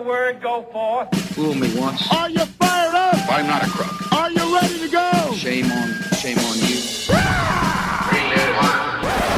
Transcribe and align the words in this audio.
The 0.00 0.08
word 0.08 0.40
go 0.40 0.62
forth. 0.72 1.14
Fool 1.34 1.54
me 1.54 1.78
once. 1.78 2.10
Are 2.12 2.30
you 2.30 2.44
fired 2.44 2.94
up? 2.94 3.30
I'm 3.30 3.46
not 3.46 3.66
a 3.66 3.70
crook. 3.70 4.12
Are 4.12 4.30
you 4.30 4.54
ready 4.54 4.78
to 4.78 4.88
go? 4.88 5.32
Shame 5.34 5.70
on, 5.70 5.94
shame 6.16 6.38
on 6.38 6.56
you. 6.58 6.78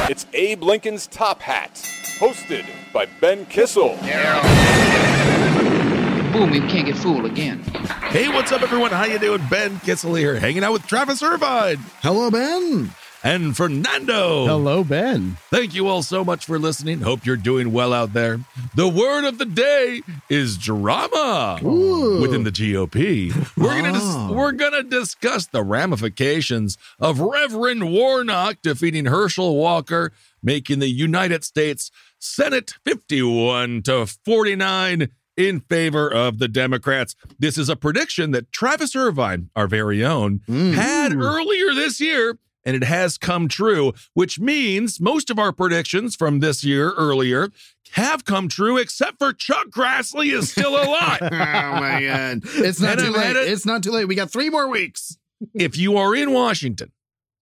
It's 0.09 0.25
Abe 0.33 0.63
Lincoln's 0.63 1.07
Top 1.07 1.41
Hat, 1.41 1.73
hosted 2.17 2.65
by 2.93 3.07
Ben 3.19 3.45
Kissel. 3.47 3.97
Fool 6.31 6.47
me, 6.47 6.59
we 6.59 6.67
can't 6.67 6.85
get 6.85 6.95
fooled 6.97 7.25
again. 7.25 7.59
Hey, 8.09 8.29
what's 8.29 8.51
up, 8.51 8.61
everyone? 8.61 8.91
How 8.91 9.05
you 9.05 9.19
doing? 9.19 9.41
Ben 9.49 9.79
Kissel 9.81 10.17
here, 10.17 10.39
hanging 10.39 10.63
out 10.63 10.73
with 10.73 10.87
Travis 10.87 11.21
Irvine 11.21 11.77
Hello, 12.01 12.31
Ben. 12.31 12.91
And 13.23 13.55
Fernando. 13.55 14.45
Hello, 14.45 14.83
Ben. 14.83 15.37
Thank 15.49 15.73
you 15.73 15.87
all 15.87 16.03
so 16.03 16.25
much 16.25 16.45
for 16.45 16.59
listening. 16.59 16.99
Hope 17.01 17.25
you're 17.25 17.37
doing 17.37 17.71
well 17.71 17.93
out 17.93 18.13
there. 18.13 18.41
The 18.75 18.87
word 18.89 19.23
of 19.25 19.37
the 19.37 19.45
day 19.45 20.01
is 20.29 20.57
drama 20.57 21.59
within 21.61 22.43
the 22.43 22.51
GOP. 22.51 23.31
We're 23.57 23.81
gonna 23.81 23.93
dis- 23.93 24.01
Oh. 24.03 24.33
we're 24.33 24.51
gonna 24.51 24.83
discuss 24.83 25.47
the 25.47 25.63
ramifications 25.63 26.77
of 26.99 27.19
Reverend 27.21 27.91
Warnock 27.91 28.57
defeating 28.61 29.05
Herschel 29.05 29.55
Walker, 29.55 30.11
making 30.41 30.79
the 30.79 30.89
United 30.89 31.43
States 31.45 31.89
Senate 32.19 32.73
51 32.85 33.81
to 33.83 34.05
49 34.25 35.09
in 35.35 35.61
favor 35.61 36.11
of 36.13 36.39
the 36.39 36.47
Democrats. 36.47 37.15
This 37.39 37.57
is 37.57 37.69
a 37.69 37.75
prediction 37.75 38.31
that 38.31 38.51
Travis 38.51 38.95
Irvine, 38.95 39.49
our 39.55 39.67
very 39.67 40.03
own, 40.05 40.41
mm. 40.47 40.73
had 40.73 41.13
earlier 41.13 41.73
this 41.73 41.99
year 41.99 42.37
and 42.65 42.75
it 42.75 42.83
has 42.83 43.17
come 43.17 43.47
true, 43.47 43.93
which 44.13 44.39
means 44.39 44.99
most 44.99 45.29
of 45.29 45.37
our 45.39 45.51
predictions 45.51 46.15
from 46.15 46.39
this 46.39 46.63
year 46.63 46.91
earlier 46.93 47.49
have 47.91 48.25
come 48.25 48.47
true, 48.47 48.77
except 48.77 49.19
for 49.19 49.33
Chuck 49.33 49.67
Grassley 49.69 50.33
is 50.33 50.49
still 50.51 50.75
alive. 50.75 51.19
oh 51.21 51.27
my 51.29 52.03
god. 52.03 52.41
It's 52.55 52.79
not 52.79 52.99
And 52.99 53.13
too 53.13 53.19
I've 53.19 53.35
late. 53.35 53.35
it- 53.35 53.51
It's 53.51 53.65
not 53.65 53.83
too 53.83 53.91
late. 53.91 54.05
We 54.05 54.15
got 54.15 54.31
three 54.31 54.49
more 54.49 54.67
weeks. 54.69 55.17
if 55.53 55.77
you 55.77 55.97
are 55.97 56.15
in 56.15 56.31
Washington, 56.31 56.91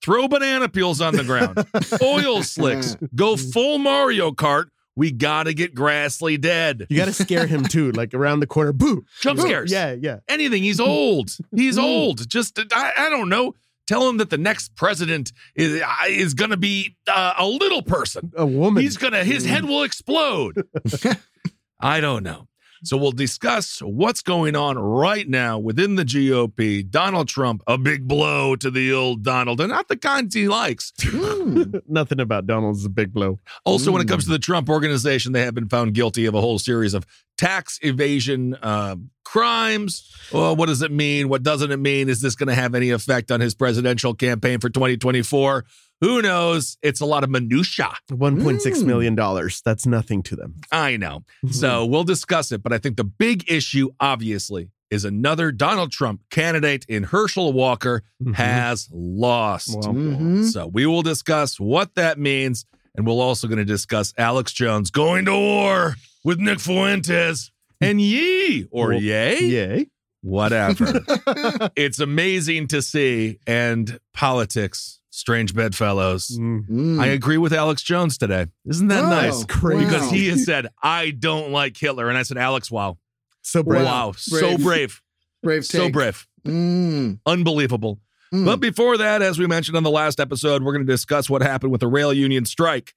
throw 0.04 0.28
banana 0.28 0.68
peels 0.68 1.00
on 1.02 1.16
the 1.16 1.24
ground, 1.24 1.66
oil 2.02 2.42
slicks, 2.44 2.98
go 3.16 3.38
full 3.38 3.78
Mario 3.78 4.32
Kart. 4.32 4.66
We 4.94 5.12
got 5.12 5.44
to 5.44 5.54
get 5.54 5.74
Grassley 5.74 6.40
dead. 6.40 6.86
You 6.90 6.98
got 6.98 7.06
to 7.06 7.14
scare 7.14 7.48
him 7.48 7.64
too, 7.64 7.92
like 7.94 8.14
around 8.14 8.42
the 8.42 8.48
corner. 8.48 8.74
Boo! 8.74 9.06
Jump 9.22 9.40
scares. 9.40 9.72
Yeah, 9.72 9.96
yeah. 9.98 10.18
Anything. 10.28 10.64
He's 10.64 10.82
old. 10.82 11.30
He's 11.56 11.78
old. 11.78 12.28
Just, 12.30 12.60
I, 12.74 12.92
I 12.98 13.10
don't 13.10 13.30
know. 13.30 13.56
Tell 13.92 14.08
him 14.08 14.16
that 14.20 14.30
the 14.30 14.38
next 14.38 14.74
president 14.78 15.34
is, 15.54 15.84
is 16.08 16.34
going 16.34 16.52
to 16.52 16.56
be 16.56 16.96
uh, 17.10 17.34
a 17.38 17.46
little 17.46 17.82
person. 17.82 18.32
A 18.38 18.46
woman. 18.46 18.82
He's 18.84 18.96
gonna 18.96 19.22
his 19.22 19.44
head 19.46 19.66
will 19.66 19.84
explode. 19.84 20.66
I 21.82 22.00
don't 22.00 22.24
know. 22.24 22.48
So 22.84 22.98
we'll 22.98 23.12
discuss 23.12 23.80
what's 23.80 24.22
going 24.22 24.56
on 24.56 24.78
right 24.78 25.28
now 25.28 25.60
within 25.60 25.96
the 25.96 26.04
GOP. 26.04 26.90
Donald 26.90 27.28
Trump, 27.28 27.62
a 27.68 27.78
big 27.78 28.08
blow 28.08 28.56
to 28.56 28.72
the 28.72 28.92
old 28.92 29.24
Donald, 29.24 29.62
and 29.62 29.70
not 29.70 29.88
the 29.88 29.98
kinds 29.98 30.34
he 30.34 30.48
likes. 30.48 30.92
Nothing 31.88 32.20
about 32.20 32.48
Donald's 32.48 32.84
a 32.84 32.90
big 32.90 33.14
blow. 33.14 33.40
Also, 33.66 33.92
when 33.92 34.02
it 34.02 34.08
comes 34.08 34.26
to 34.26 34.32
the 34.32 34.40
Trump 34.40 34.68
organization, 34.68 35.32
they 35.32 35.42
have 35.42 35.54
been 35.54 35.70
found 35.70 35.94
guilty 35.94 36.26
of 36.26 36.34
a 36.34 36.42
whole 36.42 36.58
series 36.58 36.96
of 36.96 37.06
tax 37.38 37.78
evasion 37.84 38.56
uh, 38.62 38.96
crimes. 39.24 40.12
Well, 40.32 40.56
what 40.56 40.66
does 40.66 40.82
it 40.82 40.92
mean? 40.92 41.30
What 41.30 41.44
doesn't 41.44 41.72
it 41.72 41.78
mean? 41.78 42.10
Is 42.10 42.22
this 42.22 42.36
going 42.36 42.50
to 42.50 42.56
have 42.56 42.74
any 42.74 42.90
effect 42.90 43.32
on 43.32 43.42
his 43.42 43.54
presidential 43.54 44.14
campaign 44.16 44.60
for 44.60 44.70
2024? 44.70 45.66
Who 46.02 46.22
knows? 46.22 46.78
It's 46.82 47.00
a 47.00 47.06
lot 47.06 47.24
of 47.24 47.30
minutia. 47.30 47.92
One 48.10 48.42
point 48.42 48.62
six 48.62 48.80
Mm. 48.80 48.86
million 48.88 49.16
dollars. 49.16 49.62
That's 49.64 49.86
nothing 49.86 50.24
to 50.24 50.36
them. 50.36 50.56
I 50.72 50.98
know. 50.98 51.24
So 51.52 51.86
we'll 51.86 52.04
discuss 52.04 52.52
it. 52.52 52.62
But 52.64 52.74
I 52.74 52.78
think 52.80 52.98
the 52.98 53.04
big 53.04 53.50
issue, 53.50 53.90
obviously, 54.00 54.70
is 54.90 55.06
another 55.06 55.52
Donald 55.52 55.92
Trump 55.92 56.22
candidate 56.32 56.86
in 56.90 57.04
Herschel 57.04 57.54
Walker 57.54 58.04
Mhm. 58.22 58.34
has 58.36 58.90
lost. 58.92 59.70
Well, 59.70 59.94
Mhm. 59.94 60.52
So 60.52 60.68
we 60.68 60.86
will 60.86 61.02
discuss 61.04 61.60
what 61.60 61.96
that 61.96 62.20
means. 62.20 62.66
And 62.96 63.08
we're 63.08 63.14
also 63.14 63.48
going 63.48 63.60
to 63.60 63.64
discuss 63.66 64.14
Alex 64.18 64.52
Jones 64.52 64.92
going 64.92 65.24
to 65.26 65.32
war 65.34 65.96
with 66.26 66.40
Nick 66.40 66.60
Fuentes 66.60 67.52
and 67.80 68.02
Yee 68.02 68.66
or 68.70 68.90
Well, 68.90 69.02
Yay, 69.02 69.40
Yay. 69.46 69.88
Whatever. 70.22 71.02
it's 71.76 72.00
amazing 72.00 72.68
to 72.68 72.82
see. 72.82 73.40
And 73.48 74.00
politics, 74.14 75.00
strange 75.10 75.54
bedfellows. 75.54 76.28
Mm. 76.40 77.00
I 77.00 77.08
agree 77.08 77.38
with 77.38 77.54
Alex 77.54 77.82
Jones 77.82 78.18
today. 78.18 78.48
Isn't 78.66 78.88
that 78.88 79.04
Oh, 79.04 79.10
nice? 79.10 79.44
crazy. 79.46 79.86
Because 79.86 80.10
he 80.12 80.30
has 80.30 80.46
said, 80.46 80.68
I 80.82 81.12
don't 81.12 81.52
like 81.52 81.78
Hitler. 81.78 82.10
And 82.10 82.18
I 82.18 82.24
said, 82.24 82.38
Alex, 82.38 82.72
wow. 82.72 82.98
So 83.42 83.64
brave. 83.64 83.86
Wow. 83.86 84.14
So 84.16 84.40
Brave. 84.58 84.64
brave. 84.64 85.02
brave 85.44 85.66
So 85.66 85.90
brave. 85.90 86.28
Mm. 86.46 87.20
Unbelievable. 87.26 88.00
Mm. 88.34 88.46
But 88.46 88.60
before 88.62 88.98
that, 88.98 89.22
as 89.22 89.38
we 89.40 89.48
mentioned 89.48 89.76
on 89.76 89.84
the 89.84 89.92
last 89.92 90.20
episode, 90.20 90.64
we're 90.64 90.72
going 90.74 90.86
to 90.86 90.92
discuss 90.92 91.30
what 91.30 91.42
happened 91.42 91.72
with 91.72 91.82
the 91.82 91.88
rail 91.88 92.14
union 92.14 92.46
strike. 92.46 92.94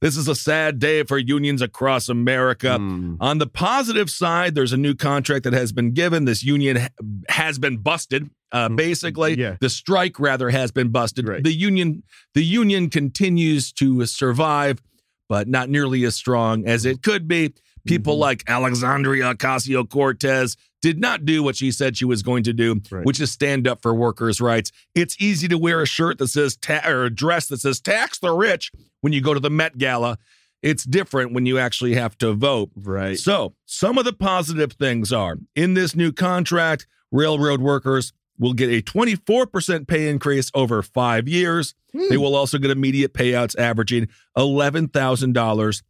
This 0.00 0.16
is 0.16 0.28
a 0.28 0.34
sad 0.34 0.78
day 0.78 1.02
for 1.02 1.18
unions 1.18 1.60
across 1.60 2.08
America. 2.08 2.76
Mm. 2.78 3.16
On 3.20 3.38
the 3.38 3.46
positive 3.48 4.08
side, 4.08 4.54
there's 4.54 4.72
a 4.72 4.76
new 4.76 4.94
contract 4.94 5.42
that 5.44 5.52
has 5.54 5.72
been 5.72 5.92
given. 5.92 6.24
This 6.24 6.44
union 6.44 6.88
has 7.28 7.58
been 7.58 7.78
busted. 7.78 8.30
Uh, 8.52 8.68
basically, 8.68 9.38
yeah. 9.38 9.56
the 9.60 9.68
strike 9.68 10.18
rather 10.20 10.50
has 10.50 10.70
been 10.70 10.88
busted. 10.90 11.28
Right. 11.28 11.42
The 11.42 11.52
union, 11.52 12.02
the 12.34 12.44
union 12.44 12.90
continues 12.90 13.72
to 13.72 14.06
survive, 14.06 14.80
but 15.28 15.48
not 15.48 15.68
nearly 15.68 16.04
as 16.04 16.14
strong 16.14 16.66
as 16.66 16.86
it 16.86 17.02
could 17.02 17.26
be. 17.28 17.52
People 17.86 18.16
Mhm. 18.16 18.20
like 18.20 18.44
Alexandria 18.48 19.34
Ocasio 19.34 19.88
Cortez 19.88 20.56
did 20.80 21.00
not 21.00 21.24
do 21.24 21.42
what 21.42 21.56
she 21.56 21.70
said 21.72 21.96
she 21.96 22.04
was 22.04 22.22
going 22.22 22.44
to 22.44 22.52
do, 22.52 22.80
Right. 22.90 23.04
which 23.04 23.20
is 23.20 23.30
stand 23.32 23.66
up 23.66 23.82
for 23.82 23.94
workers' 23.94 24.40
rights. 24.40 24.70
It's 24.94 25.20
easy 25.20 25.48
to 25.48 25.58
wear 25.58 25.82
a 25.82 25.86
shirt 25.86 26.18
that 26.18 26.28
says 26.28 26.56
ta- 26.56 26.82
or 26.86 27.04
a 27.04 27.10
dress 27.10 27.46
that 27.48 27.60
says 27.60 27.80
"tax 27.80 28.18
the 28.18 28.32
rich" 28.32 28.70
when 29.00 29.12
you 29.12 29.20
go 29.20 29.34
to 29.34 29.40
the 29.40 29.50
Met 29.50 29.78
Gala. 29.78 30.18
It's 30.62 30.84
different 30.84 31.32
when 31.32 31.46
you 31.46 31.58
actually 31.58 31.94
have 31.94 32.18
to 32.18 32.32
vote. 32.32 32.70
Right. 32.76 33.16
So, 33.18 33.54
some 33.64 33.96
of 33.98 34.04
the 34.04 34.12
positive 34.12 34.72
things 34.72 35.12
are 35.12 35.38
in 35.54 35.74
this 35.74 35.94
new 35.94 36.10
contract, 36.12 36.86
railroad 37.12 37.60
workers 37.60 38.12
will 38.40 38.54
get 38.54 38.70
a 38.70 38.80
24% 38.82 39.86
pay 39.88 40.08
increase 40.08 40.50
over 40.54 40.80
five 40.82 41.26
years. 41.28 41.74
Hmm. 41.92 42.08
They 42.08 42.16
will 42.16 42.36
also 42.36 42.58
get 42.58 42.70
immediate 42.70 43.12
payouts 43.12 43.58
averaging 43.58 44.08
$11,000 44.36 45.82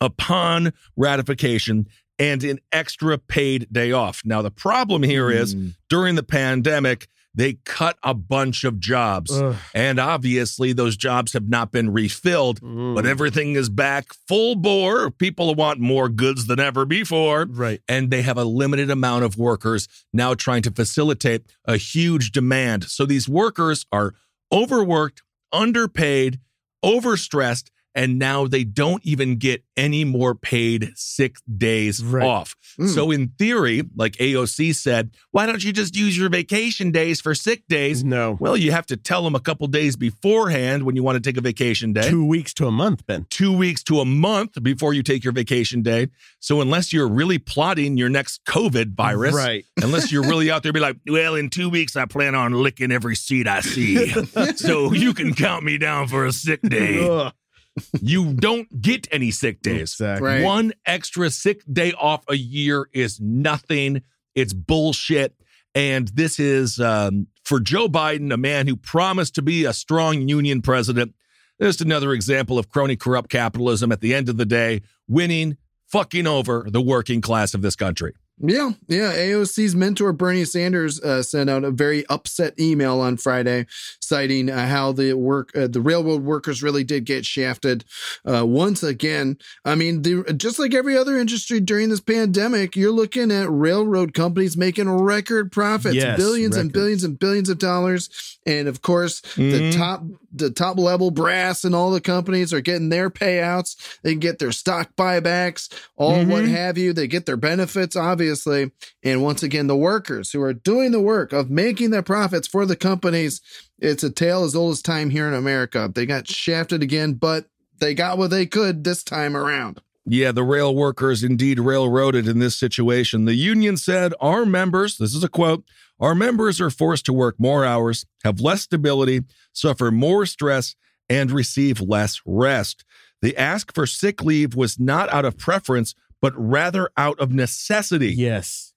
upon 0.00 0.72
ratification 0.96 1.86
and 2.18 2.42
an 2.44 2.58
extra 2.72 3.18
paid 3.18 3.66
day 3.72 3.92
off. 3.92 4.22
Now, 4.24 4.42
the 4.42 4.50
problem 4.50 5.02
here 5.02 5.30
is 5.30 5.54
Mm. 5.54 5.74
during 5.88 6.14
the 6.16 6.22
pandemic, 6.22 7.08
they 7.34 7.58
cut 7.64 7.96
a 8.02 8.14
bunch 8.14 8.64
of 8.64 8.80
jobs. 8.80 9.30
Ugh. 9.30 9.54
And 9.72 10.00
obviously, 10.00 10.72
those 10.72 10.96
jobs 10.96 11.34
have 11.34 11.48
not 11.48 11.70
been 11.70 11.90
refilled, 11.90 12.60
Mm. 12.60 12.96
but 12.96 13.06
everything 13.06 13.54
is 13.54 13.68
back 13.68 14.06
full 14.26 14.56
bore. 14.56 15.10
People 15.12 15.54
want 15.54 15.78
more 15.78 16.08
goods 16.08 16.46
than 16.46 16.58
ever 16.58 16.84
before. 16.84 17.46
Right. 17.48 17.80
And 17.86 18.10
they 18.10 18.22
have 18.22 18.38
a 18.38 18.44
limited 18.44 18.90
amount 18.90 19.24
of 19.24 19.36
workers 19.36 19.86
now 20.12 20.34
trying 20.34 20.62
to 20.62 20.72
facilitate 20.72 21.42
a 21.64 21.76
huge 21.76 22.32
demand. 22.32 22.84
So 22.84 23.06
these 23.06 23.28
workers 23.28 23.86
are 23.92 24.14
overworked, 24.52 25.22
underpaid, 25.52 26.40
overstressed, 26.84 27.66
and 27.98 28.16
now 28.16 28.46
they 28.46 28.62
don't 28.62 29.04
even 29.04 29.36
get 29.38 29.64
any 29.76 30.04
more 30.04 30.32
paid 30.32 30.92
sick 30.94 31.34
days 31.56 32.00
Right. 32.02 32.24
off. 32.24 32.54
Mm. 32.78 32.94
So, 32.94 33.10
in 33.10 33.32
theory, 33.40 33.82
like 33.96 34.12
AOC 34.18 34.72
said, 34.72 35.10
why 35.32 35.46
don't 35.46 35.64
you 35.64 35.72
just 35.72 35.96
use 35.96 36.16
your 36.16 36.28
vacation 36.28 36.92
days 36.92 37.20
for 37.20 37.34
sick 37.34 37.64
days? 37.68 38.04
No. 38.04 38.36
Well, 38.38 38.56
you 38.56 38.70
have 38.70 38.86
to 38.86 38.96
tell 38.96 39.24
them 39.24 39.34
a 39.34 39.40
couple 39.40 39.66
days 39.66 39.96
beforehand 39.96 40.84
when 40.84 40.94
you 40.94 41.02
want 41.02 41.16
to 41.16 41.20
take 41.28 41.36
a 41.36 41.40
vacation 41.40 41.92
day. 41.92 42.08
Two 42.08 42.24
weeks 42.24 42.54
to 42.54 42.68
a 42.68 42.70
month, 42.70 43.04
Ben. 43.08 43.26
Two 43.30 43.52
weeks 43.56 43.82
to 43.84 43.98
a 43.98 44.04
month 44.04 44.62
before 44.62 44.94
you 44.94 45.02
take 45.02 45.24
your 45.24 45.32
vacation 45.32 45.82
day. 45.82 46.06
So, 46.38 46.60
unless 46.60 46.92
you're 46.92 47.08
really 47.08 47.38
plotting 47.38 47.96
your 47.96 48.08
next 48.08 48.44
COVID 48.44 48.94
virus, 48.94 49.34
Right. 49.34 49.64
unless 49.82 50.12
you're 50.12 50.22
really 50.22 50.52
out 50.52 50.62
there, 50.62 50.72
be 50.72 50.78
like, 50.78 50.98
well, 51.08 51.34
in 51.34 51.50
two 51.50 51.68
weeks, 51.68 51.96
I 51.96 52.04
plan 52.06 52.36
on 52.36 52.52
licking 52.52 52.92
every 52.92 53.16
seat 53.16 53.48
I 53.48 53.60
see. 53.60 54.08
so, 54.56 54.92
you 54.92 55.14
can 55.14 55.34
count 55.34 55.64
me 55.64 55.78
down 55.78 56.06
for 56.06 56.24
a 56.26 56.32
sick 56.32 56.60
day. 56.62 57.32
Ugh. 57.78 58.00
You 58.02 58.34
don't 58.34 58.80
get 58.80 59.08
any 59.10 59.30
sick 59.30 59.62
days. 59.62 59.80
Exactly. 59.80 60.28
Right. 60.28 60.44
One 60.44 60.72
extra 60.86 61.30
sick 61.30 61.62
day 61.70 61.92
off 61.92 62.24
a 62.28 62.36
year 62.36 62.88
is 62.92 63.20
nothing. 63.20 64.02
It's 64.34 64.52
bullshit. 64.52 65.34
And 65.74 66.08
this 66.08 66.40
is 66.40 66.80
um, 66.80 67.28
for 67.44 67.60
Joe 67.60 67.88
Biden, 67.88 68.32
a 68.32 68.36
man 68.36 68.66
who 68.66 68.76
promised 68.76 69.34
to 69.36 69.42
be 69.42 69.64
a 69.64 69.72
strong 69.72 70.28
union 70.28 70.62
president. 70.62 71.14
Just 71.60 71.80
another 71.80 72.12
example 72.12 72.58
of 72.58 72.68
crony 72.68 72.96
corrupt 72.96 73.30
capitalism 73.30 73.90
at 73.90 74.00
the 74.00 74.14
end 74.14 74.28
of 74.28 74.36
the 74.36 74.46
day, 74.46 74.82
winning, 75.08 75.56
fucking 75.86 76.26
over 76.26 76.66
the 76.68 76.80
working 76.80 77.20
class 77.20 77.54
of 77.54 77.62
this 77.62 77.74
country. 77.74 78.14
Yeah, 78.40 78.72
yeah. 78.86 79.12
AOC's 79.14 79.74
mentor 79.74 80.12
Bernie 80.12 80.44
Sanders 80.44 81.00
uh, 81.00 81.22
sent 81.22 81.50
out 81.50 81.64
a 81.64 81.70
very 81.70 82.06
upset 82.06 82.58
email 82.58 83.00
on 83.00 83.16
Friday, 83.16 83.66
citing 84.00 84.48
uh, 84.48 84.66
how 84.68 84.92
the 84.92 85.14
work, 85.14 85.50
uh, 85.56 85.66
the 85.66 85.80
railroad 85.80 86.22
workers 86.22 86.62
really 86.62 86.84
did 86.84 87.04
get 87.04 87.26
shafted 87.26 87.84
uh, 88.24 88.46
once 88.46 88.82
again. 88.82 89.38
I 89.64 89.74
mean, 89.74 90.02
the, 90.02 90.34
just 90.36 90.58
like 90.58 90.72
every 90.74 90.96
other 90.96 91.18
industry 91.18 91.58
during 91.60 91.88
this 91.88 92.00
pandemic, 92.00 92.76
you're 92.76 92.92
looking 92.92 93.32
at 93.32 93.50
railroad 93.50 94.14
companies 94.14 94.56
making 94.56 94.88
record 94.88 95.50
profits, 95.50 95.96
Yes, 95.96 96.16
billions 96.16 96.56
and 96.56 96.72
billions 96.72 97.02
and 97.04 97.18
billions 97.18 97.48
of 97.48 97.58
dollars, 97.58 98.38
and 98.46 98.68
of 98.68 98.82
course, 98.82 99.20
the 99.36 99.42
Mhm. 99.42 99.76
top, 99.76 100.04
the 100.38 100.50
top 100.50 100.78
level 100.78 101.10
brass 101.10 101.64
and 101.64 101.74
all 101.74 101.90
the 101.90 102.00
companies 102.00 102.52
are 102.52 102.60
getting 102.60 102.88
their 102.88 103.10
payouts. 103.10 103.76
They 104.02 104.14
get 104.14 104.38
their 104.38 104.52
stock 104.52 104.90
buybacks, 104.96 105.68
all 105.96 106.24
what 106.24 106.44
Mhm. 106.44 106.48
have 106.48 106.78
you. 106.78 106.92
They 106.92 107.06
get 107.06 107.26
their 107.26 107.36
benefits, 107.36 107.96
obviously. 107.96 108.70
And 109.02 109.22
once 109.22 109.42
again, 109.42 109.66
the 109.66 109.76
workers 109.76 110.32
who 110.32 110.40
are 110.42 110.54
doing 110.54 110.92
the 110.92 111.00
work 111.00 111.32
of 111.32 111.50
making 111.50 111.90
the 111.90 112.02
profits 112.02 112.48
for 112.48 112.64
the 112.66 112.76
companies, 112.76 113.40
it's 113.78 114.02
a 114.04 114.10
tale 114.10 114.44
as 114.44 114.54
old 114.54 114.72
as 114.72 114.82
time 114.82 115.10
here 115.10 115.28
in 115.28 115.34
America. 115.34 115.90
They 115.94 116.06
got 116.06 116.28
shafted 116.28 116.82
again, 116.82 117.14
but 117.14 117.46
they 117.80 117.94
got 117.94 118.18
what 118.18 118.30
they 118.30 118.46
could 118.46 118.84
this 118.84 119.02
time 119.04 119.36
around. 119.36 119.80
Yeah, 120.10 120.32
the 120.32 120.42
rail 120.42 120.74
workers 120.74 121.22
indeed 121.22 121.60
railroaded 121.60 122.26
in 122.26 122.38
this 122.38 122.56
situation. 122.56 123.26
The 123.26 123.34
union 123.34 123.76
said, 123.76 124.14
Our 124.20 124.46
members, 124.46 124.96
this 124.96 125.14
is 125.14 125.22
a 125.22 125.28
quote, 125.28 125.64
our 126.00 126.14
members 126.14 126.60
are 126.60 126.70
forced 126.70 127.06
to 127.06 127.12
work 127.12 127.36
more 127.38 127.64
hours, 127.64 128.06
have 128.24 128.40
less 128.40 128.62
stability, 128.62 129.22
suffer 129.52 129.90
more 129.90 130.26
stress, 130.26 130.74
and 131.08 131.30
receive 131.30 131.80
less 131.80 132.20
rest. 132.24 132.84
The 133.22 133.36
ask 133.36 133.74
for 133.74 133.86
sick 133.86 134.22
leave 134.22 134.54
was 134.54 134.78
not 134.78 135.12
out 135.12 135.24
of 135.24 135.38
preference, 135.38 135.94
but 136.20 136.32
rather 136.36 136.90
out 136.96 137.18
of 137.18 137.32
necessity. 137.32 138.12
Yes. 138.12 138.74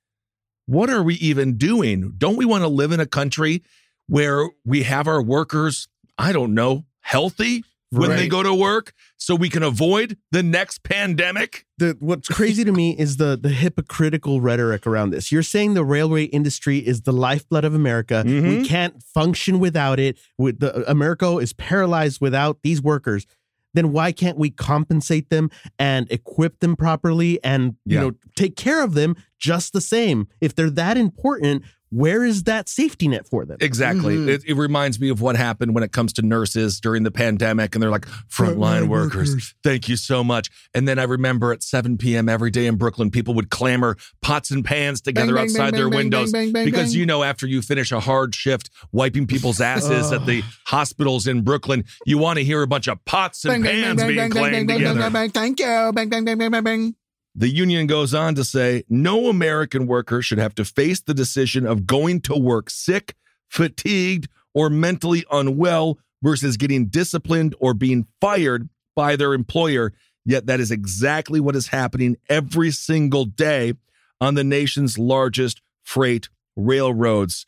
What 0.65 0.89
are 0.89 1.03
we 1.03 1.15
even 1.15 1.57
doing? 1.57 2.13
Don't 2.17 2.37
we 2.37 2.45
want 2.45 2.63
to 2.63 2.67
live 2.67 2.91
in 2.91 2.99
a 2.99 3.05
country 3.05 3.63
where 4.07 4.49
we 4.65 4.83
have 4.83 5.07
our 5.07 5.21
workers, 5.21 5.87
I 6.17 6.31
don't 6.31 6.53
know, 6.53 6.85
healthy 7.01 7.63
when 7.91 8.09
they 8.11 8.27
go 8.27 8.41
to 8.41 8.53
work 8.53 8.93
so 9.17 9.35
we 9.35 9.49
can 9.49 9.63
avoid 9.63 10.17
the 10.31 10.41
next 10.41 10.83
pandemic? 10.83 11.65
The 11.77 11.97
what's 11.99 12.27
crazy 12.27 12.63
to 12.63 12.71
me 12.71 12.95
is 12.97 13.17
the 13.17 13.37
the 13.41 13.49
hypocritical 13.49 14.41
rhetoric 14.41 14.87
around 14.87 15.09
this. 15.11 15.31
You're 15.31 15.43
saying 15.43 15.73
the 15.73 15.83
railway 15.85 16.25
industry 16.25 16.77
is 16.79 17.01
the 17.01 17.11
lifeblood 17.13 17.65
of 17.65 17.73
America. 17.75 18.23
Mhm. 18.25 18.59
We 18.61 18.67
can't 18.67 19.01
function 19.03 19.59
without 19.59 19.99
it. 19.99 20.17
With 20.37 20.59
the 20.59 20.89
America 20.89 21.37
is 21.37 21.53
paralyzed 21.53 22.21
without 22.21 22.59
these 22.63 22.81
workers. 22.81 23.25
Then 23.73 23.93
why 23.93 24.11
can't 24.11 24.37
we 24.37 24.49
compensate 24.49 25.29
them 25.29 25.49
and 25.79 26.05
equip 26.11 26.59
them 26.59 26.75
properly 26.75 27.41
and 27.43 27.75
you 27.85 27.97
know 27.99 28.11
take 28.35 28.55
care 28.55 28.83
of 28.83 28.93
them 28.95 29.15
just 29.39 29.73
the 29.73 29.81
same? 29.81 30.27
If 30.41 30.55
they're 30.55 30.69
that 30.71 30.97
important, 30.97 31.63
where 31.91 32.23
is 32.23 32.43
that 32.43 32.67
safety 32.69 33.07
net 33.09 33.27
for 33.27 33.45
them? 33.45 33.57
Exactly. 33.59 34.15
Mhm. 34.15 34.27
It, 34.29 34.43
it 34.47 34.53
reminds 34.55 34.99
me 34.99 35.09
of 35.09 35.19
what 35.21 35.35
happened 35.35 35.75
when 35.75 35.83
it 35.83 35.91
comes 35.91 36.13
to 36.13 36.21
nurses 36.21 36.79
during 36.79 37.03
the 37.03 37.11
pandemic, 37.11 37.75
and 37.75 37.83
they're 37.83 37.91
like, 37.91 38.05
frontline 38.29 38.55
Frontline 38.55 38.87
workers, 38.87 39.29
workers. 39.31 39.53
thank 39.63 39.89
you 39.89 39.95
so 39.97 40.23
much. 40.23 40.49
And 40.73 40.87
then 40.87 40.97
I 40.97 41.03
remember 41.03 41.51
at 41.51 41.63
7 41.63 41.97
p.m. 41.97 42.29
every 42.29 42.49
day 42.49 42.65
in 42.65 42.77
Brooklyn, 42.77 43.11
people 43.11 43.33
would 43.35 43.49
clamor 43.49 43.97
pots 44.21 44.51
and 44.51 44.63
pans 44.63 45.01
together 45.01 45.35
bang, 45.35 45.43
outside 45.43 45.71
bang, 45.71 45.79
their 45.79 45.89
bang, 45.89 45.97
windows 45.97 46.31
bang, 46.31 46.51
bang, 46.51 46.65
because 46.65 46.91
bang. 46.91 46.99
you 46.99 47.05
know, 47.05 47.23
after 47.23 47.45
you 47.45 47.61
finish 47.61 47.91
a 47.91 47.99
hard 47.99 48.33
shift 48.33 48.69
wiping 48.91 49.27
people's 49.27 49.59
asses 49.61 50.11
at 50.11 50.25
the 50.25 50.43
hospitals 50.65 51.27
in 51.27 51.41
Brooklyn, 51.41 51.83
you 52.05 52.17
want 52.17 52.39
to 52.39 52.45
hear 52.45 52.61
a 52.61 52.67
bunch 52.67 52.87
of 52.87 53.03
pots 53.05 53.43
and 53.45 53.63
pans 53.63 54.01
being 54.03 54.29
clanged 54.29 54.69
together. 54.69 55.29
Thank 55.33 55.59
you. 55.59 55.65
Bang, 55.65 56.09
bang, 56.09 56.23
bang, 56.25 56.37
bang, 56.37 56.51
bang, 56.51 56.63
bang. 56.63 56.95
The 57.33 57.49
union 57.49 57.87
goes 57.87 58.13
on 58.13 58.35
to 58.35 58.43
say 58.43 58.83
no 58.89 59.27
American 59.29 59.87
worker 59.87 60.21
should 60.21 60.37
have 60.37 60.53
to 60.55 60.65
face 60.65 60.99
the 61.01 61.13
decision 61.13 61.65
of 61.65 61.85
going 61.87 62.21
to 62.21 62.35
work 62.35 62.69
sick, 62.69 63.15
fatigued, 63.49 64.27
or 64.53 64.69
mentally 64.69 65.23
unwell 65.31 65.97
versus 66.21 66.57
getting 66.57 66.87
disciplined 66.87 67.55
or 67.59 67.73
being 67.73 68.05
fired 68.19 68.67
by 68.95 69.15
their 69.15 69.33
employer. 69.33 69.93
Yet 70.25 70.45
that 70.47 70.59
is 70.59 70.71
exactly 70.71 71.39
what 71.39 71.55
is 71.55 71.67
happening 71.67 72.17
every 72.29 72.69
single 72.71 73.25
day 73.25 73.73
on 74.19 74.35
the 74.35 74.43
nation's 74.43 74.99
largest 74.99 75.61
freight 75.83 76.29
railroads. 76.55 77.47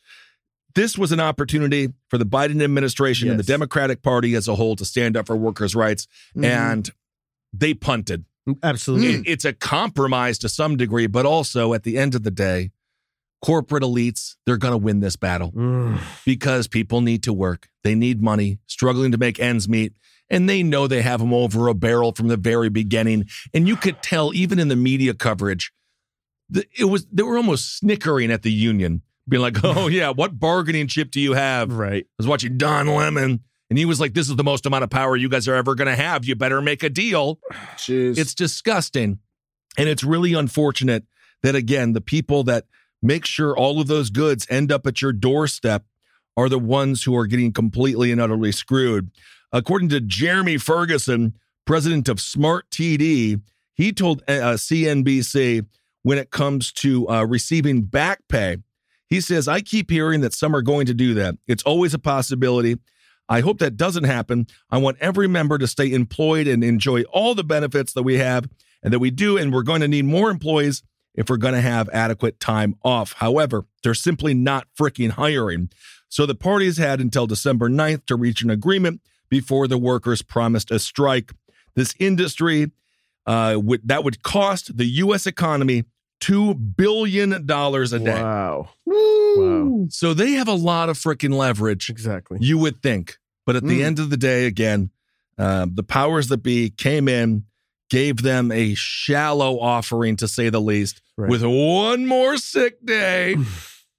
This 0.76 0.98
was 0.98 1.12
an 1.12 1.20
opportunity 1.20 1.90
for 2.10 2.18
the 2.18 2.26
Biden 2.26 2.64
administration 2.64 3.30
and 3.30 3.38
the 3.40 3.44
Democratic 3.44 4.02
Party 4.02 4.34
as 4.34 4.48
a 4.48 4.56
whole 4.56 4.76
to 4.78 4.86
stand 4.86 5.16
up 5.16 5.28
for 5.28 5.36
workers' 5.36 5.76
rights, 5.76 6.08
Mhm. 6.36 6.46
and 6.46 6.90
they 7.54 7.76
punted 7.76 8.26
Absolutely. 8.62 9.16
it- 9.16 9.24
it's 9.28 9.46
a 9.46 9.54
compromise 9.54 10.38
to 10.40 10.50
some 10.50 10.76
degree, 10.78 11.08
but 11.08 11.26
also 11.26 11.74
at 11.74 11.84
the 11.84 11.98
end 11.98 12.16
of 12.16 12.24
the 12.24 12.32
day, 12.32 12.72
corporate 13.42 13.84
elites, 13.84 14.36
they're 14.46 14.58
going 14.58 14.72
to 14.74 14.78
win 14.78 15.00
this 15.02 15.16
battle 15.16 15.52
Mm. 15.52 16.00
because 16.26 16.68
people 16.68 17.02
need 17.02 17.24
to 17.24 17.34
work. 17.34 17.68
They 17.84 17.96
need 17.96 18.22
money, 18.22 18.60
struggling 18.68 19.12
to 19.12 19.18
make 19.18 19.40
ends 19.40 19.68
meet, 19.68 19.94
and 20.30 20.48
they 20.50 20.64
know 20.64 20.88
they 20.88 21.02
have 21.02 21.20
them 21.20 21.34
over 21.34 21.68
a 21.68 21.74
barrel 21.74 22.14
from 22.14 22.28
the 22.30 22.38
very 22.38 22.70
beginning. 22.70 23.26
And 23.54 23.68
you 23.68 23.76
could 23.76 24.02
tell 24.02 24.34
even 24.34 24.60
in 24.60 24.70
the 24.70 24.76
media 24.78 25.14
coverage, 25.14 25.72
it 26.78 26.86
was 26.86 27.06
they 27.12 27.24
were 27.24 27.38
almost 27.38 27.78
snickering 27.78 28.32
at 28.32 28.44
the 28.44 28.52
union, 28.52 29.02
being 29.28 29.42
like, 29.42 29.58
"Oh 29.64 29.88
yeah, 29.88 30.10
what 30.10 30.40
bargaining 30.40 30.88
chip 30.88 31.12
do 31.12 31.20
you 31.20 31.34
have?" 31.34 31.72
Right. 31.74 32.04
I 32.06 32.10
was 32.18 32.28
watching 32.28 32.58
Don 32.58 32.88
Lemon, 32.88 33.42
and 33.70 33.78
he 33.80 33.86
was 33.86 34.00
like, 34.00 34.14
"This 34.14 34.30
is 34.30 34.36
the 34.36 34.44
most 34.44 34.66
amount 34.66 34.84
of 34.84 34.90
power 34.90 35.16
you 35.16 35.30
guys 35.30 35.48
are 35.48 35.56
ever 35.56 35.76
going 35.76 35.88
to 35.88 35.96
have. 35.96 36.26
You 36.26 36.36
better 36.36 36.62
make 36.62 36.84
a 36.84 36.90
deal." 36.90 37.40
Jeez. 37.76 38.18
It's 38.18 38.34
disgusting. 38.34 39.20
And 39.78 39.90
it's 39.90 40.04
really 40.04 40.34
unfortunate 40.34 41.06
that, 41.42 41.56
again, 41.56 41.94
the 41.94 42.02
people 42.02 42.44
that 42.44 42.66
make 43.02 43.26
sure 43.26 43.58
all 43.58 43.82
of 43.82 43.88
those 43.88 44.10
goods 44.10 44.46
end 44.50 44.72
up 44.72 44.86
at 44.86 45.02
your 45.02 45.12
doorstep 45.12 45.86
are 46.38 46.50
the 46.50 46.60
ones 46.60 47.04
who 47.04 47.16
are 47.16 47.28
getting 47.28 47.52
completely 47.52 48.12
and 48.12 48.22
utterly 48.22 48.52
screwed. 48.52 49.12
According 49.52 49.90
to 49.90 50.02
Jeremy 50.02 50.58
Ferguson, 50.58 51.34
president 51.66 52.10
of 52.10 52.20
Smart 52.20 52.70
TD, 52.72 53.42
he 53.76 53.92
told 53.92 54.24
uh, 54.28 54.54
CNBC 54.54 55.66
when 56.04 56.18
it 56.18 56.32
comes 56.32 56.72
to 56.74 57.08
uh, 57.10 57.24
receiving 57.24 57.84
back 57.84 58.22
pay, 58.28 58.58
he 59.10 59.22
says, 59.22 59.48
I 59.48 59.62
keep 59.62 59.92
hearing 59.92 60.22
that 60.22 60.34
some 60.34 60.56
are 60.56 60.62
going 60.62 60.86
to 60.88 60.94
do 60.94 61.14
that. 61.16 61.36
It's 61.48 61.64
always 61.64 61.94
a 61.94 62.00
possibility. 62.00 62.78
I 63.30 63.40
hope 63.40 63.60
that 63.60 63.78
doesn't 63.78 64.04
happen. 64.04 64.48
I 64.70 64.78
want 64.78 64.98
every 65.00 65.28
member 65.28 65.58
to 65.58 65.68
stay 65.68 65.92
employed 65.92 66.48
and 66.48 66.64
enjoy 66.64 67.04
all 67.04 67.36
the 67.36 67.44
benefits 67.44 67.94
that 67.94 68.04
we 68.04 68.18
have 68.18 68.50
and 68.84 68.92
that 68.94 69.00
we 69.00 69.12
do. 69.12 69.38
And 69.38 69.54
we're 69.54 69.64
going 69.64 69.82
to 69.82 69.88
need 69.88 70.06
more 70.06 70.30
employees 70.30 70.84
if 71.16 71.30
we're 71.30 71.38
going 71.38 71.54
to 71.54 71.62
have 71.62 71.90
adequate 71.94 72.40
time 72.40 72.76
off. 72.84 73.14
However, 73.14 73.66
they're 73.84 73.94
simply 73.94 74.34
not 74.34 74.68
freaking 74.78 75.12
hiring. 75.12 75.70
So 76.10 76.26
the 76.26 76.36
parties 76.36 76.78
had 76.78 77.00
until 77.00 77.28
December 77.28 77.70
9th 77.70 78.06
to 78.08 78.16
reach 78.16 78.42
an 78.42 78.50
agreement 78.50 79.02
before 79.30 79.68
the 79.68 79.78
workers 79.78 80.22
promised 80.22 80.70
a 80.70 80.80
strike. 80.80 81.32
This 81.76 81.96
industry 82.00 82.72
uh, 83.26 83.58
would, 83.58 83.88
that 83.88 84.04
would 84.04 84.22
cost 84.22 84.78
the 84.78 84.86
U.S. 84.86 85.26
economy 85.26 85.86
$2 86.24 86.76
billion 86.78 87.34
a 87.34 87.40
day. 87.40 88.22
Wow. 88.22 88.70
Woo. 88.86 89.88
So 89.90 90.14
they 90.14 90.32
have 90.34 90.48
a 90.48 90.54
lot 90.54 90.90
of 90.90 90.98
freaking 90.98 91.34
leverage. 91.36 91.90
Exactly. 91.90 92.38
You 92.42 92.58
would 92.60 92.82
think. 92.82 93.18
But 93.46 93.56
at 93.58 93.64
the 93.64 93.82
Mm. 93.82 93.86
end 93.86 94.00
of 94.00 94.10
the 94.10 94.18
day, 94.18 94.46
again, 94.46 94.90
uh, 95.38 95.66
the 95.72 95.84
powers 95.84 96.28
that 96.30 96.38
be 96.44 96.70
came 96.70 97.08
in, 97.08 97.44
gave 97.90 98.22
them 98.24 98.52
a 98.52 98.74
shallow 98.76 99.60
offering, 99.60 100.16
to 100.18 100.28
say 100.28 100.50
the 100.50 100.62
least, 100.62 101.02
Right. 101.18 101.30
with 101.30 101.44
one 101.44 102.06
more 102.08 102.38
sick 102.38 102.84
day. 102.86 103.36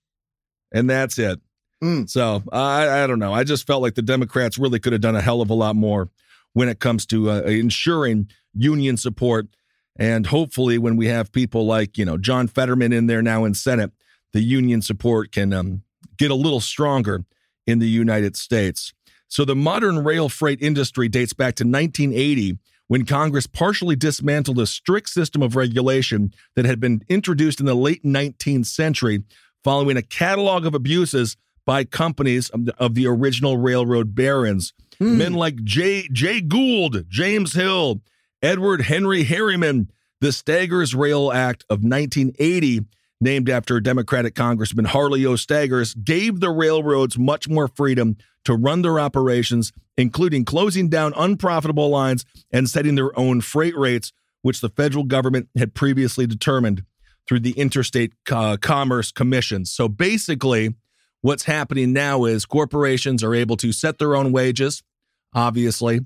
and 0.72 0.88
that's 0.88 1.18
it. 1.18 1.40
Mm. 1.82 2.08
So 2.08 2.42
I, 2.50 3.02
I 3.02 3.06
don't 3.06 3.18
know. 3.18 3.32
I 3.34 3.44
just 3.44 3.66
felt 3.66 3.82
like 3.82 3.94
the 3.94 4.02
Democrats 4.02 4.56
really 4.58 4.78
could 4.80 4.92
have 4.92 5.02
done 5.02 5.14
a 5.16 5.20
hell 5.20 5.40
of 5.42 5.50
a 5.50 5.54
lot 5.54 5.76
more. 5.76 6.08
when 6.54 6.68
it 6.68 6.78
comes 6.78 7.04
to 7.04 7.30
uh, 7.32 7.40
ensuring 7.40 8.28
union 8.54 8.96
support. 8.96 9.48
And 9.96 10.26
hopefully, 10.26 10.78
when 10.78 10.96
we 10.96 11.06
have 11.06 11.32
people 11.32 11.66
like, 11.66 11.96
you 11.96 12.04
know, 12.04 12.18
John 12.18 12.48
Fetterman 12.48 12.92
in 12.92 13.06
there 13.06 13.22
now 13.22 13.44
in 13.44 13.54
Senate, 13.54 13.92
the 14.32 14.42
union 14.42 14.82
support 14.82 15.30
can 15.30 15.52
um, 15.52 15.82
get 16.16 16.30
a 16.30 16.34
little 16.34 16.60
stronger 16.60 17.24
in 17.66 17.78
the 17.78 17.88
United 17.88 18.36
States. 18.36 18.92
So 19.28 19.44
the 19.44 19.56
modern 19.56 20.04
rail 20.04 20.28
freight 20.28 20.60
industry 20.60 21.08
dates 21.08 21.32
back 21.32 21.54
to 21.56 21.64
1980 21.64 22.58
when 22.88 23.06
Congress 23.06 23.46
partially 23.46 23.96
dismantled 23.96 24.58
a 24.58 24.66
strict 24.66 25.08
system 25.08 25.42
of 25.42 25.56
regulation 25.56 26.34
that 26.54 26.64
had 26.64 26.80
been 26.80 27.02
introduced 27.08 27.60
in 27.60 27.66
the 27.66 27.74
late 27.74 28.04
19th 28.04 28.66
century 28.66 29.22
following 29.62 29.96
a 29.96 30.02
catalog 30.02 30.66
of 30.66 30.74
abuses 30.74 31.36
by 31.64 31.84
companies 31.84 32.50
of 32.50 32.66
the, 32.66 32.76
of 32.76 32.94
the 32.94 33.06
original 33.06 33.56
railroad 33.56 34.14
barons. 34.14 34.74
Men 35.00 35.32
like 35.32 35.64
J. 35.64 36.08
J. 36.12 36.40
Gould, 36.40 37.08
James 37.08 37.54
Hill, 37.54 38.02
Edward 38.44 38.82
Henry 38.82 39.22
Harriman, 39.24 39.90
the 40.20 40.30
Staggers 40.30 40.94
Rail 40.94 41.32
Act 41.32 41.64
of 41.70 41.78
1980, 41.82 42.82
named 43.18 43.48
after 43.48 43.80
Democratic 43.80 44.34
Congressman 44.34 44.84
Harley 44.84 45.24
O. 45.24 45.34
Staggers, 45.34 45.94
gave 45.94 46.40
the 46.40 46.50
railroads 46.50 47.18
much 47.18 47.48
more 47.48 47.68
freedom 47.68 48.18
to 48.44 48.54
run 48.54 48.82
their 48.82 49.00
operations, 49.00 49.72
including 49.96 50.44
closing 50.44 50.90
down 50.90 51.14
unprofitable 51.16 51.88
lines 51.88 52.26
and 52.52 52.68
setting 52.68 52.96
their 52.96 53.18
own 53.18 53.40
freight 53.40 53.74
rates, 53.78 54.12
which 54.42 54.60
the 54.60 54.68
federal 54.68 55.04
government 55.04 55.48
had 55.56 55.72
previously 55.72 56.26
determined 56.26 56.84
through 57.26 57.40
the 57.40 57.52
Interstate 57.52 58.12
uh, 58.30 58.58
Commerce 58.60 59.10
Commission. 59.10 59.64
So 59.64 59.88
basically, 59.88 60.74
what's 61.22 61.44
happening 61.44 61.94
now 61.94 62.24
is 62.26 62.44
corporations 62.44 63.24
are 63.24 63.34
able 63.34 63.56
to 63.56 63.72
set 63.72 63.98
their 63.98 64.14
own 64.14 64.32
wages, 64.32 64.82
obviously. 65.34 66.00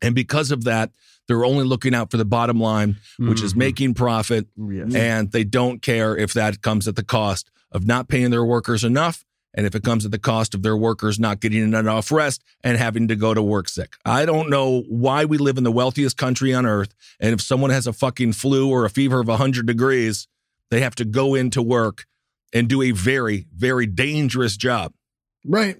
And 0.00 0.14
because 0.14 0.52
of 0.52 0.62
that, 0.62 0.92
they're 1.32 1.44
only 1.44 1.64
looking 1.64 1.94
out 1.94 2.10
for 2.10 2.16
the 2.18 2.24
bottom 2.24 2.60
line, 2.60 2.96
which 3.18 3.42
is 3.42 3.54
Mhm. 3.54 3.58
making 3.58 3.94
profit. 3.94 4.46
Yes. 4.56 4.94
And 4.94 5.32
they 5.32 5.44
don't 5.44 5.80
care 5.82 6.16
if 6.16 6.32
that 6.34 6.60
comes 6.62 6.86
at 6.86 6.94
the 6.96 7.02
cost 7.02 7.50
of 7.70 7.86
not 7.86 8.08
paying 8.08 8.30
their 8.30 8.44
workers 8.44 8.84
enough. 8.84 9.24
And 9.54 9.66
if 9.66 9.74
it 9.74 9.82
comes 9.82 10.04
at 10.06 10.10
the 10.12 10.18
cost 10.18 10.54
of 10.54 10.62
their 10.62 10.76
workers 10.76 11.18
not 11.18 11.40
getting 11.40 11.74
enough 11.74 12.10
rest 12.12 12.42
and 12.64 12.78
having 12.78 13.08
to 13.08 13.16
go 13.16 13.34
to 13.34 13.42
work 13.42 13.68
sick. 13.68 13.94
I 14.04 14.24
don't 14.24 14.48
know 14.48 14.82
why 14.88 15.24
we 15.26 15.36
live 15.38 15.58
in 15.58 15.64
the 15.64 15.72
wealthiest 15.72 16.16
country 16.16 16.54
on 16.54 16.64
earth. 16.64 16.94
And 17.20 17.32
if 17.34 17.40
someone 17.42 17.70
has 17.70 17.86
a 17.86 17.92
fucking 17.92 18.32
flu 18.32 18.68
or 18.70 18.84
a 18.84 18.90
fever 18.90 19.20
of 19.20 19.28
100 19.28 19.66
degrees, 19.66 20.26
they 20.70 20.80
have 20.80 20.94
to 20.96 21.04
go 21.04 21.34
into 21.34 21.60
work 21.62 22.06
and 22.54 22.68
do 22.68 22.82
a 22.82 22.90
very, 22.92 23.46
very 23.54 23.86
dangerous 23.86 24.56
job. 24.56 24.92
Right. 25.44 25.76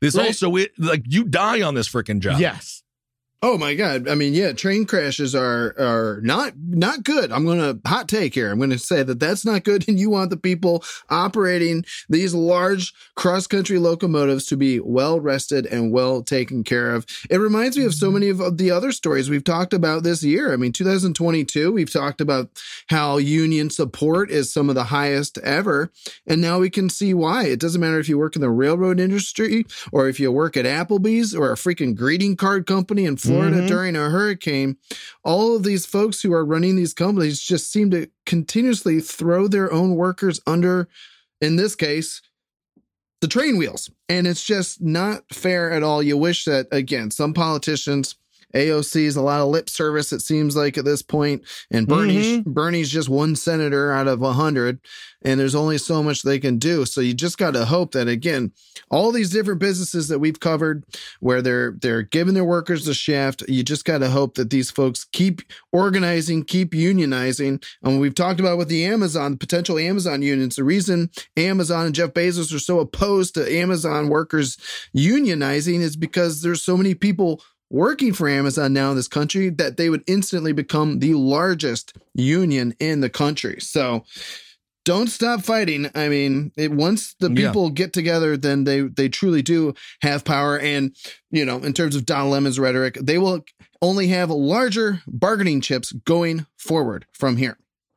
This 0.00 0.14
Right. 0.16 0.26
also, 0.28 0.54
it, 0.56 0.72
like, 0.78 1.02
you 1.06 1.24
die 1.24 1.62
on 1.62 1.74
this 1.74 1.88
freaking 1.88 2.20
job. 2.20 2.40
Yes. 2.40 2.82
Oh 3.46 3.58
my 3.58 3.74
god! 3.74 4.08
I 4.08 4.14
mean, 4.14 4.32
yeah, 4.32 4.52
train 4.52 4.86
crashes 4.86 5.34
are 5.34 5.74
are 5.78 6.18
not 6.22 6.54
not 6.56 7.04
good. 7.04 7.30
I'm 7.30 7.44
gonna 7.44 7.78
hot 7.86 8.08
take 8.08 8.32
here. 8.32 8.50
I'm 8.50 8.58
gonna 8.58 8.78
say 8.78 9.02
that 9.02 9.20
that's 9.20 9.44
not 9.44 9.64
good, 9.64 9.86
and 9.86 9.98
you 9.98 10.08
want 10.08 10.30
the 10.30 10.38
people 10.38 10.82
operating 11.10 11.84
these 12.08 12.32
large 12.32 12.94
cross 13.16 13.46
country 13.46 13.78
locomotives 13.78 14.46
to 14.46 14.56
be 14.56 14.80
well 14.80 15.20
rested 15.20 15.66
and 15.66 15.92
well 15.92 16.22
taken 16.22 16.64
care 16.64 16.94
of. 16.94 17.04
It 17.28 17.36
reminds 17.36 17.76
me 17.76 17.84
of 17.84 17.92
so 17.92 18.06
mm-hmm. 18.06 18.14
many 18.14 18.28
of 18.30 18.56
the 18.56 18.70
other 18.70 18.92
stories 18.92 19.28
we've 19.28 19.44
talked 19.44 19.74
about 19.74 20.04
this 20.04 20.22
year. 20.22 20.50
I 20.50 20.56
mean, 20.56 20.72
2022, 20.72 21.70
we've 21.70 21.92
talked 21.92 22.22
about 22.22 22.48
how 22.86 23.18
union 23.18 23.68
support 23.68 24.30
is 24.30 24.50
some 24.50 24.70
of 24.70 24.74
the 24.74 24.84
highest 24.84 25.36
ever, 25.36 25.92
and 26.26 26.40
now 26.40 26.60
we 26.60 26.70
can 26.70 26.88
see 26.88 27.12
why. 27.12 27.44
It 27.44 27.60
doesn't 27.60 27.80
matter 27.82 27.98
if 27.98 28.08
you 28.08 28.16
work 28.16 28.36
in 28.36 28.40
the 28.40 28.48
railroad 28.48 28.98
industry 28.98 29.66
or 29.92 30.08
if 30.08 30.18
you 30.18 30.32
work 30.32 30.56
at 30.56 30.64
Applebee's 30.64 31.34
or 31.34 31.52
a 31.52 31.56
freaking 31.56 31.94
greeting 31.94 32.36
card 32.36 32.66
company 32.66 33.04
in 33.04 33.18
Florida 33.18 33.33
Mhm. 33.42 33.68
during 33.68 33.96
a 33.96 34.10
hurricane. 34.10 34.76
All 35.22 35.56
of 35.56 35.62
these 35.62 35.86
folks 35.86 36.22
who 36.22 36.32
are 36.32 36.44
running 36.44 36.76
these 36.76 36.94
companies 36.94 37.40
just 37.40 37.70
seem 37.70 37.90
to 37.90 38.08
continuously 38.26 39.00
throw 39.00 39.48
their 39.48 39.72
own 39.72 39.94
workers 39.94 40.40
under, 40.46 40.88
in 41.40 41.56
this 41.56 41.74
case, 41.74 42.22
the 43.20 43.28
train 43.28 43.56
wheels. 43.56 43.90
And 44.08 44.26
it's 44.26 44.44
just 44.44 44.82
not 44.82 45.24
fair 45.32 45.70
at 45.72 45.82
all. 45.82 46.02
You 46.02 46.16
wish 46.16 46.44
that, 46.44 46.66
again, 46.70 47.10
some 47.10 47.32
politicians. 47.32 48.16
AOC's 48.54 49.16
a 49.16 49.22
lot 49.22 49.40
of 49.40 49.48
lip 49.48 49.68
service, 49.68 50.12
it 50.12 50.20
seems 50.20 50.56
like 50.56 50.78
at 50.78 50.84
this 50.84 51.02
point, 51.02 51.42
and 51.70 51.86
mm-hmm. 51.86 51.96
Bernie's 51.96 52.42
Bernie's 52.42 52.90
just 52.90 53.08
one 53.08 53.36
senator 53.36 53.92
out 53.92 54.08
of 54.08 54.22
a 54.22 54.32
hundred, 54.32 54.80
and 55.22 55.40
there's 55.40 55.54
only 55.54 55.78
so 55.78 56.02
much 56.02 56.22
they 56.22 56.38
can 56.38 56.58
do. 56.58 56.84
So 56.84 57.00
you 57.00 57.14
just 57.14 57.38
got 57.38 57.54
to 57.54 57.64
hope 57.64 57.92
that 57.92 58.08
again, 58.08 58.52
all 58.90 59.10
these 59.10 59.30
different 59.30 59.60
businesses 59.60 60.08
that 60.08 60.18
we've 60.18 60.38
covered, 60.38 60.84
where 61.20 61.42
they're 61.42 61.74
they're 61.80 62.02
giving 62.02 62.34
their 62.34 62.44
workers 62.44 62.84
the 62.84 62.94
shaft, 62.94 63.42
you 63.48 63.62
just 63.62 63.84
got 63.84 63.98
to 63.98 64.10
hope 64.10 64.34
that 64.34 64.50
these 64.50 64.70
folks 64.70 65.04
keep 65.04 65.42
organizing, 65.72 66.44
keep 66.44 66.72
unionizing. 66.72 67.64
And 67.82 68.00
we've 68.00 68.14
talked 68.14 68.40
about 68.40 68.58
with 68.58 68.68
the 68.68 68.84
Amazon, 68.84 69.32
the 69.32 69.38
potential 69.38 69.78
Amazon 69.78 70.22
unions, 70.22 70.56
the 70.56 70.64
reason 70.64 71.10
Amazon 71.36 71.86
and 71.86 71.94
Jeff 71.94 72.10
Bezos 72.10 72.54
are 72.54 72.58
so 72.58 72.78
opposed 72.78 73.34
to 73.34 73.52
Amazon 73.52 74.08
workers 74.08 74.56
unionizing 74.96 75.80
is 75.80 75.96
because 75.96 76.42
there's 76.42 76.62
so 76.62 76.76
many 76.76 76.94
people 76.94 77.42
working 77.70 78.12
for 78.12 78.28
Amazon 78.28 78.72
now 78.72 78.90
in 78.90 78.96
this 78.96 79.08
country 79.08 79.48
that 79.50 79.76
they 79.76 79.90
would 79.90 80.04
instantly 80.06 80.52
become 80.52 80.98
the 81.00 81.14
largest 81.14 81.96
union 82.14 82.74
in 82.78 83.00
the 83.00 83.10
country. 83.10 83.60
So 83.60 84.04
don't 84.84 85.08
stop 85.08 85.40
fighting. 85.42 85.90
I 85.94 86.08
mean, 86.08 86.52
it, 86.56 86.70
once 86.70 87.14
the 87.18 87.30
Yeah. 87.30 87.48
people 87.48 87.70
get 87.70 87.92
together, 87.92 88.36
then 88.36 88.64
they 88.64 88.82
they 88.82 89.08
truly 89.08 89.40
do 89.42 89.72
have 90.02 90.24
power. 90.24 90.58
And 90.58 90.94
you 91.30 91.44
know, 91.44 91.58
in 91.58 91.72
terms 91.72 91.96
of 91.96 92.04
Don 92.04 92.30
Lemon's 92.30 92.58
rhetoric, 92.58 92.98
they 93.00 93.16
will 93.18 93.44
only 93.80 94.08
have 94.08 94.30
larger 94.30 95.00
bargaining 95.06 95.60
chips 95.62 95.92
going 95.92 96.46
forward 96.58 97.06
from 97.12 97.38
here. 97.38 97.56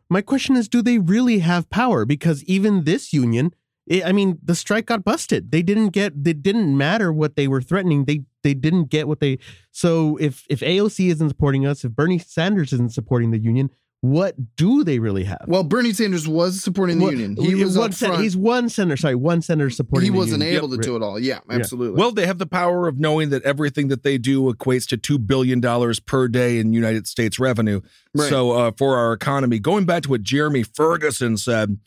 My 0.09 0.21
question 0.21 0.55
is, 0.55 0.69
do 0.69 0.81
they 0.81 0.97
really 0.99 1.39
have 1.39 1.69
power? 1.69 2.05
Because 2.05 2.41
even 2.45 2.85
this 2.85 3.11
union, 3.11 3.53
i 3.91 4.03
I 4.05 4.11
mean, 4.11 4.37
the 4.43 4.55
strike 4.55 4.85
got 4.87 5.03
busted. 5.03 5.51
They 5.51 5.61
didn't 5.61 5.89
get. 5.89 6.13
It 6.25 6.41
didn't 6.43 6.77
matter 6.77 7.11
what 7.13 7.35
they 7.35 7.47
were 7.47 7.61
threatening. 7.61 8.05
They 8.05 8.21
they 8.43 8.53
didn't 8.53 8.85
get 8.89 9.07
what 9.07 9.19
they. 9.19 9.39
So 9.71 10.17
if 10.17 10.45
if 10.49 10.59
AOC 10.61 11.09
isn't 11.11 11.29
supporting 11.29 11.65
us, 11.65 11.83
if 11.83 11.91
Bernie 11.91 12.19
Sanders 12.19 12.73
isn't 12.73 12.93
supporting 12.93 13.31
the 13.31 13.39
union, 13.39 13.69
what 14.01 14.35
do 14.57 14.83
they 14.83 14.99
really 14.99 15.23
have? 15.23 15.43
Well, 15.47 15.63
Bernie 15.63 15.91
Sanders 15.91 16.27
was 16.27 16.61
supporting 16.63 16.99
the 16.99 17.05
What- 17.05 17.13
union. 17.17 17.35
He 17.35 17.55
was 17.55 17.75
one 17.77 17.91
sen- 17.91 18.21
He's 18.21 18.37
one 18.37 18.69
senator. 18.69 18.95
Sorry, 18.97 19.15
one 19.15 19.41
senator 19.41 19.69
supporting. 19.71 20.05
he 20.05 20.11
the 20.11 20.17
wasn't 20.17 20.43
union. 20.43 20.57
able 20.57 20.69
to 20.69 20.77
do 20.77 20.95
it 20.95 21.01
all. 21.01 21.19
Yeah, 21.19 21.39
absolutely. 21.49 21.99
Well, 21.99 22.11
they 22.11 22.27
have 22.27 22.37
the 22.37 22.45
power 22.45 22.87
of 22.87 22.99
knowing 22.99 23.29
that 23.31 23.41
everything 23.43 23.87
that 23.87 24.03
they 24.03 24.17
do 24.19 24.53
equates 24.53 24.85
to 24.89 24.97
$2 24.97 25.25
billion 25.25 25.61
per 26.05 26.27
day 26.27 26.59
in 26.59 26.73
United 26.73 27.07
States 27.07 27.39
revenue. 27.39 27.81
Right. 28.13 28.29
So, 28.29 28.51
uh, 28.51 28.71
for 28.77 28.97
our 28.97 29.13
economy, 29.13 29.57
going 29.57 29.85
back 29.85 30.03
to 30.03 30.09
what 30.09 30.21
Jeremy 30.21 30.61
Ferguson 30.61 31.35
said, 31.35 31.79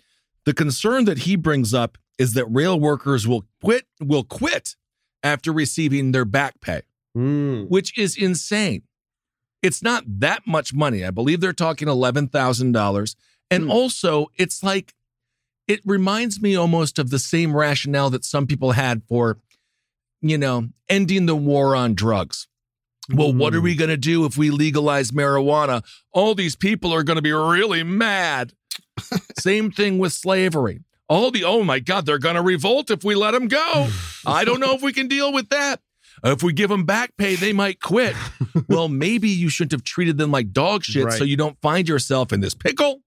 the 0.46 0.54
concern 0.54 1.04
that 1.04 1.18
he 1.18 1.36
brings 1.36 1.72
up 1.74 1.98
is 2.18 2.34
that 2.34 2.46
rail 2.46 2.78
workers 2.78 3.26
will 3.26 3.46
quit, 3.62 3.86
will 4.00 4.24
quit 4.24 4.76
after 5.22 5.52
receiving 5.52 6.12
their 6.12 6.24
back 6.24 6.60
pay, 6.60 6.82
Mm. 7.16 7.68
which 7.68 7.96
is 7.98 8.16
insane. 8.16 8.82
It's 9.62 9.82
not 9.82 10.04
that 10.20 10.46
much 10.46 10.72
money. 10.72 11.04
I 11.04 11.10
believe 11.10 11.40
they're 11.40 11.52
talking 11.52 11.88
$11,000. 11.88 13.16
And 13.50 13.64
Hmm. 13.64 13.70
also, 13.70 14.28
it's 14.38 14.62
like, 14.62 14.94
it 15.68 15.80
reminds 15.84 16.40
me 16.40 16.54
almost 16.56 16.98
of 16.98 17.10
the 17.10 17.18
same 17.18 17.54
rationale 17.54 18.10
that 18.10 18.24
some 18.24 18.46
people 18.46 18.72
had 18.72 19.02
for, 19.08 19.38
you 20.22 20.38
know, 20.38 20.68
ending 20.88 21.26
the 21.26 21.34
war 21.36 21.74
on 21.76 21.94
drugs. 21.94 22.46
Well, 23.12 23.32
what 23.32 23.54
are 23.54 23.60
we 23.60 23.74
going 23.74 23.90
to 23.90 23.96
do 23.96 24.24
if 24.24 24.36
we 24.36 24.50
legalize 24.50 25.10
marijuana? 25.10 25.82
All 26.12 26.34
these 26.34 26.54
people 26.54 26.94
are 26.94 27.02
going 27.02 27.16
to 27.16 27.22
be 27.22 27.32
really 27.32 27.82
mad. 27.82 28.52
Same 29.38 29.70
thing 29.70 29.98
with 29.98 30.12
slavery. 30.12 30.80
All 31.08 31.30
the, 31.30 31.42
oh 31.44 31.64
my 31.64 31.80
God, 31.80 32.06
they're 32.06 32.18
going 32.18 32.36
to 32.36 32.42
revolt 32.42 32.90
if 32.90 33.02
we 33.04 33.14
let 33.14 33.32
them 33.32 33.48
go. 33.48 33.88
I 34.26 34.44
don't 34.44 34.60
know 34.60 34.74
if 34.74 34.82
we 34.82 34.92
can 34.92 35.08
deal 35.08 35.32
with 35.32 35.48
that. 35.50 35.80
If 36.22 36.42
we 36.42 36.52
give 36.52 36.68
them 36.70 36.84
back 36.84 37.16
pay, 37.16 37.34
they 37.34 37.52
might 37.52 37.80
quit. 37.80 38.14
well, 38.68 38.88
maybe 38.88 39.28
you 39.28 39.48
shouldn't 39.48 39.72
have 39.72 39.84
treated 39.84 40.18
them 40.18 40.30
like 40.30 40.52
dog 40.52 40.84
shit 40.84 41.04
Right. 41.04 41.18
so 41.18 41.24
you 41.24 41.36
don't 41.36 41.58
find 41.62 41.88
yourself 41.88 42.32
in 42.32 42.40
this 42.40 42.54
pickle 42.54 43.00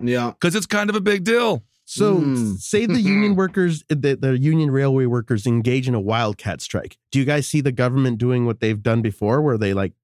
yeah. 0.00 0.32
because 0.32 0.54
it's 0.54 0.66
kind 0.66 0.90
of 0.90 0.96
a 0.96 1.00
big 1.00 1.24
deal. 1.24 1.64
So, 1.86 2.16
Mm. 2.16 2.58
say 2.58 2.84
the 2.84 3.00
union 3.00 3.34
workers, 3.42 3.82
the, 3.88 4.14
the 4.20 4.38
union 4.38 4.70
railway 4.70 5.06
workers 5.06 5.46
engage 5.46 5.88
in 5.88 5.94
a 5.94 6.00
wildcat 6.00 6.60
strike. 6.60 6.98
Do 7.10 7.18
you 7.18 7.24
guys 7.24 7.48
see 7.48 7.62
the 7.62 7.72
government 7.72 8.18
doing 8.18 8.44
what 8.44 8.60
they've 8.60 8.82
done 8.82 9.00
before, 9.00 9.40
where 9.40 9.56
they 9.56 9.72
like 9.72 9.94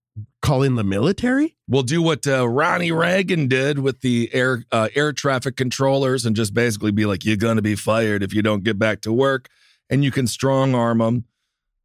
call 0.43 0.63
in 0.63 0.75
the 0.75 0.85
military? 0.85 1.57
We'll 1.69 1.83
do 1.83 2.03
what 2.03 2.27
uh, 2.27 2.49
Ronnie 2.49 2.93
Reagan 2.93 3.49
did 3.49 3.79
with 3.79 4.01
the 4.01 4.31
air 4.33 4.65
uh, 4.71 4.89
air 4.95 5.13
traffic 5.13 5.57
controllers 5.57 6.27
and 6.27 6.37
just 6.37 6.55
basically 6.55 6.93
be 6.93 7.07
like, 7.07 7.25
"You're 7.25 7.37
going 7.37 7.57
to 7.57 7.63
be 7.63 7.75
fired 7.75 8.23
if 8.23 8.33
you 8.35 8.43
don't 8.43 8.65
get 8.65 8.79
back 8.79 9.01
to 9.03 9.13
work," 9.13 9.49
and 9.91 10.05
you 10.05 10.11
can 10.11 10.27
strong 10.27 10.75
arm 10.75 10.99
them. 10.99 11.25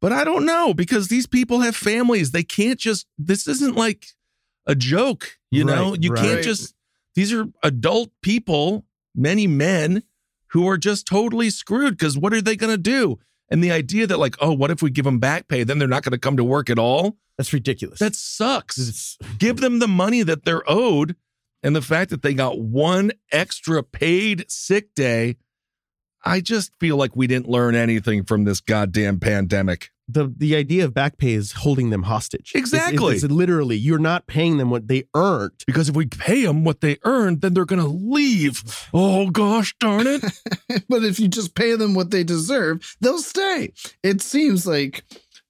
But 0.00 0.12
I 0.12 0.24
don't 0.24 0.46
know 0.46 0.72
because 0.74 1.08
these 1.08 1.26
people 1.26 1.60
have 1.60 1.76
families. 1.76 2.30
They 2.30 2.42
can't 2.42 2.78
just. 2.78 3.06
This 3.18 3.46
isn't 3.46 3.76
like 3.76 4.06
a 4.66 4.74
joke, 4.74 5.38
you 5.50 5.64
know. 5.64 5.90
Right, 5.90 6.02
You 6.02 6.12
can't 6.12 6.42
just. 6.42 6.74
These 7.14 7.32
are 7.32 7.46
adult 7.62 8.10
people, 8.22 8.84
many 9.14 9.46
men, 9.46 10.04
who 10.48 10.68
are 10.68 10.78
just 10.78 11.06
totally 11.06 11.50
screwed 11.50 11.98
because 11.98 12.16
what 12.16 12.32
are 12.32 12.40
they 12.40 12.56
going 12.56 12.72
to 12.72 12.78
do? 12.78 13.18
And 13.50 13.64
the 13.64 13.72
idea 13.72 14.06
that, 14.06 14.18
like, 14.18 14.36
oh, 14.40 14.52
what 14.52 14.70
if 14.70 14.80
we 14.82 14.90
give 14.90 15.04
them 15.04 15.18
back 15.18 15.48
pay? 15.48 15.64
Then 15.64 15.78
they're 15.78 15.88
not 15.88 16.04
going 16.04 16.12
to 16.12 16.18
come 16.18 16.36
to 16.36 16.44
work 16.44 16.70
at 16.70 16.78
all. 16.78 17.16
That's 17.36 17.52
ridiculous. 17.52 17.98
That 17.98 18.14
sucks. 18.14 18.78
It's- 18.78 19.18
Give 19.38 19.56
them 19.56 19.78
the 19.80 19.88
money 19.88 20.22
that 20.22 20.44
they're 20.44 20.62
owed. 20.70 21.16
And 21.62 21.74
the 21.76 21.82
fact 21.82 22.10
that 22.10 22.22
they 22.22 22.32
got 22.32 22.58
one 22.60 23.12
extra 23.32 23.82
paid 23.82 24.50
sick 24.50 24.94
day, 24.94 25.36
I 26.24 26.40
just 26.40 26.72
feel 26.80 26.96
like 26.96 27.16
we 27.16 27.26
didn't 27.26 27.48
learn 27.48 27.74
anything 27.74 28.24
from 28.24 28.44
this 28.44 28.60
goddamn 28.60 29.20
pandemic. 29.20 29.90
The 30.12 30.32
the 30.36 30.56
idea 30.56 30.84
of 30.84 30.94
back 30.94 31.18
pay 31.18 31.32
is 31.32 31.52
holding 31.52 31.90
them 31.90 32.02
hostage. 32.04 32.52
It's- 32.54 32.72
it's- 32.72 32.88
Exactly. 32.88 33.14
It's, 33.16 33.24
literally 33.24 33.76
you're 33.76 33.98
not 33.98 34.26
paying 34.26 34.56
them 34.58 34.70
what 34.70 34.88
they 34.88 35.04
earned. 35.14 35.52
Because 35.66 35.88
if 35.88 35.96
we 35.96 36.06
pay 36.06 36.44
them 36.44 36.64
what 36.64 36.80
they 36.80 36.98
earned, 37.04 37.40
then 37.40 37.54
they're 37.54 37.64
going 37.64 37.82
to 37.82 37.86
leave. 37.88 38.62
Oh, 38.92 39.30
gosh 39.30 39.74
darn 39.80 40.06
it. 40.06 40.24
but 40.88 41.04
if 41.04 41.18
you 41.20 41.28
just 41.28 41.54
pay 41.54 41.76
them 41.76 41.94
what 41.94 42.10
they 42.10 42.24
deserve, 42.24 42.96
they'll 43.00 43.18
stay. 43.18 43.72
It 44.02 44.20
seems 44.22 44.66
like 44.66 45.04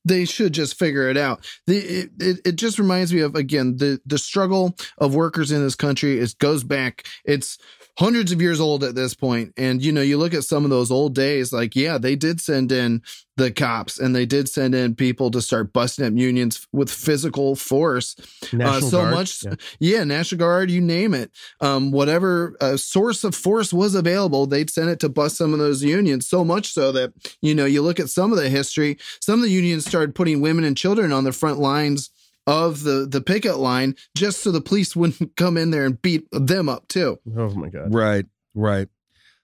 they 0.04 0.24
should 0.24 0.52
just 0.54 0.78
figure 0.78 1.08
it 1.10 1.16
out. 1.16 1.46
The 1.66 1.76
it, 1.78 2.10
it, 2.18 2.40
it 2.46 2.56
just 2.56 2.78
reminds 2.78 3.12
me 3.12 3.20
of 3.20 3.34
again 3.34 3.76
the 3.76 4.00
the 4.06 4.16
struggle 4.18 4.76
of 4.98 5.14
workers 5.14 5.52
in 5.52 5.62
this 5.62 5.74
country. 5.74 6.18
It 6.18 6.34
goes 6.38 6.64
back. 6.64 7.06
It's 7.24 7.58
hundreds 7.98 8.32
of 8.32 8.40
years 8.40 8.60
old 8.60 8.84
at 8.84 8.94
this 8.94 9.14
point 9.14 9.52
and 9.56 9.82
you 9.82 9.92
know 9.92 10.00
you 10.00 10.16
look 10.16 10.34
at 10.34 10.44
some 10.44 10.64
of 10.64 10.70
those 10.70 10.90
old 10.90 11.14
days 11.14 11.52
like 11.52 11.74
yeah 11.76 11.98
they 11.98 12.16
did 12.16 12.40
send 12.40 12.72
in 12.72 13.02
the 13.36 13.50
cops 13.50 13.98
and 13.98 14.14
they 14.14 14.26
did 14.26 14.48
send 14.48 14.74
in 14.74 14.94
people 14.94 15.30
to 15.30 15.40
start 15.40 15.72
busting 15.72 16.04
up 16.04 16.12
unions 16.14 16.66
with 16.72 16.90
physical 16.90 17.56
force 17.56 18.14
uh, 18.60 18.80
so 18.80 19.02
Guard, 19.02 19.14
much 19.14 19.44
yeah. 19.44 19.54
yeah. 19.80 20.04
national 20.04 20.38
guard 20.38 20.70
you 20.70 20.80
name 20.80 21.14
it 21.14 21.30
um, 21.60 21.90
whatever 21.90 22.56
uh, 22.60 22.76
source 22.76 23.24
of 23.24 23.34
force 23.34 23.72
was 23.72 23.94
available 23.94 24.46
they'd 24.46 24.70
send 24.70 24.90
it 24.90 25.00
to 25.00 25.08
bust 25.08 25.36
some 25.36 25.52
of 25.52 25.58
those 25.58 25.82
unions 25.82 26.28
so 26.28 26.44
much 26.44 26.72
so 26.72 26.92
that 26.92 27.12
you 27.40 27.54
know 27.54 27.64
you 27.64 27.82
look 27.82 28.00
at 28.00 28.10
some 28.10 28.32
of 28.32 28.38
the 28.38 28.48
history 28.48 28.98
some 29.20 29.40
of 29.40 29.42
the 29.42 29.50
unions 29.50 29.86
started 29.86 30.14
putting 30.14 30.40
women 30.40 30.64
and 30.64 30.76
children 30.76 31.12
on 31.12 31.24
the 31.24 31.32
front 31.32 31.58
lines 31.58 32.10
of 32.50 32.82
the 32.82 33.06
the 33.08 33.20
picket 33.20 33.58
line 33.58 33.94
just 34.16 34.42
so 34.42 34.50
the 34.50 34.60
police 34.60 34.94
wouldn't 34.96 35.36
come 35.36 35.56
in 35.56 35.70
there 35.70 35.84
and 35.84 36.02
beat 36.02 36.26
them 36.32 36.68
up 36.68 36.88
too 36.88 37.18
Oh 37.36 37.50
my 37.50 37.68
god. 37.68 37.94
Right, 37.94 38.26
right. 38.54 38.88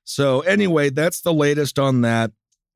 So, 0.08 0.40
anyway, 0.42 0.90
that's 0.90 1.20
the 1.20 1.34
latest 1.34 1.80
on 1.80 2.02
that. 2.02 2.30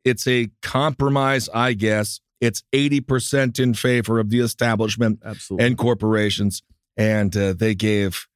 It's 0.05 0.27
a 0.27 0.51
compromise, 0.63 1.49
I 1.55 1.75
guess. 1.75 2.21
It's 2.41 2.65
80% 2.73 3.61
in 3.61 3.75
favor 3.75 4.19
of 4.19 4.31
the 4.31 4.41
establishment 4.41 5.21
Absolutely. 5.25 5.67
and 5.67 5.79
corporations. 5.79 6.63
And 6.97 7.37
uh, 7.37 7.53
they 7.53 7.77
gave 7.77 8.27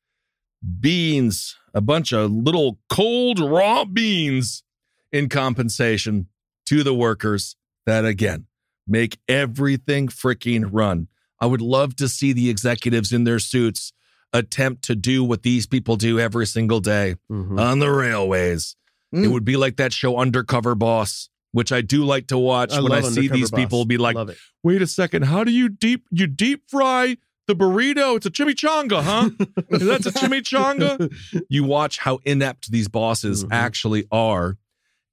beans, 0.80 1.56
a 1.74 1.80
bunch 1.80 2.12
of 2.12 2.30
little 2.30 2.78
cold, 2.88 3.40
raw 3.40 3.84
beans 3.84 4.62
in 5.10 5.28
compensation 5.28 6.28
to 6.66 6.84
the 6.84 6.94
workers 6.94 7.56
that, 7.86 8.04
again, 8.04 8.46
make 8.86 9.18
everything 9.28 10.06
freaking 10.06 10.68
run. 10.70 11.08
I 11.40 11.46
would 11.46 11.60
love 11.60 11.96
to 11.96 12.08
see 12.08 12.32
the 12.32 12.48
executives 12.50 13.12
in 13.12 13.24
their 13.24 13.38
suits 13.38 13.92
attempt 14.32 14.82
to 14.84 14.94
do 14.96 15.22
what 15.22 15.42
these 15.42 15.66
people 15.66 15.96
do 15.96 16.18
every 16.18 16.46
single 16.46 16.80
day 16.80 17.16
Mhm. 17.30 17.60
on 17.60 17.78
the 17.78 17.90
railways. 17.90 18.76
Mm. 19.14 19.24
It 19.24 19.28
would 19.28 19.44
be 19.44 19.56
like 19.56 19.76
that 19.76 19.92
show 19.92 20.18
Undercover 20.18 20.74
Boss, 20.74 21.28
which 21.52 21.70
I 21.70 21.80
do 21.82 22.04
like 22.04 22.26
to 22.28 22.38
watch 22.38 22.72
when 22.72 22.90
I 22.92 23.00
see 23.00 23.06
Undercover 23.20 23.34
these 23.34 23.50
Boss. 23.52 23.60
people 23.60 23.84
be 23.84 23.96
like, 23.96 24.16
wait 24.62 24.82
a 24.82 24.86
second, 24.86 25.22
how 25.26 25.44
do 25.44 25.52
you 25.52 25.68
deep 25.68 26.04
you 26.10 26.26
deep 26.26 26.64
fry 26.68 27.16
the 27.46 27.54
burrito? 27.54 28.16
It's 28.16 28.26
a 28.26 28.30
chimichanga, 28.30 29.02
huh? 29.04 29.30
That's 29.70 30.06
a 30.06 30.10
chimichanga. 30.12 31.12
you 31.48 31.62
watch 31.62 31.98
how 31.98 32.18
inept 32.24 32.72
these 32.72 32.88
bosses 32.88 33.44
Mhm. 33.44 33.48
actually 33.52 34.04
are 34.10 34.56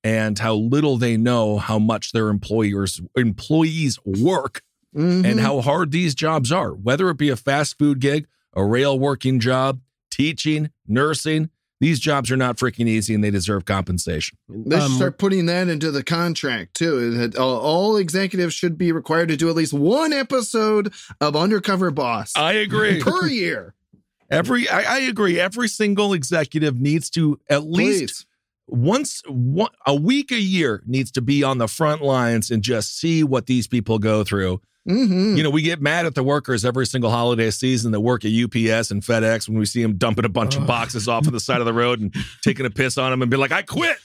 and 0.04 0.40
how 0.40 0.56
little 0.56 0.98
they 0.98 1.16
know 1.16 1.60
how 1.60 1.78
much 1.78 2.12
their 2.12 2.30
employers 2.30 3.00
employees 3.16 4.00
work 4.04 4.63
Mhm. 4.95 5.25
and 5.25 5.39
how 5.39 5.62
hard 5.62 5.91
these 5.91 6.13
jobs 6.15 6.51
are, 6.51 6.74
whether 6.74 7.10
it 7.10 7.17
be 7.17 7.29
a 7.29 7.36
fast 7.38 7.77
food 7.77 8.00
gig, 8.00 8.27
a 8.53 8.63
rail 8.65 8.98
working 9.00 9.39
job, 9.39 9.79
teaching, 10.10 10.69
nursing. 10.88 11.50
These 11.79 12.00
jobs 12.00 12.29
are 12.29 12.38
not 12.38 12.57
freaking 12.57 12.88
easy 12.88 13.15
and 13.15 13.24
they 13.24 13.31
deserve 13.31 13.65
compensation. 13.65 14.38
They 14.48 14.75
should 14.75 14.84
Um, 14.86 14.91
start 14.97 15.17
putting 15.17 15.47
that 15.47 15.67
into 15.67 15.89
the 15.89 16.04
contract 16.04 16.75
too. 16.75 17.17
It 17.19 17.36
all, 17.38 17.58
all 17.58 17.97
executives 17.97 18.54
should 18.54 18.77
be 18.77 18.91
required 18.91 19.30
to 19.30 19.38
do 19.38 19.49
at 19.49 19.56
least 19.56 19.73
one 19.73 20.13
episode 20.13 20.93
of 21.19 21.36
Undercover 21.36 21.89
Boss 21.89 22.34
I 22.36 22.54
agree. 22.54 22.99
per 23.01 23.25
year. 23.27 23.73
Every 24.30 24.69
I, 24.69 24.97
I 24.97 24.99
agree. 24.99 25.39
Every 25.39 25.67
single 25.67 26.13
executive 26.13 26.80
needs 26.80 27.10
to 27.12 27.39
at 27.49 27.63
least 27.63 27.99
Please. 27.99 28.25
once 28.67 29.23
one, 29.27 29.71
a 29.88 29.95
week 29.95 30.32
a 30.32 30.39
year 30.39 30.84
needs 30.86 31.12
to 31.13 31.21
be 31.21 31.43
on 31.43 31.58
the 31.58 31.67
front 31.67 32.01
lines 32.04 32.51
and 32.51 32.62
just 32.62 32.97
see 32.97 33.23
what 33.23 33.47
these 33.47 33.67
people 33.67 33.97
go 33.99 34.23
through. 34.23 34.62
Mhm. 34.89 35.38
You 35.38 35.44
know, 35.44 35.50
we 35.52 35.62
get 35.62 35.80
mad 35.82 36.06
at 36.08 36.15
the 36.15 36.24
workers 36.24 36.65
every 36.65 36.88
single 36.88 37.12
holiday 37.12 37.52
season 37.52 37.91
that 37.91 38.00
work 38.02 38.26
at 38.26 38.32
UPS 38.32 38.89
and 38.91 39.04
FedEx 39.04 39.48
when 39.48 39.60
we 39.60 39.65
see 39.65 39.82
them 39.84 39.96
dumping 39.98 40.26
a 40.26 40.30
bunch 40.30 40.56
of 40.56 40.65
boxes 40.65 41.08
off 41.08 41.28
on 41.28 41.34
the 41.34 41.39
side 41.39 41.60
of 41.60 41.65
the 41.65 41.74
road 41.74 42.00
and 42.00 42.15
taking 42.44 42.65
a 42.65 42.70
piss 42.72 42.98
on 42.98 43.12
them 43.12 43.22
and 43.22 43.30
be 43.30 43.38
like, 43.38 43.52
"I 43.52 43.62
quit." 43.62 43.98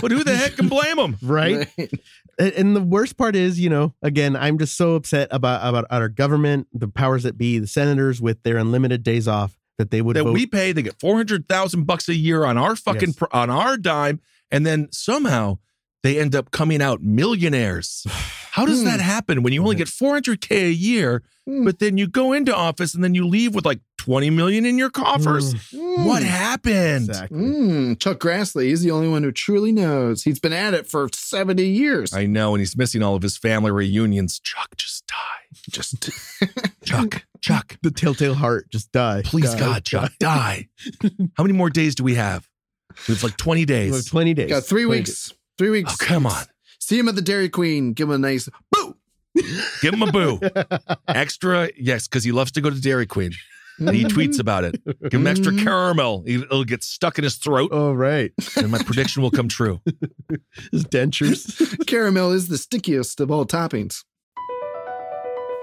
But 0.00 0.10
who 0.10 0.24
the 0.24 0.34
heck 0.34 0.56
can 0.56 0.68
blame 0.68 0.96
them? 0.96 1.16
right? 1.22 1.68
And- 1.78 2.52
And 2.54 2.76
the 2.76 2.82
worst 2.82 3.16
part 3.16 3.34
is, 3.36 3.58
you 3.60 3.70
know, 3.70 3.94
again, 4.02 4.36
I'm 4.36 4.58
just 4.58 4.76
so 4.76 4.94
upset 4.94 5.28
about 5.30 5.66
about 5.66 5.86
our 5.90 6.08
government, 6.10 6.66
the 6.72 6.88
powers 6.88 7.22
that 7.22 7.38
be, 7.38 7.58
the 7.58 7.66
senators 7.66 8.20
with 8.20 8.42
their 8.42 8.56
unlimited 8.58 9.02
days 9.02 9.26
off 9.28 9.56
that 9.78 9.90
they 9.90 10.02
would 10.02 10.16
that 10.16 10.24
vote. 10.24 10.32
we 10.34 10.44
pay. 10.46 10.72
They 10.72 10.82
get 10.82 10.98
four 11.00 11.16
hundred 11.16 11.48
thousand 11.48 11.84
bucks 11.84 12.08
a 12.10 12.14
year 12.14 12.44
on 12.44 12.58
our 12.58 12.74
fucking 12.76 13.10
Yes. 13.10 13.16
pr- 13.16 13.24
on 13.32 13.48
our 13.48 13.76
dime, 13.78 14.20
and 14.50 14.66
then 14.66 14.88
somehow 14.92 15.58
they 16.02 16.18
end 16.20 16.34
up 16.34 16.50
coming 16.50 16.82
out 16.82 17.00
millionaires. 17.02 18.04
How 18.56 18.64
does 18.64 18.84
that 18.84 19.00
happen 19.00 19.42
when 19.42 19.52
you 19.52 19.62
only 19.62 19.76
get 19.76 19.86
four 19.88 20.14
hundred 20.14 20.40
k 20.40 20.66
a 20.66 20.70
year, 20.70 21.22
Hmm. 21.46 21.64
but 21.64 21.78
then 21.78 21.96
you 21.98 22.08
go 22.08 22.32
into 22.32 22.54
office 22.56 22.94
and 22.94 23.04
then 23.04 23.14
you 23.14 23.26
leave 23.26 23.54
with 23.54 23.66
like 23.66 23.80
twenty 23.98 24.30
million 24.30 24.64
in 24.64 24.78
your 24.78 24.88
coffers? 24.90 25.52
What 25.74 26.22
happened? 26.22 27.08
exactly. 27.10 27.38
Mm, 27.38 28.00
Chuck 28.00 28.18
Grassley, 28.18 28.68
he's 28.68 28.80
the 28.82 28.90
only 28.90 29.08
one 29.08 29.22
who 29.22 29.30
truly 29.30 29.72
knows. 29.72 30.22
He's 30.22 30.40
been 30.40 30.54
at 30.54 30.72
it 30.74 30.88
for 30.88 31.08
70 31.12 31.62
years. 31.66 32.14
I 32.14 32.24
know, 32.26 32.54
and 32.54 32.60
he's 32.60 32.76
missing 32.76 33.02
all 33.02 33.14
of 33.14 33.22
his 33.22 33.36
family 33.36 33.70
reunions. 33.70 34.40
Chuck, 34.40 34.74
just 34.76 35.06
die. 35.06 35.58
just 35.70 36.10
Chuck, 36.84 37.26
Chuck, 37.42 37.76
The 37.82 37.90
telltale 37.90 38.34
heart 38.34 38.70
just 38.70 38.90
die. 38.90 39.20
please, 39.24 39.52
Die, 39.52 39.58
God, 39.58 39.84
Chuck, 39.84 40.12
die. 40.18 40.68
How 41.36 41.42
many 41.44 41.52
more 41.52 41.68
days 41.70 41.94
do 41.94 42.04
we 42.04 42.14
have? 42.14 42.48
We 43.06 43.14
have 43.14 43.22
like 43.22 43.36
twenty 43.36 43.66
die. 43.66 43.74
days. 43.90 44.06
Twenty 44.06 44.32
days. 44.34 44.48
got 44.48 44.64
three 44.64 44.84
20 44.84 44.98
weeks. 45.00 45.32
Three 45.58 45.70
weeks. 45.70 45.92
Oh, 45.92 45.96
come 46.04 46.26
on. 46.26 46.44
See 46.80 46.98
him 46.98 47.08
at 47.08 47.14
the 47.16 47.22
Dairy 47.22 47.48
Queen. 47.48 47.92
Give 47.92 48.08
him 48.08 48.14
a 48.14 48.18
nice 48.18 48.48
boo. 48.70 48.96
Give 49.82 49.92
him 49.94 50.02
a 50.02 50.10
boo. 50.12 50.40
extra, 51.08 51.70
yes, 51.76 52.08
because 52.08 52.24
he 52.24 52.32
loves 52.32 52.52
to 52.52 52.60
go 52.60 52.70
to 52.70 52.80
Dairy 52.80 53.06
Queen. 53.06 53.32
And 53.78 53.90
he 53.90 54.04
tweets 54.04 54.40
about 54.40 54.64
it. 54.64 54.82
Give 55.10 55.20
him 55.20 55.26
extra 55.26 55.52
Mhm. 55.52 55.62
caramel. 55.62 56.24
It'll 56.26 56.64
get 56.64 56.82
stuck 56.82 57.18
in 57.18 57.24
his 57.24 57.36
throat, 57.36 57.68
Oh 57.72 57.92
right, 57.92 58.32
and 58.56 58.70
my 58.70 58.78
prediction 58.78 59.22
will 59.22 59.30
come 59.30 59.48
true. 59.48 59.82
his 60.72 60.84
dentures. 60.84 61.46
Caramel 61.86 62.32
is 62.32 62.48
the 62.48 62.56
stickiest 62.56 63.20
of 63.20 63.30
all 63.30 63.44
toppings. 63.44 64.02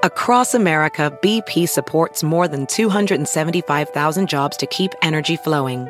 Across 0.03 0.53
America, 0.53 1.17
BP 1.23 1.67
supports 1.67 2.21
more 2.23 2.47
than 2.47 2.67
275,000 2.67 4.27
jobs 4.29 4.57
to 4.57 4.67
keep 4.67 4.91
energy 5.01 5.37
flowing. 5.37 5.87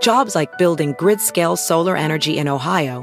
Jobs 0.00 0.34
like 0.34 0.56
building 0.58 0.94
grid 0.98 1.20
scale 1.20 1.56
solar 1.56 1.96
energy 1.96 2.36
in 2.38 2.48
Ohio 2.48 3.02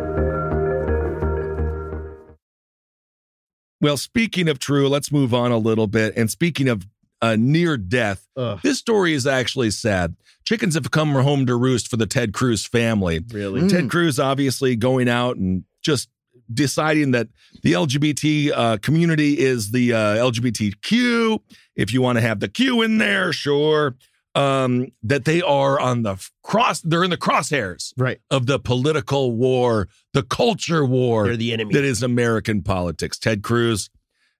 Well, 3.81 3.97
speaking 3.97 4.47
of 4.47 4.59
true, 4.59 4.87
let's 4.87 5.11
move 5.11 5.33
on 5.33 5.51
a 5.51 5.57
little 5.57 5.87
bit. 5.87 6.15
And 6.15 6.29
speaking 6.29 6.69
of 6.69 6.85
uh, 7.21 7.35
near 7.37 7.77
death. 7.77 8.27
Ugh. 8.35 8.59
This 8.63 8.79
story 8.79 9.13
is 9.13 9.27
actually 9.27 9.71
sad. 9.71 10.15
Chickens 10.43 10.73
have 10.73 10.89
come 10.91 11.11
home 11.11 11.45
to 11.45 11.55
roost 11.55 11.87
for 11.87 11.97
the 11.97 12.07
Ted 12.07 12.33
Cruz 12.33 12.65
family. 12.65 13.23
Really? 13.31 13.67
Ted 13.69 13.89
Cruz 13.89 14.19
obviously 14.19 14.75
going 14.75 15.07
out 15.07 15.37
and 15.37 15.63
just 15.81 16.09
deciding 16.51 17.11
that 17.11 17.27
the 17.63 17.73
LGBT 17.73 18.51
uh, 18.53 18.77
community 18.77 19.39
is 19.39 19.71
the 19.71 19.93
uh, 19.93 19.97
LGBTQ. 20.15 21.39
If 21.75 21.93
you 21.93 22.01
want 22.01 22.17
to 22.17 22.21
have 22.21 22.39
the 22.39 22.49
Q 22.49 22.81
in 22.81 22.97
there, 22.97 23.31
sure. 23.31 23.95
Um, 24.33 24.87
that 25.03 25.25
they 25.25 25.41
are 25.41 25.77
on 25.77 26.03
the 26.03 26.15
cross, 26.41 26.79
they're 26.81 27.03
in 27.03 27.09
the 27.09 27.17
crosshairs 27.17 27.91
Right. 27.97 28.21
of 28.29 28.45
the 28.45 28.59
political 28.59 29.33
war, 29.33 29.89
the 30.13 30.23
culture 30.23 30.85
war 30.85 31.25
They're 31.25 31.35
the 31.35 31.51
enemy. 31.51 31.73
that 31.73 31.83
is 31.83 32.01
American 32.01 32.61
politics. 32.61 33.19
Ted 33.19 33.41
Cruz, 33.43 33.89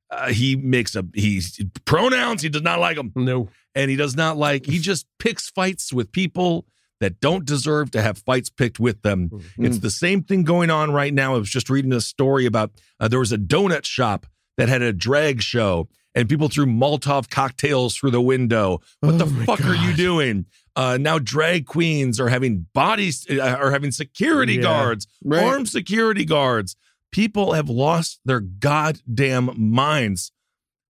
uh, 0.09 0.29
he 0.29 0.55
makes 0.55 0.95
a 0.95 1.05
he's 1.13 1.59
pronouns. 1.83 2.41
He 2.41 2.47
does 2.47 2.61
not 2.61 2.79
like 2.79 2.95
them, 2.95 3.11
no. 3.15 3.49
and 3.75 3.91
he 3.91 3.97
does 3.97 4.15
not 4.15 4.37
like. 4.37 4.65
He 4.65 4.79
just 4.79 5.07
picks 5.19 5.49
fights 5.49 5.91
with 5.91 6.13
people 6.13 6.65
that 7.01 7.19
don't 7.19 7.43
deserve 7.45 7.91
to 7.91 8.01
have 8.01 8.17
fights 8.19 8.49
picked 8.49 8.79
with 8.79 9.01
them. 9.01 9.29
It's 9.57 9.79
the 9.79 9.89
same 9.89 10.23
thing 10.23 10.43
going 10.43 10.69
on 10.69 10.91
right 10.93 11.13
now. 11.13 11.35
I 11.35 11.37
was 11.39 11.49
just 11.49 11.69
reading 11.69 11.91
a 11.91 11.99
story 11.99 12.45
about 12.45 12.71
uh, 12.99 13.07
there 13.09 13.19
was 13.19 13.31
a 13.33 13.37
donut 13.37 13.83
shop 13.85 14.25
that 14.57 14.69
had 14.69 14.81
a 14.81 14.93
drag 14.93 15.41
show. 15.41 15.89
And 16.13 16.27
people 16.27 16.49
threw 16.49 16.65
Molotov 16.65 17.29
cocktails 17.29 17.95
through 17.95 18.11
the 18.11 18.21
window. 18.21 18.81
What 18.99 19.13
Oh 19.13 19.17
the 19.19 19.45
fuck 19.45 19.61
are 19.63 19.75
you 19.75 19.93
doing? 19.95 20.45
Uh, 20.75 20.97
now 20.99 21.19
drag 21.19 21.65
queens 21.65 22.19
are 22.19 22.29
having 22.29 22.67
bodies, 22.73 23.25
uh, 23.29 23.39
are 23.41 23.71
having 23.71 23.91
security 23.91 24.55
Yeah. 24.55 24.61
guards, 24.61 25.07
Right. 25.23 25.43
armed 25.43 25.69
security 25.69 26.25
guards. 26.25 26.75
People 27.11 27.53
have 27.53 27.69
lost 27.69 28.19
their 28.25 28.39
goddamn 28.39 29.51
minds. 29.57 30.31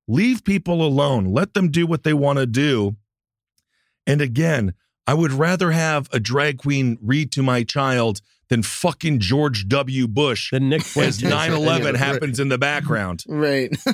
Leave 0.07 0.43
people 0.43 0.85
alone. 0.85 1.25
Let 1.25 1.53
them 1.53 1.69
do 1.71 1.85
what 1.87 2.03
they 2.03 2.13
want 2.13 2.37
to 2.39 2.45
do. 2.45 2.95
And 4.05 4.21
again, 4.21 4.73
I 5.07 5.13
would 5.13 5.31
rather 5.31 5.71
have 5.71 6.07
a 6.11 6.19
drag 6.19 6.57
queen 6.59 6.97
read 7.01 7.31
to 7.33 7.43
my 7.43 7.63
child 7.63 8.21
than 8.51 8.61
fucking 8.61 9.17
George 9.19 9.69
W. 9.69 10.09
Bush 10.09 10.51
The 10.51 10.59
Nick 10.59 10.97
as 10.97 11.23
9 11.23 11.53
11 11.53 11.95
happens 11.95 12.37
in 12.37 12.49
the 12.49 12.57
background. 12.57 13.23
Right. 13.31 13.75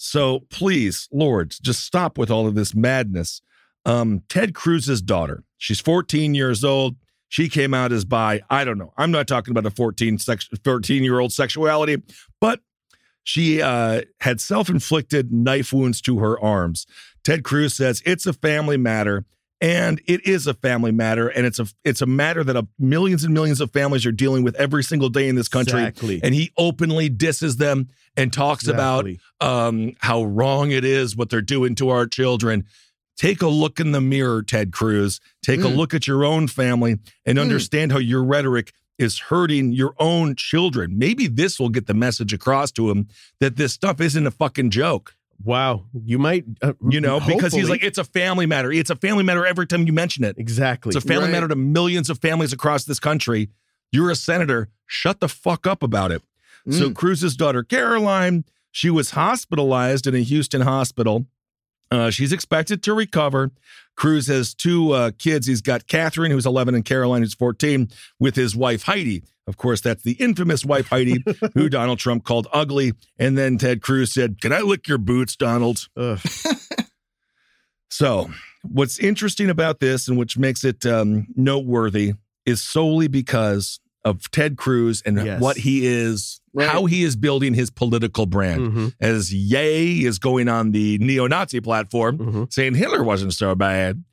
So 0.00 0.40
please, 0.50 1.08
Lord, 1.12 1.52
just 1.60 1.80
stop 1.84 2.18
with 2.18 2.30
all 2.30 2.46
of 2.46 2.54
this 2.54 2.72
madness. 2.72 3.42
Um, 3.84 4.22
Ted 4.28 4.54
Cruz's 4.54 5.02
daughter, 5.02 5.42
she's 5.56 5.80
14 5.80 6.34
years 6.34 6.62
old. 6.62 6.96
She 7.28 7.48
came 7.48 7.74
out 7.74 7.90
as 7.90 8.04
bi. 8.04 8.40
I 8.48 8.64
don't 8.64 8.78
know. 8.78 8.92
I'm 8.96 9.10
not 9.10 9.26
talking 9.26 9.50
about 9.50 9.66
a 9.66 9.74
14, 9.74 10.18
sex, 10.18 10.48
13 10.64 11.02
year 11.02 11.18
old 11.18 11.32
sexuality, 11.32 12.00
but 12.40 12.60
she 13.24 13.60
uh, 13.60 14.02
had 14.20 14.40
self 14.40 14.70
inflicted 14.70 15.32
knife 15.32 15.72
wounds 15.72 16.00
to 16.02 16.20
her 16.20 16.40
arms. 16.40 16.86
Ted 17.24 17.42
Cruz 17.42 17.74
says 17.74 18.00
it's 18.06 18.26
a 18.26 18.32
family 18.32 18.76
matter. 18.76 19.26
And 19.60 20.00
it 20.06 20.24
is 20.24 20.46
a 20.46 20.54
family 20.54 20.92
matter, 20.92 21.28
and 21.28 21.44
it's 21.44 21.58
a 21.58 21.66
it's 21.84 22.00
a 22.00 22.06
matter 22.06 22.44
that 22.44 22.56
uh, 22.56 22.62
millions 22.78 23.24
and 23.24 23.34
millions 23.34 23.60
of 23.60 23.72
families 23.72 24.06
are 24.06 24.12
dealing 24.12 24.44
with 24.44 24.54
every 24.54 24.84
single 24.84 25.08
day 25.08 25.28
in 25.28 25.34
this 25.34 25.48
country. 25.48 25.80
Exactly. 25.80 26.20
And 26.22 26.32
he 26.32 26.52
openly 26.56 27.08
disses 27.08 27.56
them 27.56 27.88
and 28.16 28.32
talks 28.32 28.68
about 28.68 29.08
um, 29.40 29.94
how 29.98 30.22
wrong 30.22 30.70
it 30.70 30.84
is 30.84 31.16
what 31.16 31.28
they're 31.28 31.42
doing 31.42 31.74
to 31.76 31.88
our 31.88 32.06
children. 32.06 32.66
Take 33.16 33.42
a 33.42 33.48
look 33.48 33.80
in 33.80 33.90
the 33.90 34.00
mirror, 34.00 34.44
Ted 34.44 34.70
Cruz. 34.72 35.18
Take 35.44 35.60
a 35.60 35.64
Mm. 35.64 35.76
look 35.76 35.92
at 35.92 36.06
your 36.06 36.24
own 36.24 36.46
family 36.46 36.98
and 37.26 37.36
Mm. 37.36 37.42
understand 37.42 37.90
how 37.90 37.98
your 37.98 38.22
rhetoric 38.22 38.72
is 38.96 39.18
hurting 39.18 39.72
your 39.72 39.94
own 39.98 40.36
children. 40.36 40.96
Maybe 40.98 41.26
this 41.26 41.58
will 41.58 41.68
get 41.68 41.86
the 41.88 41.94
message 41.94 42.32
across 42.32 42.70
to 42.72 42.90
him 42.90 43.08
that 43.40 43.56
this 43.56 43.72
stuff 43.72 44.00
isn't 44.00 44.26
a 44.26 44.30
fucking 44.30 44.70
joke. 44.70 45.16
Wow. 45.44 45.84
You 45.92 46.18
might, 46.18 46.44
uh, 46.62 46.72
You 46.88 47.00
know, 47.00 47.20
because 47.20 47.52
he's 47.52 47.68
like, 47.70 47.82
it's 47.84 47.98
a 47.98 48.04
family 48.04 48.44
matter. 48.46 48.72
It's 48.72 48.90
a 48.90 48.96
family 48.96 49.22
matter 49.22 49.46
every 49.46 49.66
time 49.66 49.86
you 49.86 49.92
mention 49.92 50.24
it. 50.24 50.36
exactly. 50.38 50.90
It's 50.94 51.04
a 51.04 51.06
family 51.06 51.24
Right. 51.26 51.32
matter 51.32 51.48
to 51.48 51.56
millions 51.56 52.10
of 52.10 52.18
families 52.18 52.52
across 52.52 52.84
this 52.84 52.98
country. 52.98 53.50
You're 53.92 54.10
a 54.10 54.16
senator. 54.16 54.68
Shut 54.86 55.20
the 55.20 55.28
fuck 55.28 55.66
up 55.66 55.82
about 55.82 56.10
it. 56.12 56.22
So 56.70 56.90
Mm. 56.90 56.94
Cruz's 56.94 57.36
daughter 57.36 57.62
Caroline, 57.62 58.44
she 58.72 58.90
was 58.90 59.12
hospitalized 59.12 60.06
in 60.06 60.14
a 60.14 60.20
Houston 60.22 60.62
hospital. 60.62 61.26
Uh, 61.90 62.10
she's 62.10 62.32
expected 62.32 62.82
to 62.82 62.92
recover. 62.92 63.50
Cruz 63.96 64.26
has 64.26 64.52
two 64.54 64.92
uh, 64.92 65.10
kids. 65.18 65.46
He's 65.46 65.62
got 65.62 65.86
Catherine, 65.86 66.30
who's 66.30 66.44
11, 66.46 66.74
and 66.74 66.84
Caroline, 66.84 67.22
who's 67.22 67.32
14, 67.34 67.88
with 68.20 68.36
his 68.36 68.54
wife 68.54 68.82
Heidi. 68.82 69.22
Of 69.48 69.56
course, 69.56 69.80
that's 69.80 70.02
the 70.02 70.12
infamous 70.12 70.62
wife 70.64 70.88
Heidi, 70.88 71.24
who 71.54 71.68
Donald 71.70 71.98
Trump 71.98 72.22
called 72.24 72.46
ugly. 72.52 72.92
And 73.18 73.36
then 73.36 73.56
Ted 73.58 73.80
Cruz 73.82 74.12
said, 74.12 74.40
"Can 74.40 74.52
I 74.52 74.60
lick 74.60 74.86
your 74.86 74.98
boots, 74.98 75.34
Donald?" 75.36 75.88
So, 77.90 78.30
what's 78.62 78.98
interesting 78.98 79.48
about 79.48 79.80
this 79.80 80.08
and 80.08 80.18
which 80.18 80.36
makes 80.36 80.62
it 80.62 80.84
um, 80.84 81.26
noteworthy 81.34 82.12
is 82.44 82.62
solely 82.62 83.08
because 83.08 83.80
of 84.04 84.30
Ted 84.30 84.56
Cruz 84.56 85.02
and 85.04 85.16
Yes. 85.24 85.40
what 85.40 85.56
he 85.56 85.86
is, 85.86 86.40
Right. 86.52 86.68
how 86.68 86.84
he 86.84 87.02
is 87.02 87.16
building 87.16 87.54
his 87.54 87.70
political 87.70 88.26
brand. 88.26 88.72
Mhm, 88.72 88.92
As 89.00 89.32
Ye 89.32 90.04
is 90.04 90.18
going 90.18 90.48
on 90.48 90.72
the 90.72 90.98
neo 90.98 91.26
Nazi 91.26 91.60
platform 91.60 92.18
mhm. 92.18 92.52
saying 92.52 92.74
Hitler 92.74 93.02
wasn't 93.02 93.32
so 93.34 93.54
bad, 93.54 94.04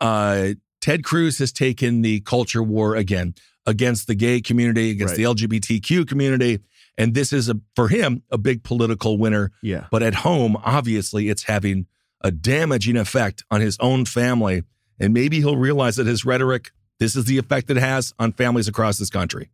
uh, 0.00 0.50
Ted 0.80 1.02
Cruz 1.04 1.38
has 1.38 1.52
taken 1.52 2.02
the 2.02 2.20
culture 2.20 2.62
war 2.62 2.96
again 2.96 3.34
against 3.66 4.06
the 4.06 4.14
gay 4.14 4.40
community, 4.40 4.90
against 4.90 5.12
Right. 5.12 5.18
the 5.18 5.46
LGBTQ 5.46 6.06
community. 6.08 6.60
And 6.98 7.14
this 7.14 7.32
is 7.32 7.48
a, 7.48 7.58
for 7.74 7.88
him 7.88 8.22
a 8.30 8.38
big 8.38 8.62
political 8.64 9.16
winner. 9.18 9.50
Yeah. 9.62 9.86
But 9.90 10.02
at 10.02 10.14
home, 10.16 10.56
obviously, 10.64 11.28
it's 11.28 11.44
having 11.44 11.86
a 12.20 12.30
damaging 12.30 12.96
effect 12.96 13.44
on 13.50 13.60
his 13.60 13.76
own 13.80 14.04
family. 14.04 14.64
And 15.00 15.14
maybe 15.14 15.38
he'll 15.38 15.56
realize 15.56 15.96
that 15.96 16.06
his 16.06 16.24
rhetoric, 16.24 16.70
this 16.98 17.16
is 17.16 17.24
the 17.24 17.38
effect 17.38 17.70
it 17.70 17.76
has 17.78 18.12
on 18.18 18.32
families 18.32 18.68
across 18.68 18.98
this 18.98 19.10
country. 19.10 19.50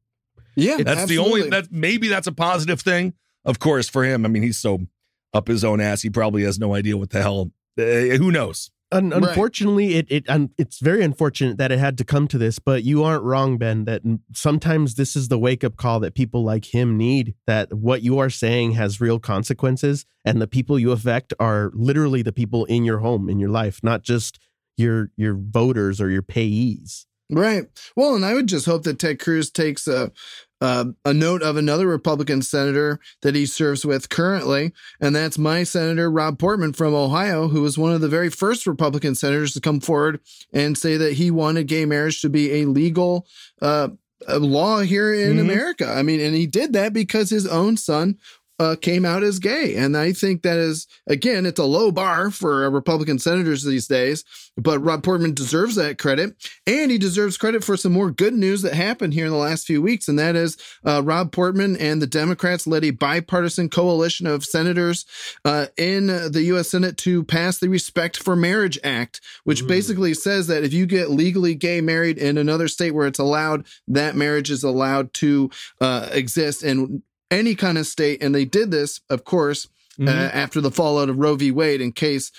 Yeah. 0.57 0.79
That's 0.79 1.07
the 1.07 1.19
only, 1.19 1.49
that 1.51 1.71
maybe 1.71 2.09
that's 2.09 2.27
a 2.27 2.33
positive 2.33 2.81
thing. 2.81 3.15
Of 3.45 3.59
course, 3.61 3.89
for 3.89 4.05
him, 4.05 4.25
I 4.27 4.29
mean, 4.29 4.43
he's 4.43 4.59
so 4.59 4.87
up 5.33 5.47
his 5.47 5.63
own 5.65 5.81
ass, 5.81 6.03
he 6.03 6.11
probably 6.11 6.43
has 6.43 6.59
no 6.59 6.75
idea 6.75 6.97
what 6.97 7.11
the 7.11 7.23
hell. 7.23 7.53
Uh, 7.79 7.83
who 8.17 8.33
knows? 8.33 8.71
Un- 8.91 9.11
Right. 9.11 9.23
unfortunately, 9.23 9.97
it 9.97 10.07
it 10.11 10.25
un- 10.31 10.51
it's 10.57 10.79
very 10.81 11.05
unfortunate 11.05 11.59
that 11.59 11.71
it 11.71 11.79
had 11.79 11.99
to 11.99 12.05
come 12.05 12.27
to 12.29 12.39
this. 12.39 12.59
But 12.59 12.85
you 12.85 13.05
aren't 13.05 13.23
wrong, 13.23 13.59
Ben. 13.59 13.85
That 13.85 14.03
sometimes 14.35 14.95
this 14.95 15.15
is 15.15 15.29
the 15.29 15.39
wake 15.39 15.63
up 15.63 15.77
call 15.77 16.01
that 16.01 16.15
people 16.15 16.43
like 16.43 16.75
him 16.75 16.97
need. 16.97 17.35
That 17.47 17.73
what 17.75 18.03
you 18.03 18.19
are 18.19 18.31
saying 18.31 18.73
has 18.73 19.01
real 19.01 19.19
consequences, 19.19 20.07
and 20.25 20.41
the 20.41 20.47
people 20.47 20.79
you 20.79 20.91
affect 20.93 21.35
are 21.39 21.71
literally 21.75 22.23
the 22.23 22.33
people 22.33 22.65
in 22.65 22.85
your 22.85 22.99
home, 23.01 23.29
in 23.29 23.39
your 23.39 23.51
life, 23.51 23.81
not 23.83 24.03
just 24.03 24.39
your 24.79 25.11
your 25.17 25.37
voters 25.39 26.01
or 26.01 26.09
your 26.11 26.23
payees. 26.23 27.05
Right. 27.31 27.67
Well, 27.95 28.15
and 28.15 28.25
I 28.25 28.33
would 28.33 28.47
just 28.47 28.65
hope 28.65 28.85
that 28.85 28.99
Ted 28.99 29.19
Cruz 29.19 29.51
takes 29.51 29.87
a 29.87 30.13
uh, 30.61 30.87
a 31.05 31.15
note 31.15 31.43
of 31.43 31.57
another 31.57 31.87
Republican 31.87 32.43
senator 32.43 32.99
that 33.23 33.35
he 33.35 33.47
serves 33.47 33.85
with 33.85 34.09
currently, 34.09 34.73
and 35.01 35.15
that's 35.15 35.39
my 35.39 35.63
senator 35.63 36.11
Rob 36.11 36.39
Portman 36.39 36.73
from 36.73 36.95
Ohio, 36.95 37.49
who 37.49 37.63
was 37.63 37.79
one 37.79 37.93
of 37.93 38.01
the 38.01 38.09
very 38.09 38.29
first 38.31 38.67
Republican 38.67 39.15
senators 39.15 39.53
to 39.55 39.61
come 39.61 39.81
forward 39.81 40.21
and 40.53 40.77
say 40.77 40.97
that 40.97 41.15
he 41.15 41.31
wanted 41.31 41.67
gay 41.69 41.85
marriage 41.85 42.21
to 42.23 42.29
be 42.29 42.53
a 42.61 42.67
legal 42.67 43.27
uh, 43.63 43.89
law 44.29 44.81
here 44.81 45.15
in 45.15 45.37
Mhm. 45.37 45.41
America. 45.41 45.87
I 45.89 46.03
mean, 46.03 46.19
and 46.21 46.35
he 46.35 46.47
did 46.47 46.73
that 46.73 46.93
because 46.93 47.31
his 47.31 47.47
own 47.47 47.77
son 47.77 48.17
uh, 48.59 48.77
came 48.81 49.05
out 49.05 49.23
as 49.23 49.39
gay. 49.39 49.77
And 49.77 49.97
I 49.97 50.13
think 50.13 50.43
that 50.43 50.59
is, 50.59 50.87
again, 51.07 51.47
it's 51.47 51.61
a 51.61 51.65
low 51.65 51.91
bar 51.91 52.31
for 52.31 52.69
Republican 52.71 53.19
senators 53.19 53.65
these 53.65 53.87
days, 53.87 54.25
but 54.57 54.81
Rob 54.81 55.03
Portman 55.03 55.35
deserves 55.35 55.77
that 55.77 55.99
credit. 55.99 56.35
And 56.67 56.91
he 56.91 56.99
deserves 56.99 57.37
credit 57.37 57.63
for 57.63 57.77
some 57.77 57.93
more 57.93 58.11
good 58.11 58.35
news 58.35 58.63
that 58.63 58.75
happened 58.75 59.15
here 59.15 59.27
in 59.27 59.33
the 59.33 59.39
last 59.39 59.67
few 59.67 59.81
weeks. 59.81 60.09
And 60.09 60.19
that 60.19 60.35
is 60.35 60.57
uh, 60.85 61.03
Rob 61.05 61.33
Portman 61.33 61.77
and 61.77 62.03
the 62.03 62.07
Democrats 62.07 62.67
led 62.67 62.85
a 62.85 62.91
bipartisan 62.91 63.69
coalition 63.69 64.27
of 64.27 64.45
senators 64.45 65.05
uh, 65.45 65.67
in 65.77 66.07
the 66.07 66.43
U.S. 66.49 66.71
Senate 66.71 66.97
to 66.99 67.25
pass 67.25 67.59
the 67.59 67.69
Respect 67.69 68.17
for 68.17 68.35
Marriage 68.35 68.79
Act, 68.83 69.21
which 69.45 69.67
basically 69.67 70.15
says 70.15 70.47
that 70.49 70.65
if 70.65 70.73
you 70.73 70.87
get 70.87 71.11
legally 71.11 71.55
gay 71.55 71.81
married 71.81 72.19
in 72.19 72.39
another 72.39 72.69
state 72.69 72.93
where 72.93 73.07
it's 73.07 73.19
allowed, 73.19 73.67
that 73.87 74.17
marriage 74.17 74.51
is 74.51 74.65
allowed 74.65 75.13
to 75.15 75.51
uh, 75.81 76.09
exist 76.13 76.63
in 76.65 77.03
any 77.31 77.55
kind 77.55 77.79
of 77.79 77.87
state. 77.87 78.23
And 78.23 78.35
they 78.35 78.45
did 78.45 78.71
this, 78.71 79.01
of 79.11 79.25
course, 79.25 79.67
uh, 80.01 80.05
Mhm. 80.05 80.35
after 80.35 80.61
the 80.61 80.71
fallout 80.71 81.09
of 81.09 81.19
Roe 81.19 81.35
v. 81.35 81.51
Wade, 81.51 81.81
in 81.81 81.93
case 81.93 82.31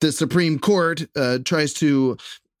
the 0.00 0.12
Supreme 0.12 0.58
Court 0.58 1.06
uh, 1.16 1.38
tries 1.44 1.72
to 1.74 2.16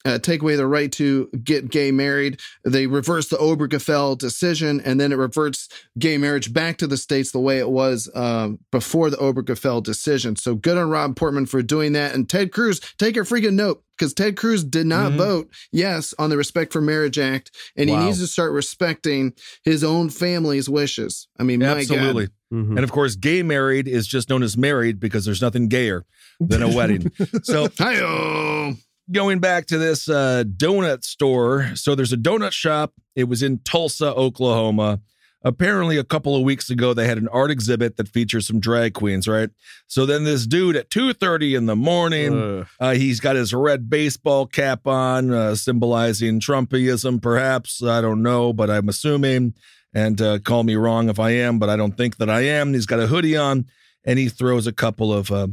uh, 0.06 0.18
take 0.18 0.40
away 0.40 0.56
the 0.56 0.66
right 0.66 0.90
to 0.92 1.28
get 1.44 1.70
gay 1.70 1.90
married. 1.90 2.40
They 2.64 2.86
reverse 2.86 3.28
the 3.28 3.36
Obergefell 3.36 4.16
decision, 4.16 4.80
and 4.80 4.98
then 5.00 5.12
it 5.12 5.16
reverts 5.16 5.68
gay 5.98 6.16
marriage 6.16 6.52
back 6.52 6.78
to 6.78 6.86
the 6.86 6.96
states 6.96 7.32
the 7.32 7.40
way 7.40 7.58
it 7.58 7.68
was 7.68 8.08
um, 8.14 8.58
before 8.72 9.10
the 9.10 9.16
Obergefell 9.18 9.82
decision. 9.82 10.36
So 10.36 10.54
good 10.54 10.78
on 10.78 10.88
Rob 10.88 11.16
Portman 11.16 11.46
for 11.46 11.60
doing 11.62 11.92
that. 11.92 12.14
And 12.14 12.28
Ted 12.28 12.52
Cruz, 12.52 12.80
take 12.98 13.16
a 13.16 13.20
freaking 13.20 13.54
note. 13.54 13.82
because 13.98 14.12
Ted 14.12 14.36
Cruz 14.36 14.62
did 14.62 14.86
not 14.86 15.12
Mhm. 15.12 15.16
vote 15.16 15.50
yes 15.72 16.12
on 16.18 16.28
the 16.28 16.36
Respect 16.36 16.70
for 16.70 16.82
Marriage 16.82 17.18
Act, 17.18 17.50
and 17.78 17.88
Wow. 17.88 18.00
he 18.00 18.04
needs 18.04 18.18
to 18.18 18.26
start 18.26 18.52
respecting 18.52 19.32
his 19.64 19.82
own 19.82 20.10
family's 20.10 20.68
wishes. 20.68 21.28
I 21.38 21.44
mean, 21.44 21.60
my 21.60 21.78
Absolutely. 21.78 22.26
God. 22.26 22.32
Mhm. 22.58 22.68
And 22.76 22.80
of 22.80 22.92
course, 22.92 23.16
gay 23.16 23.42
married 23.42 23.88
is 23.88 24.06
just 24.06 24.28
known 24.28 24.42
as 24.42 24.54
married 24.54 25.00
because 25.00 25.24
there's 25.24 25.40
nothing 25.40 25.68
gayer 25.68 26.04
than 26.38 26.62
a 26.62 26.68
wedding. 26.68 27.10
So 27.44 27.70
Hi-yo. 27.78 28.74
Going 29.10 29.38
back 29.38 29.66
to 29.66 29.78
this 29.78 30.08
uh, 30.08 30.44
donut 30.46 31.04
store. 31.04 31.70
So 31.74 31.94
there's 31.94 32.12
a 32.12 32.16
donut 32.16 32.52
shop. 32.52 32.92
It 33.14 33.24
was 33.24 33.42
in 33.42 33.58
Tulsa, 33.60 34.14
Oklahoma. 34.14 35.00
Apparently, 35.42 35.96
a 35.96 36.02
couple 36.02 36.34
of 36.34 36.42
weeks 36.42 36.70
ago, 36.70 36.92
they 36.92 37.06
had 37.06 37.18
an 37.18 37.28
art 37.28 37.52
exhibit 37.52 37.96
that 37.98 38.08
features 38.08 38.48
some 38.48 38.58
drag 38.58 38.94
queens, 38.94 39.28
right? 39.28 39.50
So 39.86 40.04
then 40.04 40.24
this 40.24 40.44
dude 40.44 40.74
at 40.74 40.90
2:30 40.90 41.54
in 41.54 41.66
the 41.66 41.76
morning, 41.76 42.66
uh, 42.80 42.94
he's 42.94 43.20
got 43.20 43.36
his 43.36 43.54
red 43.54 43.88
baseball 43.88 44.46
cap 44.46 44.88
on, 44.88 45.32
uh, 45.32 45.54
symbolizing 45.54 46.40
Trumpism, 46.40 47.22
perhaps. 47.22 47.80
I 47.80 48.00
don't 48.00 48.22
know, 48.22 48.52
but 48.52 48.70
I'm 48.70 48.88
assuming. 48.88 49.54
And 49.94 50.20
uh, 50.20 50.40
call 50.40 50.64
me 50.64 50.74
wrong 50.74 51.08
if 51.08 51.20
I 51.20 51.30
am, 51.30 51.58
but 51.58 51.70
I 51.70 51.76
don't 51.76 51.96
think 51.96 52.16
that 52.16 52.28
I 52.28 52.40
am. 52.40 52.74
He's 52.74 52.86
got 52.86 52.98
a 52.98 53.06
hoodie 53.06 53.36
on, 53.36 53.66
and 54.04 54.18
he 54.18 54.28
throws 54.28 54.66
a 54.66 54.72
couple 54.72 55.12
of 55.12 55.30
uh, 55.30 55.46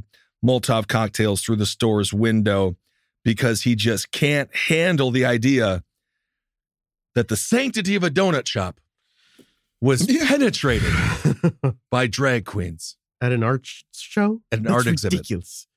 Molotov 0.43 0.87
cocktails 0.87 1.41
through 1.43 1.57
the 1.57 1.65
store's 1.67 2.11
window 2.11 2.75
because 3.23 3.61
he 3.63 3.75
just 3.75 4.11
can't 4.11 4.53
handle 4.55 5.11
the 5.11 5.25
idea 5.25 5.83
that 7.15 7.27
the 7.27 7.37
sanctity 7.37 7.95
of 7.95 8.03
a 8.03 8.09
donut 8.09 8.47
shop 8.47 8.79
was 9.81 10.05
Yeah. 10.09 10.27
penetrated 10.27 10.91
by 11.91 12.07
drag 12.07 12.45
queens 12.45 12.97
at 13.21 13.31
an 13.31 13.43
art 13.43 13.67
show 13.93 14.41
at 14.51 14.59
an 14.59 14.63
That's 14.65 14.73
art 14.75 14.87
exhibit. 14.87 15.19
ridiculous. 15.19 15.67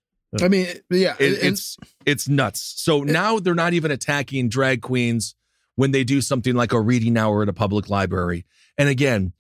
I 0.43 0.49
mean, 0.49 0.67
yeah, 0.91 1.15
It- 1.19 1.39
and- 1.39 1.53
it's 1.53 1.77
it's 2.05 2.29
nuts. 2.29 2.61
So 2.77 3.03
now 3.03 3.39
they're 3.39 3.55
not 3.55 3.73
even 3.75 3.91
attacking 3.91 4.49
drag 4.49 4.83
queens 4.83 5.35
when 5.77 5.93
they 5.93 6.05
do 6.05 6.21
something 6.21 6.55
like 6.55 6.73
a 6.73 6.81
reading 6.81 7.17
hour 7.17 7.43
at 7.43 7.49
a 7.49 7.53
public 7.53 7.89
library. 7.89 8.45
And 8.79 8.89
again, 8.89 9.33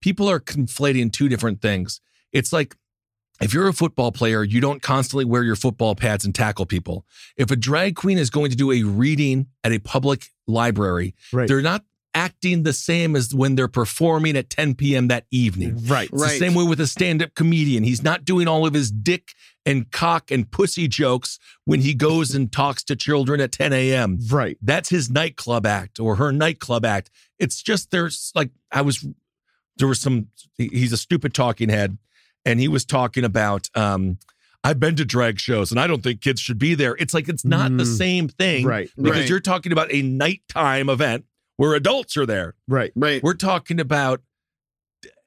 people 0.00 0.28
are 0.28 0.40
conflating 0.40 1.12
two 1.12 1.28
different 1.28 1.60
things. 1.62 2.00
It's 2.32 2.52
like 2.52 2.76
if 3.40 3.52
you're 3.54 3.68
a 3.68 3.72
football 3.72 4.12
player, 4.12 4.42
you 4.42 4.60
don't 4.60 4.82
constantly 4.82 5.24
wear 5.24 5.42
your 5.44 5.56
football 5.56 5.94
pads 5.94 6.24
and 6.24 6.34
tackle 6.34 6.66
people. 6.66 7.04
If 7.36 7.50
a 7.50 7.56
drag 7.56 7.96
queen 7.96 8.18
is 8.18 8.30
going 8.30 8.50
to 8.50 8.56
do 8.56 8.72
a 8.72 8.82
reading 8.82 9.46
at 9.64 9.72
a 9.72 9.78
public 9.78 10.28
library, 10.46 11.14
Right. 11.32 11.48
they're 11.48 11.62
not 11.62 11.84
acting 12.14 12.62
the 12.62 12.72
same 12.72 13.14
as 13.14 13.34
when 13.34 13.56
they're 13.56 13.68
performing 13.68 14.38
at 14.38 14.48
10 14.48 14.74
p.m. 14.76 15.08
that 15.08 15.26
evening. 15.30 15.76
Right. 15.86 16.08
It's 16.10 16.22
Right. 16.22 16.32
the 16.32 16.38
same 16.38 16.54
way 16.54 16.64
with 16.64 16.80
a 16.80 16.86
stand-up 16.86 17.34
comedian. 17.34 17.84
He's 17.84 18.02
not 18.02 18.24
doing 18.24 18.48
all 18.48 18.66
of 18.66 18.72
his 18.72 18.90
dick 18.90 19.32
and 19.66 19.90
cock 19.90 20.30
and 20.30 20.50
pussy 20.50 20.88
jokes 20.88 21.38
when 21.66 21.82
he 21.82 21.92
goes 21.92 22.34
and 22.34 22.50
talks 22.50 22.82
to 22.84 22.96
children 22.96 23.38
at 23.40 23.52
10 23.52 23.74
a.m. 23.74 24.18
Right. 24.30 24.56
That's 24.62 24.88
his 24.88 25.10
nightclub 25.10 25.66
act 25.66 26.00
or 26.00 26.16
her 26.16 26.32
nightclub 26.32 26.86
act. 26.86 27.10
It's 27.38 27.60
just 27.62 27.90
there's 27.90 28.32
like 28.34 28.50
I 28.72 28.80
was 28.80 29.06
there 29.76 29.88
was 29.88 30.00
some 30.00 30.28
he's 30.56 30.92
a 30.92 30.96
stupid 30.96 31.34
talking 31.34 31.68
head 31.68 31.98
and 32.46 32.58
he 32.60 32.68
was 32.68 32.86
talking 32.86 33.24
about 33.24 33.68
um 33.74 34.18
I've 34.64 34.80
been 34.80 34.96
to 34.96 35.04
drag 35.04 35.38
shows 35.38 35.70
and 35.70 35.78
I 35.78 35.86
don't 35.86 36.02
think 36.02 36.20
kids 36.22 36.40
should 36.40 36.58
be 36.58 36.74
there. 36.74 36.96
It's 36.98 37.12
like 37.14 37.28
it's 37.28 37.44
not 37.44 37.70
the 37.76 37.84
Mm. 37.84 37.96
same 37.98 38.28
thing 38.28 38.64
Right. 38.66 38.90
because 38.96 39.18
Right. 39.20 39.28
you're 39.28 39.38
talking 39.40 39.70
about 39.70 39.92
a 39.92 40.02
nighttime 40.02 40.88
event 40.88 41.24
where 41.56 41.74
adults 41.74 42.16
are 42.16 42.26
there. 42.26 42.54
Right. 42.66 42.90
right. 42.96 43.22
We're 43.22 43.34
talking 43.34 43.78
about 43.78 44.22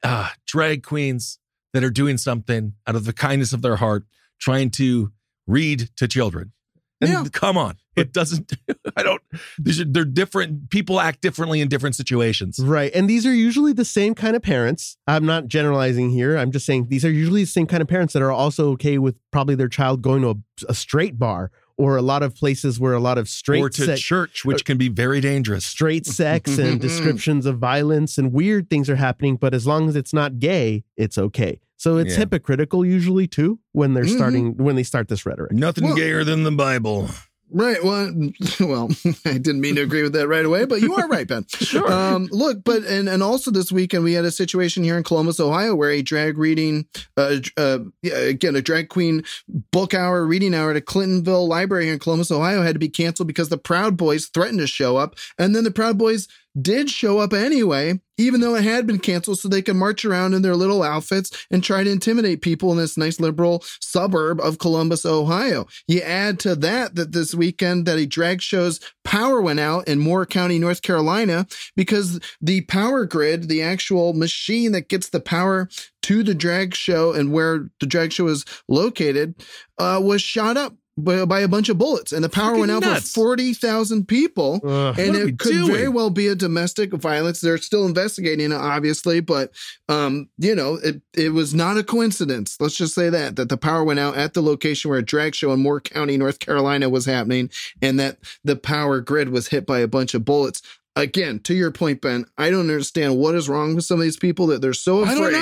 uh, 0.02 0.28
drag 0.46 0.82
queens 0.82 1.38
that 1.72 1.84
are 1.84 1.90
doing 1.90 2.18
something 2.18 2.74
out 2.86 2.96
of 2.96 3.04
the 3.04 3.12
kindness 3.12 3.52
of 3.52 3.62
their 3.62 3.76
heart, 3.76 4.04
trying 4.40 4.70
to 4.70 5.12
read 5.46 5.88
to 5.96 6.08
children. 6.08 6.52
And 7.00 7.10
Yeah. 7.10 7.24
come 7.32 7.56
on, 7.56 7.76
it 7.96 8.12
doesn't. 8.12 8.52
I 8.96 9.02
don't. 9.02 9.20
These 9.58 9.80
are, 9.80 9.84
they're 9.84 10.04
different. 10.04 10.70
People 10.70 11.00
act 11.00 11.20
differently 11.20 11.60
in 11.60 11.68
different 11.68 11.96
situations. 11.96 12.58
Right. 12.58 12.90
And 12.94 13.08
these 13.10 13.26
are 13.26 13.34
usually 13.34 13.72
the 13.72 13.84
same 13.84 14.14
kind 14.14 14.36
of 14.36 14.42
parents. 14.42 14.96
I'm 15.06 15.26
not 15.26 15.48
generalizing 15.48 16.10
here. 16.10 16.36
I'm 16.36 16.50
just 16.52 16.66
saying 16.66 16.86
these 16.88 17.04
are 17.04 17.10
usually 17.10 17.42
the 17.42 17.50
same 17.50 17.66
kind 17.66 17.82
of 17.82 17.88
parents 17.88 18.12
that 18.14 18.22
are 18.22 18.32
also 18.32 18.70
okay 18.72 18.98
with 18.98 19.16
probably 19.30 19.54
their 19.54 19.68
child 19.68 20.02
going 20.02 20.22
to 20.22 20.28
a, 20.30 20.36
a 20.70 20.74
straight 20.74 21.18
bar 21.18 21.50
or 21.76 21.96
a 21.96 22.02
lot 22.02 22.22
of 22.22 22.34
places 22.34 22.78
where 22.78 22.92
a 22.92 23.00
lot 23.00 23.16
of 23.16 23.26
straight 23.28 23.60
or 23.62 23.70
to 23.70 23.86
sex, 23.86 24.00
church, 24.00 24.44
which 24.44 24.66
can 24.66 24.76
be 24.76 24.88
very 24.88 25.18
dangerous. 25.20 25.64
straight 25.64 26.04
sex 26.06 26.58
and 26.58 26.78
descriptions 26.80 27.46
of 27.46 27.58
violence 27.58 28.18
and 28.18 28.32
weird 28.34 28.68
things 28.68 28.90
are 28.90 28.96
happening, 28.96 29.34
but 29.36 29.54
as 29.54 29.66
long 29.66 29.88
as 29.88 29.96
it's 29.96 30.12
not 30.12 30.38
gay, 30.38 30.84
it's 30.98 31.16
okay. 31.16 31.58
So 31.78 31.96
it's 31.96 32.12
Yeah. 32.12 32.18
hypocritical 32.18 32.84
usually 32.84 33.26
too 33.26 33.58
when 33.72 33.94
they're 33.94 34.04
Mhm. 34.04 34.14
starting 34.16 34.56
when 34.58 34.76
they 34.76 34.82
start 34.82 35.08
this 35.08 35.24
rhetoric. 35.24 35.52
Nothing 35.52 35.84
Well- 35.84 35.96
gayer 35.96 36.22
than 36.22 36.42
the 36.42 36.50
Bible. 36.52 37.08
Right. 37.52 37.82
Well, 37.82 38.12
well, 38.60 38.88
I 39.24 39.38
didn't 39.38 39.60
mean 39.60 39.76
to 39.76 39.82
agree 39.82 40.02
with 40.02 40.12
that 40.12 40.28
right 40.28 40.44
away, 40.44 40.64
but 40.64 40.80
you 40.80 40.94
are 40.94 41.08
right, 41.08 41.26
Ben. 41.26 41.46
Sure. 41.70 41.92
Um, 41.92 42.28
look, 42.32 42.64
but 42.64 42.84
and 42.84 43.08
and 43.08 43.22
also 43.22 43.50
this 43.50 43.70
weekend 43.70 44.02
we 44.02 44.14
had 44.14 44.24
a 44.24 44.30
situation 44.30 44.82
here 44.82 44.96
in 44.96 45.04
Columbus, 45.04 45.38
Ohio, 45.38 45.74
where 45.74 45.90
a 45.90 46.02
drag 46.02 46.36
reading, 46.36 46.86
uh, 47.16 47.36
uh, 47.56 47.80
again, 48.02 48.56
a 48.56 48.62
drag 48.62 48.88
queen 48.88 49.22
book 49.70 49.94
hour, 49.94 50.24
reading 50.26 50.52
hour 50.54 50.70
at 50.70 50.76
a 50.76 50.80
Clintonville 50.80 51.46
library 51.46 51.84
here 51.84 51.92
in 51.92 51.98
Columbus, 52.00 52.30
Ohio, 52.30 52.62
had 52.62 52.74
to 52.74 52.80
be 52.80 52.88
canceled 52.88 53.28
because 53.28 53.50
the 53.50 53.58
Proud 53.58 53.96
Boys 53.96 54.26
threatened 54.26 54.58
to 54.58 54.66
show 54.66 54.96
up, 54.96 55.14
and 55.38 55.54
then 55.54 55.64
the 55.64 55.70
Proud 55.70 55.96
Boys 55.96 56.26
did 56.60 56.90
show 56.90 57.18
up 57.18 57.32
anyway, 57.32 58.00
even 58.18 58.40
though 58.40 58.54
it 58.54 58.64
had 58.64 58.86
been 58.86 58.98
canceled, 58.98 59.38
so 59.38 59.48
they 59.48 59.62
could 59.62 59.76
march 59.76 60.04
around 60.04 60.34
in 60.34 60.42
their 60.42 60.56
little 60.56 60.82
outfits 60.82 61.30
and 61.50 61.62
try 61.62 61.84
to 61.84 61.90
intimidate 61.90 62.42
people 62.42 62.70
in 62.72 62.78
this 62.78 62.96
nice 62.96 63.20
liberal 63.20 63.64
suburb 63.80 64.40
of 64.40 64.58
Columbus, 64.58 65.06
Ohio. 65.06 65.66
You 65.86 66.00
add 66.00 66.38
to 66.40 66.54
that 66.56 66.96
that 66.96 67.12
this 67.12 67.34
weekend 67.34 67.86
that 67.86 67.98
a 67.98 68.06
drag 68.06 68.42
show's 68.42 68.80
power 69.04 69.40
went 69.40 69.60
out 69.60 69.88
in 69.88 69.98
Moore 69.98 70.26
County, 70.26 70.58
North 70.58 70.82
Carolina, 70.82 71.46
because 71.76 72.20
the 72.40 72.62
power 72.62 73.06
grid, 73.06 73.48
the 73.48 73.62
actual 73.62 74.12
machine 74.12 74.72
that 74.72 74.88
gets 74.88 75.08
the 75.08 75.20
power 75.20 75.68
to 76.02 76.22
the 76.22 76.34
drag 76.34 76.74
show 76.74 77.12
and 77.12 77.32
where 77.32 77.70
the 77.78 77.86
drag 77.86 78.12
show 78.12 78.26
is 78.26 78.44
located, 78.68 79.34
uh, 79.78 80.00
was 80.02 80.22
shot 80.22 80.56
up. 80.56 80.74
By, 81.00 81.24
by 81.24 81.40
a 81.40 81.48
bunch 81.48 81.68
of 81.68 81.78
bullets, 81.78 82.12
and 82.12 82.22
the 82.24 82.28
power 82.28 82.56
went 82.58 82.70
out 82.70 82.82
nuts. 82.82 83.12
for 83.12 83.20
forty 83.20 83.54
thousand 83.54 84.06
people 84.08 84.60
Ugh. 84.64 84.98
and 84.98 85.08
What 85.12 85.20
are 85.20 85.24
we 85.24 85.30
it 85.30 85.38
could 85.38 85.52
doing? 85.52 85.72
very 85.72 85.88
well 85.88 86.10
be 86.10 86.26
a 86.28 86.34
domestic 86.34 86.92
violence. 86.92 87.40
They're 87.40 87.58
still 87.58 87.86
investigating 87.86 88.52
it, 88.52 88.54
obviously, 88.56 89.20
but 89.20 89.52
um, 89.88 90.28
you 90.38 90.54
know, 90.54 90.74
it 90.82 91.02
it 91.14 91.30
was 91.30 91.54
not 91.54 91.76
a 91.78 91.82
coincidence. 91.82 92.56
Let's 92.60 92.76
just 92.76 92.94
say 92.94 93.10
that 93.10 93.36
that 93.36 93.48
the 93.48 93.56
power 93.56 93.84
went 93.84 94.00
out 94.00 94.16
at 94.16 94.34
the 94.34 94.42
location 94.42 94.90
where 94.90 94.98
a 94.98 95.04
drag 95.04 95.34
show 95.34 95.52
in 95.52 95.60
Moore 95.60 95.80
County, 95.80 96.16
North 96.16 96.38
Carolina, 96.38 96.88
was 96.88 97.06
happening, 97.06 97.50
and 97.80 97.98
that 98.00 98.18
the 98.44 98.56
power 98.56 99.00
grid 99.00 99.30
was 99.30 99.48
hit 99.48 99.66
by 99.66 99.78
a 99.80 99.88
bunch 99.88 100.14
of 100.14 100.24
bullets. 100.24 100.62
Again, 100.96 101.38
to 101.44 101.54
your 101.54 101.70
point, 101.70 102.00
Ben, 102.02 102.24
I 102.36 102.50
don't 102.50 102.60
understand 102.68 103.16
what 103.16 103.34
is 103.36 103.48
wrong 103.48 103.76
with 103.76 103.84
some 103.84 104.00
of 104.00 104.02
these 104.02 104.16
people 104.16 104.48
that 104.48 104.60
they're 104.60 104.72
so 104.72 105.04
afraid 105.28 105.34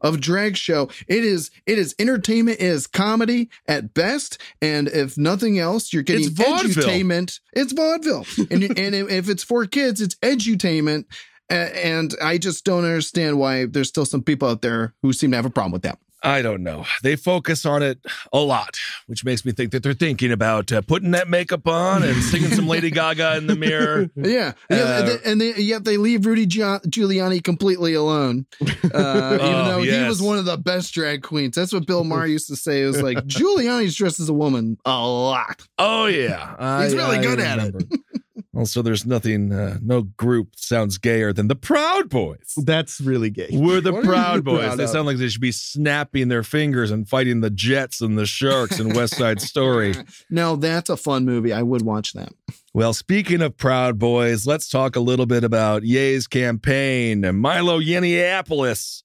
of 0.00 0.18
drag 0.20 0.56
show. 0.56 0.88
It 1.06 1.24
is 1.24 1.50
it 1.66 1.78
is 1.78 1.94
entertainment, 1.98 2.58
it 2.60 2.66
is 2.66 2.86
comedy 2.86 3.50
at 3.66 3.92
best, 3.92 4.40
and 4.62 4.88
if 4.88 5.18
nothing 5.18 5.58
else, 5.58 5.92
you're 5.92 6.02
getting 6.02 6.24
It's 6.26 6.32
vaudeville. 6.32 6.84
edutainment. 6.84 7.38
It's 7.52 7.72
vaudeville, 7.72 8.24
and 8.50 8.62
and 8.78 8.94
if 9.10 9.28
it's 9.28 9.44
for 9.44 9.66
kids, 9.66 10.00
it's 10.00 10.14
edutainment. 10.16 11.04
And 11.50 12.14
I 12.22 12.36
just 12.38 12.64
don't 12.64 12.84
understand 12.84 13.38
why 13.38 13.66
there's 13.66 13.88
still 13.88 14.04
some 14.04 14.22
people 14.22 14.48
out 14.48 14.60
there 14.62 14.94
who 15.02 15.12
seem 15.14 15.30
to 15.30 15.36
have 15.36 15.46
a 15.46 15.50
problem 15.50 15.72
with 15.72 15.82
that. 15.82 15.98
I 16.22 16.42
don't 16.42 16.62
know. 16.64 16.84
They 17.02 17.14
focus 17.16 17.64
on 17.64 17.82
it 17.82 17.98
a 18.32 18.38
lot, 18.40 18.76
which 19.06 19.24
makes 19.24 19.44
me 19.44 19.52
think 19.52 19.70
that 19.72 19.82
they're 19.84 19.94
thinking 19.94 20.32
about 20.32 20.72
uh, 20.72 20.80
putting 20.82 21.12
that 21.12 21.28
makeup 21.28 21.68
on 21.68 22.02
and 22.02 22.22
singing 22.24 22.50
some 22.50 22.66
Lady 22.66 22.90
Gaga 22.90 23.36
in 23.36 23.46
the 23.46 23.54
mirror. 23.56 24.10
Yeah, 24.16 24.52
yeah, 24.68 24.76
Uh, 24.76 24.98
and 24.98 25.08
they- 25.08 25.30
and 25.30 25.40
they, 25.40 25.62
yet 25.62 25.84
they 25.84 25.96
leave 25.96 26.26
Rudy 26.26 26.46
Giuliani 26.46 27.42
completely 27.42 27.94
alone, 27.94 28.46
uh, 28.60 28.64
even 28.64 28.80
Oh, 28.92 29.64
though 29.68 29.82
he 29.82 30.08
was 30.08 30.20
one 30.20 30.38
of 30.38 30.44
the 30.44 30.56
best 30.58 30.92
drag 30.92 31.22
queens. 31.22 31.54
That's 31.54 31.72
what 31.72 31.86
Bill 31.86 32.04
Maher 32.04 32.26
used 32.26 32.48
to 32.48 32.56
say. 32.56 32.82
It 32.82 32.86
was 32.86 33.00
like 33.02 33.18
Giuliani's 33.26 33.94
dressed 33.94 34.18
as 34.20 34.28
a 34.28 34.32
woman 34.34 34.76
a 34.84 34.90
lot. 35.06 35.62
Oh 35.78 36.06
yeah, 36.06 36.82
He's 36.82 36.94
I- 36.94 36.96
really 36.96 37.18
I 37.18 37.22
good 37.22 37.40
at 37.40 37.58
it. 37.58 37.74
Also, 38.58 38.82
there's 38.82 39.06
nothing, 39.06 39.52
uh, 39.52 39.78
no 39.80 40.02
group 40.02 40.48
sounds 40.56 40.98
gayer 40.98 41.32
than 41.32 41.46
the 41.48 41.54
Proud 41.54 42.08
Boys. 42.08 42.54
That's 42.56 43.00
really 43.00 43.30
gay. 43.30 43.48
We're 43.52 43.80
the 43.80 43.92
What 43.92 44.04
Proud 44.04 44.44
Boys. 44.44 44.58
proud 44.66 44.78
They 44.78 44.84
of? 44.84 44.90
sound 44.90 45.06
like 45.06 45.16
they 45.18 45.28
should 45.28 45.40
be 45.40 45.52
snapping 45.52 46.28
their 46.28 46.42
fingers 46.42 46.90
and 46.90 47.08
fighting 47.08 47.40
the 47.40 47.50
Jets 47.50 48.00
and 48.00 48.18
the 48.18 48.26
Sharks 48.26 48.80
in 48.80 48.94
West 48.94 49.16
Side 49.16 49.40
Story. 49.40 49.94
Now 50.30 50.56
that's 50.56 50.90
a 50.90 50.96
fun 50.96 51.24
movie. 51.24 51.52
I 51.52 51.62
would 51.62 51.82
watch 51.82 52.12
that. 52.14 52.32
Well, 52.74 52.92
speaking 52.92 53.40
of 53.42 53.56
Proud 53.56 53.98
Boys, 53.98 54.46
let's 54.46 54.68
talk 54.68 54.96
a 54.96 55.00
little 55.00 55.26
bit 55.26 55.44
about 55.44 55.84
Ye's 55.84 56.26
campaign. 56.26 57.24
and 57.24 57.38
Milo 57.38 57.80
Yiannopoulos. 57.80 59.02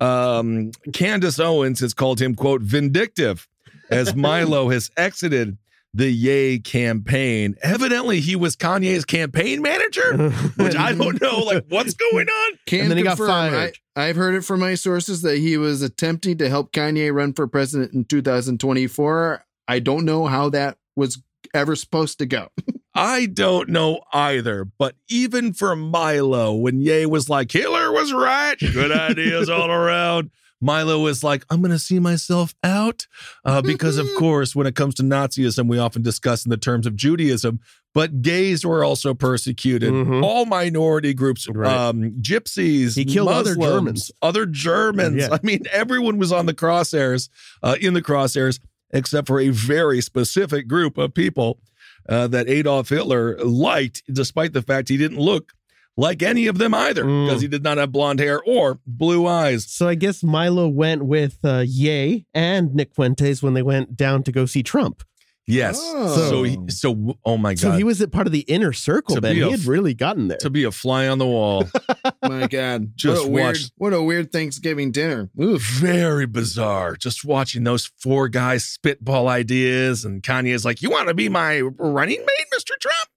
Um, 0.00 0.70
Candace 0.92 1.40
Owens 1.40 1.80
has 1.80 1.94
called 1.94 2.20
him, 2.20 2.34
quote, 2.34 2.62
vindictive 2.62 3.48
as 3.90 4.14
Milo 4.14 4.68
has 4.70 4.90
exited 4.96 5.56
the 5.98 6.10
Yay 6.10 6.60
campaign. 6.60 7.56
Evidently, 7.60 8.20
he 8.20 8.36
was 8.36 8.54
Kanye's 8.54 9.04
campaign 9.04 9.60
manager, 9.60 10.30
which 10.56 10.76
I 10.76 10.94
don't 10.94 11.20
know, 11.20 11.40
like, 11.40 11.64
what's 11.68 11.94
going 11.94 12.28
on? 12.28 12.58
Can 12.66 12.82
And 12.82 12.90
then 12.90 12.98
he 12.98 13.02
got 13.02 13.18
fired. 13.18 13.74
I, 13.96 14.08
I've 14.08 14.14
heard 14.14 14.36
it 14.36 14.44
from 14.44 14.60
my 14.60 14.76
sources 14.76 15.22
that 15.22 15.38
he 15.38 15.56
was 15.56 15.82
attempting 15.82 16.38
to 16.38 16.48
help 16.48 16.70
Kanye 16.70 17.12
run 17.12 17.32
for 17.32 17.48
president 17.48 17.94
in 17.94 18.04
2024. 18.04 19.44
I 19.66 19.78
don't 19.80 20.04
know 20.04 20.26
how 20.26 20.48
that 20.50 20.78
was 20.94 21.20
ever 21.52 21.74
supposed 21.74 22.18
to 22.18 22.26
go. 22.26 22.50
I 22.94 23.26
don't 23.26 23.68
know 23.68 24.00
either, 24.12 24.64
but 24.64 24.94
even 25.08 25.52
for 25.52 25.74
Milo, 25.74 26.54
when 26.54 26.80
Ye 26.80 27.06
was 27.06 27.28
like, 27.28 27.50
Hitler 27.50 27.90
was 27.90 28.12
right, 28.12 28.56
good 28.58 28.92
ideas 28.92 29.48
all 29.48 29.70
around, 29.70 30.30
Milo 30.60 31.06
is 31.06 31.22
like, 31.22 31.44
I'm 31.50 31.60
going 31.60 31.70
to 31.70 31.78
see 31.78 31.98
myself 31.98 32.54
out. 32.64 33.06
Uh, 33.44 33.62
because, 33.62 33.96
of 33.98 34.08
course, 34.18 34.56
when 34.56 34.66
it 34.66 34.74
comes 34.74 34.94
to 34.96 35.02
Nazism, 35.02 35.68
we 35.68 35.78
often 35.78 36.02
discuss 36.02 36.44
in 36.44 36.50
the 36.50 36.56
terms 36.56 36.86
of 36.86 36.96
Judaism, 36.96 37.60
but 37.94 38.22
gays 38.22 38.64
were 38.66 38.82
also 38.84 39.14
persecuted. 39.14 39.92
Mhm. 39.92 40.22
All 40.22 40.46
minority 40.46 41.14
groups, 41.14 41.48
Right. 41.48 41.72
um, 41.72 42.12
gypsies, 42.20 42.94
He 42.96 43.04
killed 43.04 43.28
other 43.28 43.54
Germans. 43.54 44.10
Other 44.20 44.46
Germans. 44.46 45.16
Yeah. 45.16 45.28
I 45.32 45.38
mean, 45.42 45.62
everyone 45.72 46.18
was 46.18 46.32
on 46.32 46.46
the 46.46 46.54
crosshairs, 46.54 47.28
uh, 47.62 47.76
in 47.80 47.94
the 47.94 48.02
crosshairs, 48.02 48.58
except 48.90 49.26
for 49.26 49.38
a 49.40 49.50
very 49.50 50.00
specific 50.00 50.66
group 50.66 50.98
of 50.98 51.14
people 51.14 51.60
uh, 52.08 52.26
that 52.26 52.48
Adolf 52.48 52.88
Hitler 52.88 53.36
liked, 53.44 54.02
despite 54.10 54.54
the 54.54 54.62
fact 54.62 54.88
he 54.88 54.96
didn't 54.96 55.18
look 55.18 55.52
like 55.98 56.22
any 56.22 56.46
of 56.46 56.56
them 56.58 56.72
either, 56.72 57.04
Mm. 57.04 57.26
because 57.26 57.42
he 57.42 57.48
did 57.48 57.62
not 57.64 57.76
have 57.76 57.92
blonde 57.92 58.20
hair 58.20 58.40
or 58.42 58.78
blue 58.86 59.26
eyes. 59.26 59.66
So 59.68 59.86
I 59.88 59.96
guess 59.96 60.22
Milo 60.22 60.68
went 60.68 61.04
with 61.04 61.38
uh, 61.44 61.64
Ye 61.66 62.24
and 62.32 62.72
Nick 62.74 62.94
Fuentes 62.94 63.42
when 63.42 63.52
they 63.54 63.62
went 63.62 63.96
down 63.96 64.22
to 64.22 64.32
go 64.32 64.46
see 64.46 64.62
Trump. 64.62 65.02
Yes. 65.50 65.80
Oh. 65.82 66.28
So, 66.28 66.42
he, 66.42 66.58
so 66.68 67.16
oh 67.24 67.38
my 67.38 67.54
god. 67.54 67.58
So 67.60 67.70
he 67.72 67.82
was 67.82 68.02
at 68.02 68.12
part 68.12 68.26
of 68.26 68.34
the 68.34 68.40
inner 68.40 68.74
circle, 68.74 69.14
To 69.14 69.20
Ben. 69.22 69.34
He 69.34 69.40
a 69.40 69.50
had 69.50 69.64
really 69.64 69.94
gotten 69.94 70.28
there. 70.28 70.36
to 70.38 70.50
be 70.50 70.62
a 70.64 70.70
fly 70.70 71.08
on 71.08 71.16
the 71.16 71.26
wall. 71.26 71.64
My 72.22 72.46
God, 72.48 72.92
Just 72.96 73.22
what 73.22 73.28
a 73.28 73.32
weird, 73.32 73.56
what 73.78 73.92
a 73.94 74.02
weird 74.02 74.30
Thanksgiving 74.30 74.92
dinner. 74.92 75.30
Oof. 75.40 75.62
Very 75.62 76.26
bizarre. 76.26 76.96
Just 76.96 77.24
watching 77.24 77.64
those 77.64 77.90
four 77.98 78.28
guys 78.28 78.64
spitball 78.66 79.26
ideas, 79.28 80.04
and 80.04 80.22
Kanye's 80.22 80.66
like, 80.66 80.82
"You 80.82 80.90
want 80.90 81.08
to 81.08 81.14
be 81.14 81.30
my 81.30 81.60
running 81.60 82.18
mate, 82.18 82.46
Mister 82.52 82.74
Trump?" 82.78 83.08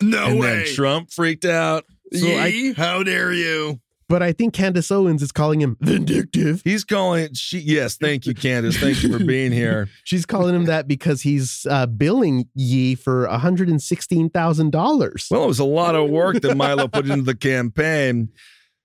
No 0.00 0.26
and 0.28 0.40
way. 0.40 0.64
then 0.64 0.74
Trump 0.74 1.10
freaked 1.12 1.44
out. 1.44 1.84
So 2.12 2.26
I- 2.26 2.74
how 2.76 3.02
dare 3.02 3.32
you? 3.32 3.80
but 4.10 4.22
I 4.24 4.32
think 4.32 4.52
Candace 4.52 4.90
Owens 4.90 5.22
is 5.22 5.30
calling 5.30 5.62
him 5.62 5.76
vindictive. 5.80 6.62
He's 6.64 6.82
calling. 6.82 7.32
She 7.34 7.60
yes, 7.60 7.96
thank 7.96 8.26
you, 8.26 8.34
Candace. 8.34 8.76
Thank 8.76 9.04
you 9.04 9.16
for 9.16 9.24
being 9.24 9.52
here. 9.52 9.88
She's 10.04 10.26
calling 10.26 10.52
him 10.54 10.64
that 10.64 10.88
because 10.88 11.22
he's 11.22 11.64
uh, 11.70 11.86
billing 11.86 12.48
Ye 12.54 12.96
for 12.96 13.28
$116,000. 13.28 15.30
Well, 15.30 15.44
it 15.44 15.46
was 15.46 15.60
a 15.60 15.64
lot 15.64 15.94
of 15.94 16.10
work 16.10 16.40
that 16.40 16.56
Milo 16.56 16.88
put 16.88 17.08
into 17.08 17.22
the 17.22 17.36
campaign. 17.36 18.30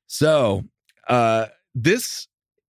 So, 0.05 0.65
uh, 1.07 1.47
this 1.73 2.27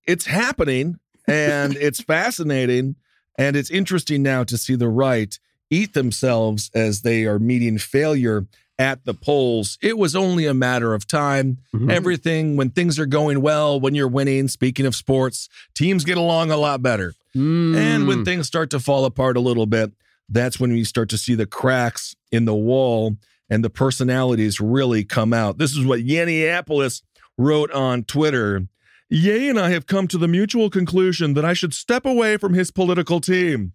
it's 0.07 0.25
happening 0.25 0.97
and 1.27 1.75
it's 1.79 2.01
fascinating 2.01 2.95
and 3.37 3.57
it's 3.57 3.69
interesting 3.69 4.23
now 4.23 4.45
to 4.45 4.57
see 4.57 4.75
the 4.75 4.87
right 4.87 5.37
eat 5.69 5.93
themselves 5.93 6.71
as 6.73 7.01
they 7.01 7.25
are 7.25 7.39
meeting 7.39 7.77
failure 7.77 8.47
at 8.77 9.05
the 9.05 9.13
polls. 9.13 9.77
It 9.81 9.97
was 9.97 10.15
only 10.15 10.45
a 10.45 10.53
matter 10.53 10.93
of 10.93 11.07
time. 11.07 11.59
Mhm. 11.73 11.89
Everything 11.91 12.57
when 12.57 12.69
things 12.71 12.99
are 12.99 13.05
going 13.05 13.41
well, 13.41 13.79
when 13.79 13.95
you're 13.95 14.07
winning, 14.07 14.47
speaking 14.49 14.85
of 14.85 14.95
sports, 14.95 15.47
teams 15.73 16.03
get 16.03 16.17
along 16.17 16.51
a 16.51 16.57
lot 16.57 16.81
better. 16.81 17.13
And 17.33 18.07
when 18.07 18.19
Mm. 18.21 18.25
things 18.25 18.47
start 18.47 18.69
to 18.69 18.79
fall 18.79 19.03
apart 19.05 19.35
a 19.38 19.41
little 19.41 19.65
bit, 19.65 19.91
that's 20.29 20.59
when 20.59 20.75
you 20.75 20.85
start 20.85 21.09
to 21.09 21.17
see 21.17 21.35
the 21.35 21.45
cracks 21.45 22.15
in 22.31 22.45
the 22.45 22.55
wall 22.55 23.17
and 23.49 23.63
the 23.63 23.69
personalities 23.69 24.59
really 24.59 25.03
come 25.03 25.33
out. 25.33 25.57
This 25.57 25.75
is 25.75 25.85
what 25.85 25.99
Yiannopoulos 26.01 27.01
wrote 27.38 27.71
on 27.71 28.03
Twitter. 28.03 28.67
Ye 29.09 29.49
and 29.49 29.59
I 29.59 29.69
have 29.69 29.85
come 29.85 30.07
to 30.07 30.17
the 30.17 30.27
mutual 30.27 30.69
conclusion 30.69 31.33
that 31.35 31.45
I 31.45 31.53
should 31.53 31.73
step 31.73 32.05
away 32.05 32.38
from 32.38 32.53
his 32.53 32.71
political 32.71 33.19
team. 33.21 33.73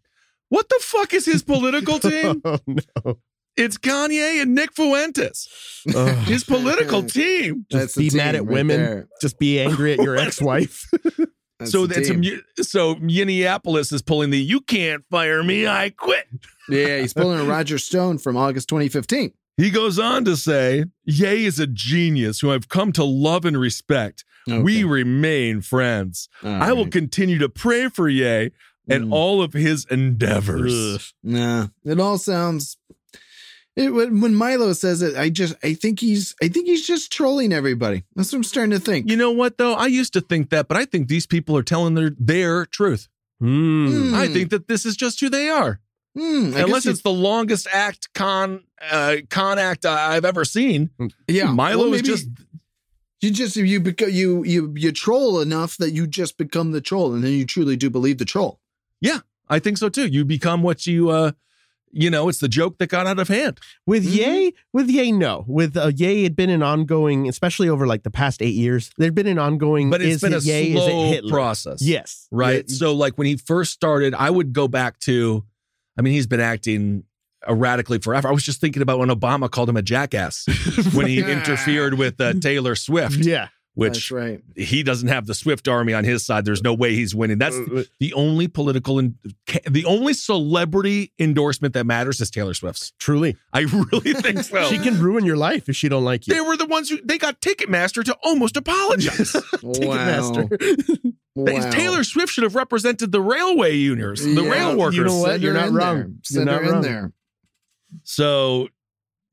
What 0.49 0.69
the 0.69 0.79
fuck 0.81 1.15
is 1.15 1.27
his 1.27 1.43
political 1.43 1.99
team? 2.01 2.43
oh, 2.45 2.59
no. 2.67 3.19
It's 3.61 3.77
Kanye 3.77 4.41
and 4.43 4.55
Nick 4.55 4.73
Fuentes. 4.73 5.49
Ugh. 5.95 6.09
His 6.27 6.45
political 6.45 7.03
team. 7.19 7.67
Just 7.71 7.95
the 7.97 8.09
be 8.09 8.17
mad 8.17 8.35
at 8.35 8.43
right 8.45 8.51
women. 8.53 8.81
there. 8.81 9.09
Just 9.21 9.39
be 9.39 9.61
angry 9.61 9.93
at 9.93 9.99
your 10.01 10.17
ex-wife. 10.25 10.89
That's 11.59 11.71
so 11.73 11.87
that's 11.87 12.09
a, 12.11 12.65
so 12.65 12.95
Yiannopoulos 12.97 13.93
is 13.93 14.01
pulling 14.03 14.31
the 14.31 14.39
"You 14.41 14.61
can't 14.63 15.05
fire 15.11 15.43
me, 15.43 15.67
I 15.67 15.91
quit." 15.91 16.25
yeah, 16.71 16.99
he's 17.01 17.13
pulling 17.13 17.39
a 17.41 17.45
Roger 17.45 17.77
Stone 17.79 18.19
from 18.19 18.37
August 18.37 18.69
2015. 18.71 19.33
He 19.59 19.69
goes 19.71 19.99
on 19.99 20.25
to 20.25 20.39
say, 20.39 20.85
Ye 21.05 21.45
is 21.45 21.59
a 21.59 21.67
genius 21.67 22.41
who 22.41 22.51
I've 22.51 22.71
come 22.71 22.93
to 22.93 23.05
love 23.05 23.45
and 23.45 23.59
respect. 23.61 24.25
We 24.47 24.85
remain 24.85 25.61
friends. 25.61 26.29
I 26.43 26.73
will 26.73 26.89
continue 26.89 27.37
to 27.39 27.49
pray 27.51 27.89
for 27.89 28.09
Ye 28.09 28.51
and 28.89 29.05
Mm. 29.05 29.13
all 29.13 29.43
of 29.43 29.53
his 29.53 29.85
endeavors. 29.91 30.73
Ugh. 30.95 31.01
Nah, 31.23 31.67
it 31.85 32.01
all 32.01 32.17
sounds. 32.19 32.79
It, 33.77 33.91
when 33.95 34.21
when 34.21 34.35
Milo 34.35 34.73
says 34.73 35.01
it, 35.01 35.17
I 35.17 35.31
just 35.31 35.55
I 35.63 35.75
think 35.75 36.01
he's 36.01 36.35
I 36.43 36.49
think 36.49 36.67
he's 36.67 36.87
just 36.87 37.13
trolling 37.13 37.53
everybody. 37.53 38.03
That's 38.17 38.33
what 38.33 38.39
I'm 38.39 38.45
starting 38.45 38.73
to 38.73 38.81
think. 38.81 39.09
You 39.09 39.17
know 39.17 39.31
what 39.31 39.59
though? 39.59 39.75
I 39.75 39.87
used 39.87 40.13
to 40.15 40.21
think 40.21 40.51
that, 40.51 40.67
but 40.69 40.77
I 40.77 40.85
think 40.85 41.09
these 41.09 41.27
people 41.27 41.57
are 41.57 41.63
telling 41.63 41.95
their 41.95 42.11
their 42.19 42.67
truth. 42.67 43.09
Mm. 43.43 44.13
I 44.15 44.27
Hmm. 44.27 44.33
think 44.33 44.51
that 44.51 44.69
this 44.69 44.85
is 44.85 44.97
just 44.97 45.21
who 45.21 45.29
they 45.31 45.49
are. 45.49 45.81
I 46.19 46.21
Unless 46.57 46.87
it's 46.87 47.03
the 47.03 47.13
longest 47.13 47.69
act 47.73 48.13
con 48.13 48.65
uh, 48.91 49.17
con 49.31 49.59
act 49.59 49.87
I've 49.87 50.25
ever 50.25 50.45
seen. 50.45 50.91
yeah. 51.29 51.53
Milo 51.53 51.85
well, 51.85 51.95
is 51.95 52.03
just 52.03 52.29
you 53.21 53.31
just 53.31 53.55
you 53.57 53.81
beco- 53.81 54.13
you 54.13 54.43
you 54.45 54.75
you 54.77 54.91
troll 54.93 55.41
enough 55.41 55.77
that 55.77 55.93
you 55.93 56.07
just 56.09 56.37
become 56.37 56.73
the 56.73 56.81
troll, 56.81 57.15
and 57.15 57.23
then 57.23 57.33
you 57.33 57.47
truly 57.47 57.77
do 57.77 57.89
believe 57.89 58.19
the 58.19 58.25
troll. 58.25 58.59
Yeah, 59.01 59.21
I 59.49 59.61
think 59.61 59.79
so 59.79 59.89
too. 59.89 60.07
You 60.09 60.25
become 60.25 60.63
what 60.63 60.87
you 60.87 61.11
uh 61.11 61.33
you 61.93 62.11
know, 62.11 62.29
it's 62.29 62.39
the 62.39 62.49
joke 62.49 62.79
that 62.79 62.89
got 62.89 63.07
out 63.07 63.19
of 63.19 63.29
hand. 63.29 63.59
With 63.87 64.07
Mhm. 64.07 64.15
Ye, 64.15 64.55
with 64.73 64.89
Ye, 64.89 65.13
no. 65.13 65.45
With 65.49 65.77
uh, 65.77 65.91
Ye, 65.95 66.23
had 66.23 66.37
been 66.37 66.51
an 66.51 66.63
ongoing, 66.63 67.29
especially 67.29 67.69
over 67.69 67.87
like 67.87 68.03
the 68.05 68.11
past 68.11 68.43
eight 68.43 68.55
years. 68.55 68.91
There'd 68.97 69.15
been 69.15 69.27
an 69.27 69.39
ongoing. 69.39 69.91
But 69.91 70.01
it's 70.01 70.17
is 70.17 70.21
been 70.23 70.35
a 70.35 70.39
Ye, 70.39 70.73
slow 70.73 71.29
process. 71.29 71.83
Yes, 71.83 72.29
right? 72.31 72.69
So, 72.71 72.95
like 72.95 73.19
when 73.19 73.27
he 73.27 73.37
first 73.37 73.73
started, 73.73 74.15
I 74.15 74.31
would 74.31 74.53
go 74.53 74.69
back 74.69 74.99
to, 75.01 75.45
I 75.99 76.03
mean, 76.03 76.13
he's 76.13 76.27
been 76.27 76.41
acting 76.41 77.05
erratically 77.49 77.99
forever. 77.99 78.29
I 78.29 78.33
was 78.33 78.43
just 78.45 78.61
thinking 78.61 78.83
about 78.83 78.99
when 78.99 79.09
Obama 79.09 79.51
called 79.51 79.69
him 79.69 79.77
a 79.77 79.83
jackass 79.83 80.45
when 80.95 81.07
he 81.07 81.21
interfered 81.23 81.95
with 81.95 82.21
uh, 82.21 82.35
Taylor 82.35 82.75
Swift, 82.75 83.17
yeah. 83.17 83.49
That's 83.77 83.97
which 83.97 84.11
right. 84.11 84.43
he 84.57 84.83
doesn't 84.83 85.09
have 85.09 85.27
the 85.27 85.35
Swift 85.35 85.69
army 85.69 85.93
on 85.95 86.03
his 86.05 86.27
side. 86.27 86.45
There's 86.45 86.63
no 86.63 86.75
way 86.75 86.95
he's 86.95 87.15
winning. 87.15 87.39
That's 87.39 87.55
the, 87.57 87.89
the 88.01 88.13
only 88.15 88.49
political 88.49 88.99
and 88.99 89.15
the 89.69 89.85
only 89.85 90.13
celebrity 90.13 91.13
endorsement 91.21 91.75
that 91.75 91.87
matters 91.87 92.21
is 92.21 92.31
Taylor 92.31 92.53
Swift's. 92.53 92.93
Truly, 92.99 93.37
I 93.53 93.61
really 93.61 94.13
think 94.21 94.41
so. 94.41 94.65
she 94.65 94.79
can 94.79 95.01
ruin 95.01 95.25
your 95.25 95.37
life 95.37 95.69
if 95.69 95.77
she 95.77 95.89
don't 95.89 96.05
like 96.05 96.27
you. 96.27 96.35
They 96.35 96.41
were 96.41 96.57
the 96.57 96.67
ones 96.67 96.91
who 96.91 96.99
they 97.05 97.17
got 97.17 97.41
Ticketmaster 97.41 98.03
to 98.05 98.17
almost 98.25 98.57
apologize. 98.57 99.33
Ticketmaster. 99.33 101.13
They- 101.37 101.55
Wow. 101.55 101.71
Taylor 101.71 102.03
Swift 102.03 102.33
should 102.33 102.43
have 102.43 102.57
represented 102.57 103.13
the 103.13 103.21
railway 103.23 103.77
unions, 103.77 104.23
the 104.23 104.43
Yeah, 104.43 104.51
rail 104.51 104.73
you 104.73 104.79
workers. 104.79 104.99
know 104.99 105.19
what? 105.21 105.31
Send 105.31 105.43
You're 105.45 105.53
her 105.55 105.61
not 105.61 105.69
in 105.69 105.75
wrong. 105.75 105.95
there. 105.97 106.07
You're 106.07 106.15
Send 106.25 106.47
not 106.47 106.55
her 106.61 106.65
in 106.67 106.73
wrong. 106.73 106.83
there. 106.83 107.13
So 108.03 108.69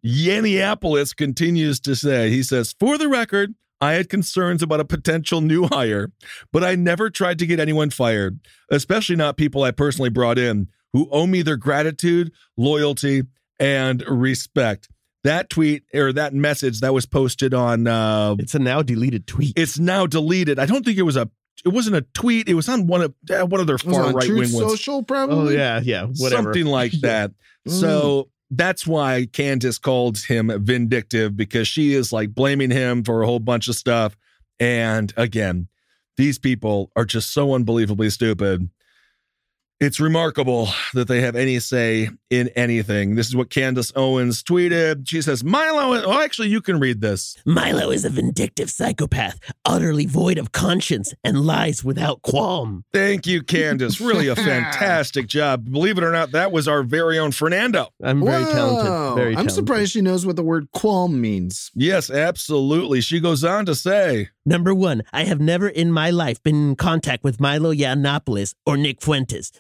Yiannopoulos 0.06 1.16
continues 1.16 1.80
to 1.82 1.96
say, 1.96 2.30
he 2.30 2.44
says, 2.44 2.76
for 2.80 2.98
the 2.98 3.08
record, 3.10 3.54
I 3.80 3.94
had 3.94 4.10
concerns 4.10 4.64
about 4.64 4.80
a 4.80 4.86
potential 4.86 5.42
new 5.42 5.68
hire, 5.68 6.12
but 6.52 6.64
I 6.64 6.76
never 6.76 7.10
tried 7.10 7.40
to 7.40 7.46
get 7.46 7.60
anyone 7.60 7.90
fired, 7.90 8.40
especially 8.72 9.16
not 9.16 9.38
people 9.38 9.64
I 9.64 9.72
personally 9.72 10.10
brought 10.10 10.38
in 10.40 10.68
who 10.94 11.08
owe 11.12 11.28
me 11.28 11.42
their 11.42 11.58
gratitude, 11.58 12.32
loyalty, 12.56 13.24
and 13.60 14.04
respect. 14.08 14.90
That 15.24 15.50
tweet 15.50 15.84
or 15.94 16.14
that 16.14 16.34
message 16.34 16.80
that 16.80 16.94
was 16.94 17.06
posted 17.06 17.54
on 17.54 17.86
uh 17.88 18.36
It's 18.40 18.56
a 18.56 18.60
now 18.60 18.82
deleted 18.82 19.28
tweet. 19.28 19.54
it's 19.58 19.78
now 19.78 20.06
deleted. 20.06 20.58
I 20.60 20.66
don't 20.66 20.86
think 20.86 20.98
it 20.98 21.04
was 21.04 21.18
a 21.18 21.30
it 21.66 21.70
wasn't 21.70 21.98
a 21.98 22.02
tweet. 22.14 22.48
It 22.48 22.54
was 22.54 22.70
on 22.70 22.88
one 22.88 23.02
of 23.02 23.14
uh, 23.30 23.46
one 23.46 23.60
of 23.60 23.68
their 23.68 23.76
It 23.76 23.84
was 23.86 23.96
far 23.98 24.14
right 24.14 24.26
Truth 24.26 24.54
wing 24.54 24.64
ones. 24.64 24.72
Social, 24.80 25.06
oh 25.10 25.50
yeah, 25.50 25.82
yeah, 25.84 26.06
whatever. 26.18 26.44
Something 26.54 26.66
like 26.68 26.92
that. 27.02 27.32
So 27.68 28.30
that's 28.50 28.88
why 28.88 29.28
Candace 29.32 29.78
called 29.78 30.20
him 30.20 30.52
vindictive 30.64 31.36
because 31.36 31.68
she 31.68 31.94
is 31.94 32.14
like 32.14 32.34
blaming 32.34 32.72
him 32.72 33.04
for 33.04 33.22
a 33.22 33.26
whole 33.26 33.40
bunch 33.40 33.68
of 33.68 33.76
stuff. 33.76 34.16
And 34.60 35.14
again, 35.18 35.68
these 36.16 36.40
people 36.40 36.92
are 36.96 37.06
just 37.06 37.32
so 37.32 37.54
unbelievably 37.54 38.10
stupid. 38.10 38.70
It's 39.80 40.00
remarkable 40.00 40.70
that 40.96 41.08
they 41.08 41.22
have 41.22 41.36
any 41.36 41.60
say 41.60 42.10
in 42.32 42.48
anything. 42.56 43.14
This 43.14 43.28
is 43.28 43.36
what 43.36 43.52
Candace 43.52 43.94
Owens 43.96 44.42
tweeted. 44.42 45.08
She 45.08 45.22
says, 45.22 45.44
Milo, 45.44 46.02
oh, 46.04 46.20
actually, 46.20 46.48
you 46.50 46.62
can 46.62 46.80
read 46.80 47.00
this. 47.00 47.38
Milo 47.46 47.92
is 47.92 48.04
a 48.04 48.10
vindictive 48.10 48.72
psychopath, 48.72 49.40
utterly 49.66 50.08
void 50.08 50.40
of 50.40 50.52
conscience 50.52 51.14
and 51.24 51.46
lies 51.46 51.84
without 51.84 52.24
qualm. 52.24 52.86
Thank 52.92 53.28
you, 53.28 53.44
Candace. 53.44 54.02
Really 54.02 54.28
a 54.28 54.36
fantastic 54.72 55.28
job. 55.28 55.70
Believe 55.72 56.00
it 56.00 56.04
or 56.04 56.12
not, 56.12 56.32
that 56.32 56.52
was 56.52 56.68
our 56.68 56.82
very 56.82 57.20
own 57.20 57.32
Fernando. 57.32 57.90
I'm 58.02 58.26
very 58.26 58.46
Whoa. 58.46 58.52
talented. 58.52 59.16
Very 59.16 59.28
I'm 59.30 59.36
talented. 59.36 59.56
surprised 59.56 59.92
she 59.92 60.02
knows 60.02 60.26
what 60.26 60.38
the 60.38 60.44
word 60.44 60.70
qualm 60.72 61.22
means. 61.22 61.70
Yes, 61.76 62.10
absolutely. 62.10 63.02
She 63.02 63.20
goes 63.20 63.44
on 63.44 63.68
to 63.68 63.76
say, 63.76 64.30
Number 64.44 64.74
one, 64.74 65.04
I 65.14 65.26
have 65.26 65.40
never 65.40 65.68
in 65.68 65.92
my 65.92 66.10
life 66.10 66.42
been 66.42 66.70
in 66.70 66.76
contact 66.78 67.24
with 67.24 67.40
Milo 67.40 67.72
Yiannopoulos 67.72 68.56
or 68.66 68.76
Nick 68.76 69.02
Fuentes. 69.04 69.52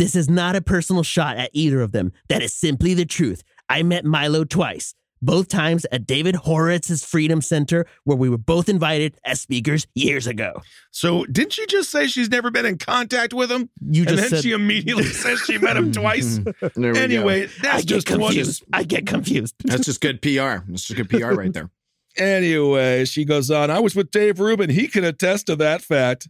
This 0.00 0.16
is 0.16 0.30
not 0.30 0.56
a 0.56 0.62
personal 0.62 1.02
shot 1.02 1.36
at 1.36 1.50
either 1.52 1.82
of 1.82 1.92
them. 1.92 2.12
That 2.30 2.42
is 2.42 2.54
simply 2.54 2.94
the 2.94 3.04
truth. 3.04 3.42
I 3.68 3.82
met 3.82 4.02
Milo 4.02 4.44
twice, 4.44 4.94
both 5.20 5.48
times 5.48 5.84
at 5.92 6.06
David 6.06 6.36
Horowitz's 6.36 7.04
Freedom 7.04 7.42
Center, 7.42 7.84
where 8.04 8.16
we 8.16 8.30
were 8.30 8.38
both 8.38 8.70
invited 8.70 9.18
as 9.26 9.42
speakers 9.42 9.86
years 9.94 10.26
ago. 10.26 10.62
So 10.90 11.26
didn't 11.26 11.52
she 11.52 11.66
just 11.66 11.90
say 11.90 12.06
she's 12.06 12.30
never 12.30 12.50
been 12.50 12.64
in 12.64 12.78
contact 12.78 13.34
with 13.34 13.52
him? 13.52 13.68
You 13.90 14.04
and 14.04 14.08
just 14.08 14.22
then 14.22 14.30
said 14.30 14.42
she 14.42 14.52
immediately 14.52 15.04
says 15.22 15.38
she 15.40 15.58
met 15.58 15.76
him 15.76 15.92
twice. 15.92 16.38
There 16.60 16.70
we 16.76 16.92
go. 16.94 16.98
anyway, 16.98 17.42
I 17.44 17.48
that's 17.60 17.84
get 17.84 17.86
just 17.86 18.10
one. 18.10 18.20
confused. 18.20 18.64
I 18.72 18.84
get 18.84 19.06
confused. 19.06 19.54
That's 19.66 19.84
just 19.84 20.00
good 20.00 20.22
PR. 20.22 20.64
That's 20.66 20.86
just 20.88 20.96
good 20.96 21.10
PR 21.10 21.34
right 21.34 21.52
there. 21.52 21.68
Anyway, 22.16 23.04
she 23.04 23.24
goes 23.24 23.50
on. 23.52 23.70
I 23.70 23.78
was 23.78 23.94
with 23.94 24.10
Dave 24.10 24.40
Rubin. 24.40 24.68
He 24.68 24.88
can 24.88 25.04
attest 25.04 25.46
to 25.46 25.56
that 25.56 25.80
fact. 25.80 26.26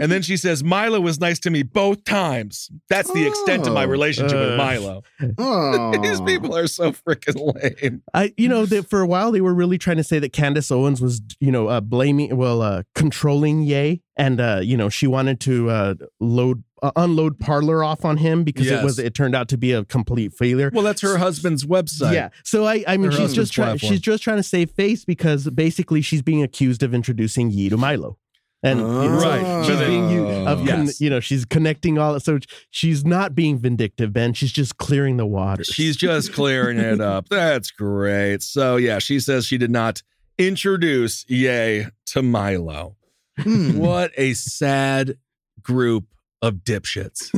And 0.00 0.10
then 0.10 0.22
she 0.22 0.36
says, 0.36 0.64
Milo 0.64 1.00
was 1.00 1.20
nice 1.20 1.38
to 1.40 1.50
me 1.50 1.62
both 1.62 2.02
times. 2.04 2.68
That's 2.88 3.12
the 3.12 3.26
extent 3.26 3.66
of 3.66 3.72
my 3.74 3.84
Oh. 3.84 3.88
relationship 3.88 4.38
with 4.38 4.52
Uh. 4.54 4.56
Milo. 4.56 5.02
Oh, 5.38 5.92
These 6.02 6.20
people 6.22 6.56
are 6.56 6.66
so 6.66 6.92
freaking 6.92 7.54
lame. 7.54 8.02
I, 8.12 8.32
you 8.36 8.48
know, 8.48 8.66
that 8.66 8.90
for 8.90 9.00
a 9.00 9.06
while 9.06 9.30
they 9.30 9.40
were 9.40 9.54
really 9.54 9.78
trying 9.78 9.98
to 9.98 10.04
say 10.04 10.18
that 10.18 10.32
Candace 10.32 10.70
Owens 10.70 11.00
was, 11.00 11.20
you 11.40 11.52
know, 11.52 11.68
uh, 11.68 11.80
blaming, 11.80 12.36
well, 12.36 12.60
uh, 12.62 12.82
controlling 12.94 13.62
Ye, 13.62 14.02
and 14.16 14.40
uh, 14.40 14.60
you 14.62 14.76
know, 14.76 14.88
she 14.88 15.06
wanted 15.06 15.38
to 15.40 15.70
uh, 15.70 15.94
load, 16.20 16.64
uh, 16.82 16.90
unload 16.96 17.38
Parler 17.38 17.84
off 17.84 18.04
on 18.04 18.16
him 18.16 18.42
because 18.44 18.66
Yes. 18.66 18.80
it 18.80 18.84
was, 18.84 18.98
it 18.98 19.14
turned 19.14 19.34
out 19.36 19.48
to 19.48 19.56
be 19.56 19.70
a 19.72 19.84
complete 19.84 20.32
failure. 20.34 20.70
Well, 20.74 20.82
that's 20.84 21.02
her 21.02 21.18
husband's 21.18 21.64
website. 21.64 22.14
Yeah. 22.14 22.28
So 22.44 22.64
I, 22.66 22.84
I 22.88 22.96
mean, 22.96 23.10
Her 23.12 23.16
she's 23.18 23.32
just 23.32 23.52
trying, 23.52 23.78
she's 23.78 24.00
just 24.00 24.22
trying 24.24 24.38
to 24.38 24.42
save 24.42 24.70
face 24.72 25.04
because 25.04 25.48
basically 25.50 26.00
she's 26.02 26.22
being 26.22 26.42
accused 26.42 26.82
of 26.82 26.92
introducing 26.94 27.50
Ye 27.50 27.68
to 27.68 27.76
Milo. 27.76 28.18
And 28.64 28.80
you 28.80 28.86
know, 28.86 29.08
Right. 29.20 29.66
she's 29.66 29.76
Oh. 29.76 29.86
being 29.86 30.10
you 30.10 30.26
of 30.26 30.58
con- 30.66 30.86
Yes. 30.86 31.00
you 31.00 31.10
know 31.10 31.20
she's 31.20 31.44
connecting 31.44 31.98
all 31.98 32.18
so 32.18 32.38
she's 32.70 33.04
not 33.04 33.34
being 33.34 33.58
vindictive 33.58 34.12
Ben 34.12 34.32
she's 34.32 34.50
just 34.52 34.78
clearing 34.78 35.18
the 35.18 35.26
waters 35.26 35.66
She's 35.66 35.96
just 35.96 36.32
clearing 36.32 36.78
it 36.78 37.00
up. 37.00 37.28
That's 37.28 37.70
great. 37.70 38.42
So, 38.42 38.76
yeah, 38.76 38.98
she 38.98 39.20
says 39.20 39.44
she 39.46 39.58
did 39.58 39.70
not 39.70 40.02
introduce 40.38 41.24
yay 41.28 41.88
to 42.06 42.22
Milo. 42.22 42.96
Hmm. 43.38 43.76
What 43.76 44.12
a 44.16 44.32
sad 44.34 45.18
group 45.62 46.06
of 46.42 46.56
dipshits. 46.64 47.30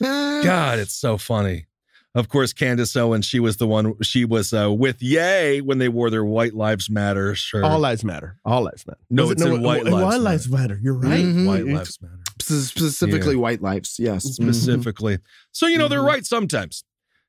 God, 0.42 0.78
it's 0.78 0.94
so 0.94 1.16
funny. 1.18 1.66
Of 2.14 2.28
course, 2.28 2.52
Candace 2.52 2.96
Owens, 2.96 3.24
she 3.24 3.38
was 3.38 3.58
the 3.58 3.68
one, 3.68 3.94
she 4.02 4.24
was 4.24 4.52
uh, 4.52 4.72
with 4.72 5.00
Yay 5.00 5.60
when 5.60 5.78
they 5.78 5.88
wore 5.88 6.10
their 6.10 6.24
White 6.24 6.54
Lives 6.54 6.90
Matter 6.90 7.36
shirt. 7.36 7.62
all 7.62 7.78
lives 7.78 8.02
matter 8.04 8.36
all 8.44 8.62
lives 8.62 8.84
matter 8.86 8.98
No, 9.10 9.22
Was 9.24 9.32
it's 9.32 9.42
in 9.42 9.62
White 9.62 9.84
Lives 9.84 9.94
White 9.94 10.02
Matter. 10.10 10.18
lives 10.18 10.48
matter 10.50 10.80
you're 10.82 10.94
right 10.98 11.24
Mhm. 11.24 11.46
White 11.46 11.66
Lives 11.66 11.98
Matter. 12.02 12.16
Specifically, 12.40 13.36
white 13.36 13.62
lives. 13.62 13.96
Yes. 13.98 14.24
Specifically. 14.24 15.18
So, 15.52 15.66
you 15.66 15.78
know, 15.78 15.86
they're 15.88 16.02
right 16.02 16.24
sometimes. 16.26 16.82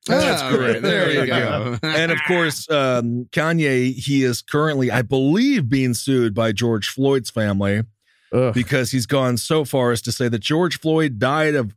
That's 0.06 0.42
Ah, 0.42 0.50
great. 0.50 0.72
right. 0.74 0.82
There, 0.82 1.10
you 1.12 1.26
go. 1.26 1.78
and 1.82 2.10
of 2.10 2.18
course, 2.26 2.68
um, 2.70 3.28
Kanye, 3.30 3.94
he 3.94 4.24
is 4.24 4.42
currently, 4.42 4.90
I 4.90 5.02
believe, 5.02 5.68
being 5.68 5.94
sued 5.94 6.34
by 6.34 6.50
George 6.50 6.88
Floyd's 6.88 7.30
family 7.30 7.82
Ugh. 8.32 8.52
because 8.52 8.90
he's 8.90 9.06
gone 9.06 9.36
so 9.36 9.64
far 9.64 9.92
as 9.92 10.02
to 10.02 10.10
say 10.12 10.28
that 10.28 10.40
George 10.40 10.80
Floyd 10.80 11.20
died 11.20 11.54
of, 11.54 11.72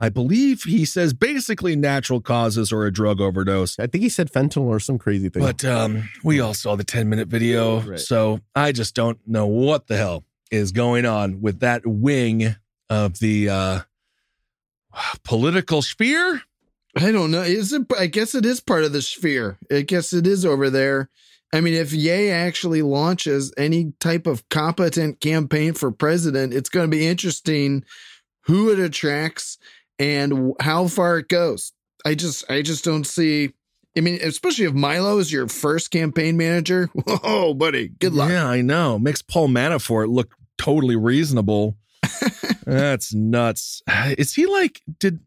I 0.00 0.08
believe 0.08 0.62
he 0.62 0.86
says, 0.86 1.12
basically 1.12 1.76
natural 1.76 2.20
causes 2.20 2.72
or 2.72 2.86
a 2.86 2.92
drug 2.92 3.20
overdose. 3.20 3.78
I 3.78 3.86
think 3.86 4.02
he 4.02 4.08
said 4.08 4.32
fentanyl 4.32 4.62
or 4.62 4.80
some 4.80 4.98
crazy 4.98 5.28
thing 5.28 5.42
But 5.42 5.62
um, 5.64 6.08
we 6.24 6.40
all 6.40 6.54
saw 6.54 6.74
the 6.74 6.84
10 6.84 7.08
minute 7.08 7.28
video. 7.28 7.80
Right. 7.80 7.98
So 7.98 8.40
I 8.54 8.72
just 8.72 8.94
don't 8.94 9.18
know 9.26 9.46
what 9.46 9.88
the 9.88 9.98
hell 9.98 10.24
is 10.50 10.72
going 10.72 11.04
on 11.04 11.42
with 11.42 11.60
that 11.60 11.86
wing 11.86 12.56
of 12.88 13.18
the 13.18 13.50
uh, 13.50 13.80
political 15.24 15.82
sphere. 15.82 16.42
I 16.96 17.12
don't 17.12 17.30
know. 17.30 17.42
Is 17.42 17.72
it? 17.72 17.82
I 17.96 18.06
guess 18.06 18.34
it 18.34 18.44
is 18.44 18.60
part 18.60 18.82
of 18.82 18.92
the 18.92 19.02
sphere. 19.02 19.58
I 19.70 19.82
guess 19.82 20.12
it 20.12 20.26
is 20.26 20.44
over 20.44 20.70
there. 20.70 21.08
I 21.52 21.60
mean, 21.60 21.74
if 21.74 21.92
Ye 21.92 22.30
actually 22.30 22.82
launches 22.82 23.52
any 23.56 23.92
type 24.00 24.26
of 24.26 24.48
competent 24.48 25.20
campaign 25.20 25.74
for 25.74 25.90
president, 25.90 26.54
it's 26.54 26.68
going 26.68 26.90
to 26.90 26.96
be 26.96 27.06
interesting 27.06 27.84
who 28.42 28.70
it 28.72 28.78
attracts 28.78 29.58
and 30.00 30.54
how 30.58 30.88
far 30.88 31.18
it 31.18 31.28
goes. 31.28 31.72
I 32.04 32.14
just, 32.14 32.50
I 32.50 32.62
just 32.62 32.84
don't 32.84 33.06
see. 33.06 33.52
I 33.96 34.00
mean, 34.00 34.18
especially 34.22 34.64
if 34.64 34.72
Milo 34.72 35.18
is 35.18 35.32
your 35.32 35.48
first 35.48 35.90
campaign 35.90 36.36
manager. 36.36 36.86
Whoa, 37.06 37.54
buddy, 37.54 37.88
good 37.88 38.14
luck. 38.14 38.30
Yeah, 38.30 38.48
I 38.48 38.62
know. 38.62 38.98
Makes 38.98 39.22
Paul 39.22 39.48
Manafort 39.48 40.08
look 40.08 40.34
totally 40.58 40.96
reasonable. 40.96 41.76
That's 42.64 43.12
nuts. 43.12 43.82
Is 44.16 44.34
he 44.34 44.46
like 44.46 44.80
did 44.98 45.20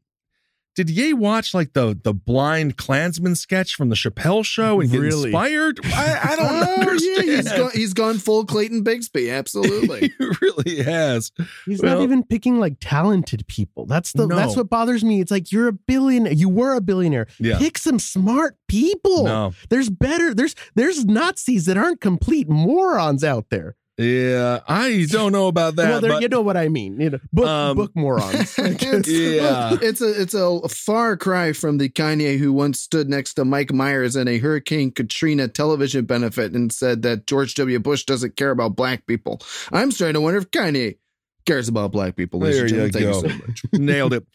did 0.76 0.90
Ye 0.90 1.14
watch 1.14 1.54
like 1.54 1.74
the 1.74 2.00
the 2.04 2.14
blind 2.14 2.78
Klansman 2.78 3.36
sketch 3.36 3.76
from 3.76 3.90
the 3.90 3.96
Chappelle 3.96 4.44
show 4.46 4.80
and 4.82 4.90
get 4.92 5.00
Really? 5.00 5.26
inspired? 5.30 5.80
I, 5.86 6.20
I 6.32 6.36
don't 6.38 6.46
Oh, 6.54 6.82
understand. 6.82 7.28
yeah, 7.28 7.36
he's 7.36 7.52
gone, 7.52 7.72
he's 7.74 7.94
gone 7.94 8.18
full 8.18 8.46
Clayton 8.46 8.84
Bigsby. 8.84 9.32
Absolutely. 9.34 10.14
he 10.18 10.26
really 10.42 10.84
has. 10.84 11.32
he's 11.66 11.82
Well- 11.82 11.98
not 11.98 12.04
even 12.04 12.24
picking 12.24 12.60
like 12.60 12.78
talented 12.80 13.46
people 13.48 13.86
that's 13.86 14.12
the 14.14 14.28
No. 14.28 14.36
that's 14.36 14.56
what 14.56 14.70
bothers 14.70 15.04
me 15.04 15.22
it's 15.22 15.32
like 15.32 15.52
you're 15.52 15.68
a 15.68 15.74
billionaire 15.74 16.34
you 16.34 16.50
were 16.50 16.74
a 16.76 16.82
billionaire 16.82 17.28
Yeah. 17.40 17.58
pick 17.60 17.78
some 17.78 18.00
smart 18.00 18.58
people 18.68 19.26
No. 19.26 19.54
there's 19.70 19.90
better 19.90 20.34
there's 20.34 20.56
there's 20.76 21.06
nazis 21.06 21.66
that 21.66 21.78
aren't 21.78 22.02
complete 22.02 22.50
morons 22.50 23.24
out 23.24 23.48
there 23.50 23.76
Yeah, 23.98 24.62
I 24.68 25.06
don't 25.08 25.32
know 25.32 25.46
about 25.48 25.76
that. 25.76 26.02
well 26.02 26.02
but 26.14 26.22
you 26.24 26.28
know 26.28 26.42
what 26.42 26.58
i 26.58 26.68
mean 26.68 27.00
you 27.00 27.12
know 27.12 27.20
book 27.32 27.46
Um, 27.48 27.78
book 27.78 27.92
morons 27.96 28.56
It's, 28.58 29.08
Yeah. 29.08 29.78
it's 29.82 30.02
a 30.02 30.20
it's 30.22 30.34
a 30.34 30.68
far 30.68 31.16
cry 31.16 31.54
from 31.54 31.78
the 31.78 31.90
Kanye 31.90 32.40
who 32.40 32.52
once 32.52 32.80
stood 32.82 33.08
next 33.08 33.36
to 33.36 33.46
Mike 33.46 33.72
Myers 33.72 34.16
in 34.16 34.28
a 34.28 34.40
Hurricane 34.40 34.90
Katrina 34.92 35.48
television 35.48 36.06
benefit 36.06 36.54
and 36.54 36.74
said 36.74 37.04
that 37.04 37.28
George 37.28 37.54
W. 37.54 37.78
Bush 37.80 38.04
doesn't 38.06 38.36
care 38.36 38.50
about 38.50 38.76
black 38.76 39.06
people. 39.06 39.40
I'm 39.72 39.92
starting 39.92 40.16
to 40.16 40.22
wonder 40.22 40.40
if 40.40 40.50
Kanye 40.50 40.98
cares 41.46 41.68
about 41.68 41.92
black 41.92 42.16
people. 42.16 42.40
There 42.40 42.68
you. 42.68 42.90
Thank 42.90 42.94
go. 42.94 43.00
you 43.00 43.14
so 43.14 43.28
much. 43.46 43.62
nailed 43.74 44.14
it. 44.14 44.26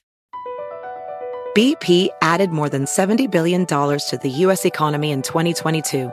BP 1.57 2.11
added 2.23 2.51
more 2.51 2.69
than 2.69 2.85
$70 2.85 3.29
billion 3.31 3.67
to 3.67 4.19
the 4.23 4.31
U.S. 4.47 4.65
economy 4.65 5.11
in 5.11 5.23
2022. 5.23 6.13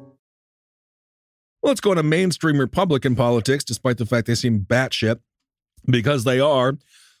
Let's 1.63 1.81
go 1.81 1.93
to 1.93 2.03
mainstream 2.03 2.57
Republican 2.59 3.15
politics, 3.15 3.63
despite 3.63 3.97
the 3.97 4.05
fact 4.05 4.27
they 4.27 4.35
seem 4.35 4.61
batshit, 4.61 5.19
because 5.85 6.23
they 6.23 6.39
are. 6.39 6.77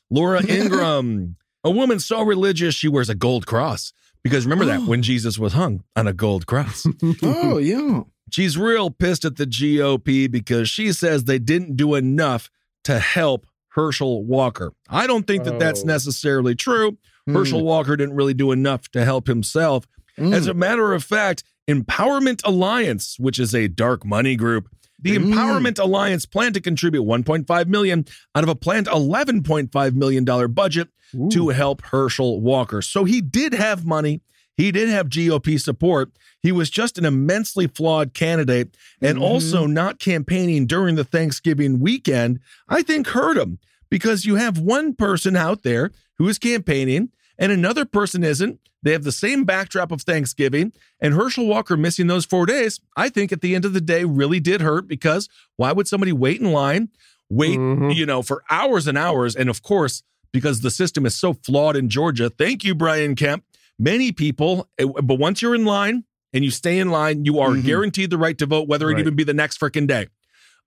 Laura 0.09 0.41
Ingraham, 0.49 1.35
a 1.63 1.71
woman 1.71 1.99
so 1.99 2.21
religious 2.23 2.73
she 2.75 2.87
wears 2.87 3.09
a 3.09 3.15
gold 3.15 3.45
cross. 3.45 3.93
Because 4.23 4.45
remember 4.45 4.65
that 4.65 4.83
when 4.83 5.01
Jesus 5.01 5.39
was 5.39 5.53
hung 5.53 5.83
on 5.95 6.05
a 6.07 6.13
gold 6.13 6.45
cross. 6.45 6.85
Oh 7.23 7.57
yeah. 7.57 8.01
She's 8.31 8.57
real 8.57 8.91
pissed 8.91 9.25
at 9.25 9.35
the 9.35 9.45
GOP 9.47 10.29
because 10.31 10.69
she 10.69 10.93
says 10.93 11.23
they 11.25 11.39
didn't 11.39 11.75
do 11.75 11.95
enough 11.95 12.49
to 12.85 12.99
help 12.99 13.45
Herschel 13.69 14.23
Walker. 14.23 14.73
I 14.89 15.07
don't 15.07 15.25
think 15.27 15.43
that 15.45 15.59
that's 15.59 15.81
Oh. 15.81 15.87
necessarily 15.87 16.55
true. 16.55 16.97
Herschel 17.27 17.63
Walker 17.63 17.95
didn't 17.97 18.15
really 18.15 18.33
do 18.33 18.51
enough 18.51 18.89
to 18.91 19.03
help 19.05 19.27
himself. 19.27 19.87
Mm. 20.17 20.33
As 20.33 20.47
a 20.47 20.53
matter 20.53 20.93
of 20.93 21.03
fact, 21.03 21.43
Empowerment 21.69 22.41
Alliance, 22.43 23.17
which 23.19 23.39
is 23.39 23.53
a 23.55 23.67
dark 23.67 24.05
money 24.05 24.35
group, 24.35 24.67
the 24.99 25.15
Empowerment 25.17 25.79
Alliance 25.79 26.25
planned 26.25 26.53
to 26.55 26.61
contribute 26.61 27.03
1.5 27.03 27.67
million 27.67 28.05
out 28.35 28.43
of 28.43 28.49
a 28.49 28.55
planned 28.55 28.87
11.5 28.87 29.93
million 29.95 30.23
dollar 30.25 30.47
budget 30.47 30.89
to 31.31 31.49
help 31.49 31.81
Herschel 31.81 32.39
Walker. 32.39 32.81
So 32.81 33.03
he 33.03 33.19
did 33.21 33.53
have 33.53 33.85
money. 33.85 34.21
he 34.57 34.71
did 34.71 34.89
have 34.89 35.09
GOP 35.09 35.59
support. 35.59 36.11
He 36.43 36.51
was 36.51 36.69
just 36.69 36.97
an 36.99 37.05
immensely 37.05 37.65
flawed 37.67 38.13
candidate, 38.13 38.75
and 39.01 39.17
Mhm. 39.17 39.21
also 39.21 39.65
not 39.65 39.97
campaigning 39.97 40.67
during 40.67 40.95
the 40.95 41.03
Thanksgiving 41.05 41.79
weekend, 41.79 42.39
I 42.69 42.83
think 42.83 43.07
hurt 43.07 43.37
him 43.37 43.57
because 43.89 44.25
you 44.25 44.35
have 44.35 44.59
one 44.59 44.93
person 44.93 45.35
out 45.35 45.63
there 45.63 45.89
who 46.19 46.27
is 46.27 46.37
campaigning 46.37 47.09
and 47.39 47.51
another 47.51 47.85
person 47.85 48.23
isn't. 48.23 48.59
They 48.83 48.91
have 48.93 49.03
the 49.03 49.11
same 49.11 49.43
backdrop 49.43 49.91
of 49.91 50.01
Thanksgiving, 50.01 50.73
and 50.99 51.13
Herschel 51.13 51.45
Walker 51.47 51.77
missing 51.77 52.07
those 52.07 52.25
four 52.25 52.45
days, 52.45 52.79
I 52.97 53.09
think 53.09 53.31
at 53.31 53.41
the 53.41 53.53
end 53.55 53.65
of 53.65 53.73
the 53.73 53.81
day 53.81 54.05
really 54.05 54.39
did 54.39 54.61
hurt 54.61 54.87
because 54.87 55.29
why 55.57 55.71
would 55.71 55.87
somebody 55.87 56.11
wait 56.11 56.41
in 56.41 56.51
line, 56.51 56.89
wait, 57.29 57.59
Mhm. 57.59 57.95
you 57.95 58.05
know, 58.05 58.21
for 58.23 58.43
hours 58.49 58.87
and 58.87 58.97
hours? 58.97 59.35
And 59.35 59.49
of 59.49 59.61
course, 59.61 60.01
because 60.33 60.61
the 60.61 60.71
system 60.71 61.05
is 61.05 61.15
so 61.15 61.33
flawed 61.33 61.75
in 61.75 61.89
Georgia, 61.89 62.29
thank 62.29 62.63
you, 62.63 62.73
Brian 62.73 63.15
Kemp. 63.15 63.43
Many 63.77 64.11
people, 64.11 64.67
eh, 64.79 64.85
but 64.85 65.15
once 65.19 65.41
you're 65.41 65.55
in 65.55 65.65
line 65.65 66.03
and 66.33 66.43
you 66.43 66.51
stay 66.51 66.79
in 66.79 66.89
line, 66.89 67.25
you 67.25 67.39
are 67.39 67.51
Mhm. 67.51 67.63
guaranteed 67.65 68.09
the 68.09 68.17
right 68.17 68.37
to 68.37 68.45
vote, 68.45 68.67
whether 68.67 68.89
it 68.89 68.93
Right. 68.93 69.01
even 69.01 69.15
be 69.15 69.23
the 69.23 69.33
next 69.33 69.59
freaking 69.59 69.87
day. 69.87 70.07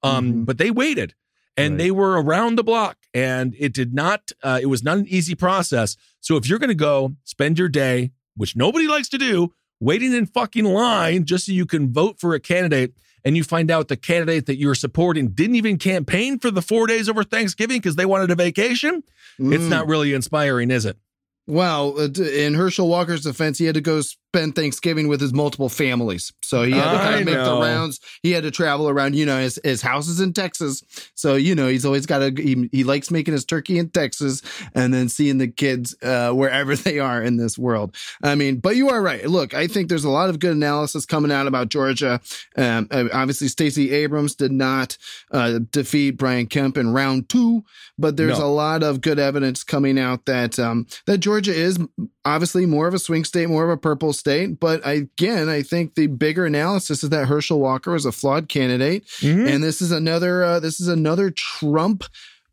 Um, 0.03 0.33
Mhm. 0.33 0.45
But 0.45 0.59
they 0.59 0.71
waited 0.71 1.15
and 1.57 1.75
Right. 1.75 1.79
they 1.79 1.91
were 1.91 2.21
around 2.23 2.57
the 2.57 2.65
block 2.65 2.97
and 3.13 3.55
it 3.59 3.73
did 3.73 3.95
not 3.95 4.33
uh, 4.43 4.59
it 4.61 4.67
was 4.67 4.83
not 4.83 4.99
an 4.99 5.07
easy 5.09 5.35
process 5.35 5.97
so 6.21 6.37
if 6.37 6.49
you're 6.49 6.59
going 6.59 6.69
to 6.69 6.75
go 6.75 7.15
spend 7.25 7.59
your 7.59 7.69
day 7.69 8.11
which 8.37 8.57
nobody 8.57 8.87
likes 8.89 9.09
to 9.09 9.19
do 9.19 9.53
waiting 9.81 10.13
in 10.13 10.27
fucking 10.27 10.65
line 10.65 11.25
just 11.25 11.47
so 11.47 11.53
you 11.53 11.67
can 11.67 11.93
vote 11.93 12.19
for 12.19 12.35
a 12.35 12.41
candidate 12.41 12.95
and 13.25 13.37
you 13.37 13.45
find 13.45 13.71
out 13.71 13.89
the 13.89 13.97
candidate 13.97 14.47
that 14.47 14.57
you're 14.59 14.75
supporting 14.75 15.29
didn't 15.29 15.57
even 15.57 15.79
campaign 15.79 16.39
for 16.39 16.51
the 16.51 16.63
four 16.63 16.87
days 16.87 17.09
over 17.09 17.23
thanksgiving 17.25 17.79
because 17.79 17.97
they 17.97 18.07
wanted 18.07 18.31
a 18.31 18.35
vacation 18.35 19.03
it's 19.39 19.65
Mm. 19.65 19.69
not 19.69 19.87
really 19.89 20.13
inspiring 20.15 20.71
is 20.71 20.85
it 20.85 20.97
Well, 21.47 21.99
uh, 22.01 22.09
in 22.23 22.55
Herschel 22.55 22.89
Walker's 22.89 23.23
defense, 23.23 23.59
he 23.59 23.67
had 23.67 23.75
to 23.75 23.81
go 23.83 24.01
spend 24.35 24.57
Thanksgiving 24.57 25.07
with 25.07 25.21
his 25.21 25.33
multiple 25.33 25.69
families. 25.69 26.33
So 26.43 26.65
he 26.65 26.73
had 26.73 26.91
to 26.93 26.99
kind 26.99 27.21
of 27.21 27.25
make 27.25 27.37
the 27.37 27.61
rounds. 27.61 28.01
He 28.23 28.33
had 28.33 28.43
to 28.43 28.51
travel 28.51 28.89
around, 28.89 29.15
you 29.15 29.25
know, 29.27 29.39
his, 29.39 29.61
his 29.63 29.81
house 29.81 30.09
is 30.09 30.19
in 30.21 30.33
Texas. 30.33 30.83
So, 31.15 31.37
you 31.37 31.55
know, 31.55 31.69
he's 31.69 31.85
always 31.85 32.05
got 32.05 32.19
to, 32.19 32.43
he, 32.43 32.69
he 32.73 32.83
likes 32.83 33.13
making 33.13 33.33
his 33.33 33.45
turkey 33.45 33.79
in 33.79 33.91
Texas 33.91 34.43
and 34.75 34.93
then 34.93 35.09
seeing 35.09 35.39
the 35.39 35.47
kids 35.47 35.95
uh, 36.03 36.33
wherever 36.33 36.75
they 36.85 36.99
are 36.99 37.23
in 37.23 37.37
this 37.37 37.57
world. 37.57 37.95
I 38.25 38.35
mean, 38.35 38.57
but 38.59 38.75
you 38.75 38.89
are 38.91 39.01
right. 39.01 39.25
Look, 39.25 39.55
I 39.55 39.69
think 39.69 39.89
there's 39.89 40.05
a 40.05 40.11
lot 40.11 40.31
of 40.31 40.41
good 40.41 40.53
analysis 40.53 41.07
coming 41.07 41.31
out 41.31 41.47
about 41.47 41.69
Georgia. 41.69 42.21
Um, 42.57 42.89
obviously, 42.91 43.47
Stacey 43.47 43.93
Abrams 43.93 44.35
did 44.35 44.51
not 44.51 44.99
uh, 45.31 45.61
defeat 45.71 46.13
Brian 46.13 46.47
Kemp 46.47 46.77
in 46.77 46.93
round 46.93 47.29
two, 47.29 47.65
but 47.97 48.17
there's 48.17 48.41
No. 48.41 48.47
a 48.47 48.49
lot 48.49 48.83
of 48.83 49.01
good 49.01 49.21
evidence 49.21 49.63
coming 49.63 49.97
out 49.97 50.25
that 50.27 50.59
um, 50.59 50.87
that 51.07 51.19
Georgia 51.19 51.55
is 51.55 51.79
obviously 52.25 52.67
more 52.67 52.89
of 52.89 52.95
a 52.95 52.99
swing 52.99 53.23
state, 53.25 53.49
more 53.49 53.65
of 53.65 53.71
a 53.71 53.77
purple 53.77 54.13
state. 54.13 54.24
But 54.25 54.85
I, 54.87 54.93
again, 54.93 55.49
I 55.49 55.63
think 55.63 55.95
the 55.95 56.07
bigger 56.07 56.45
analysis 56.47 57.05
is 57.05 57.11
that 57.11 57.27
Herschel 57.29 57.61
Walker 57.61 57.95
is 57.95 58.07
a 58.07 58.13
flawed 58.13 58.49
candidate, 58.49 59.07
Mhm. 59.21 59.49
and 59.49 59.63
this 59.63 59.81
is 59.83 59.93
another 59.93 60.43
uh, 60.43 60.61
this 60.61 60.81
is 60.81 60.89
another 60.89 61.31
Trump 61.31 62.05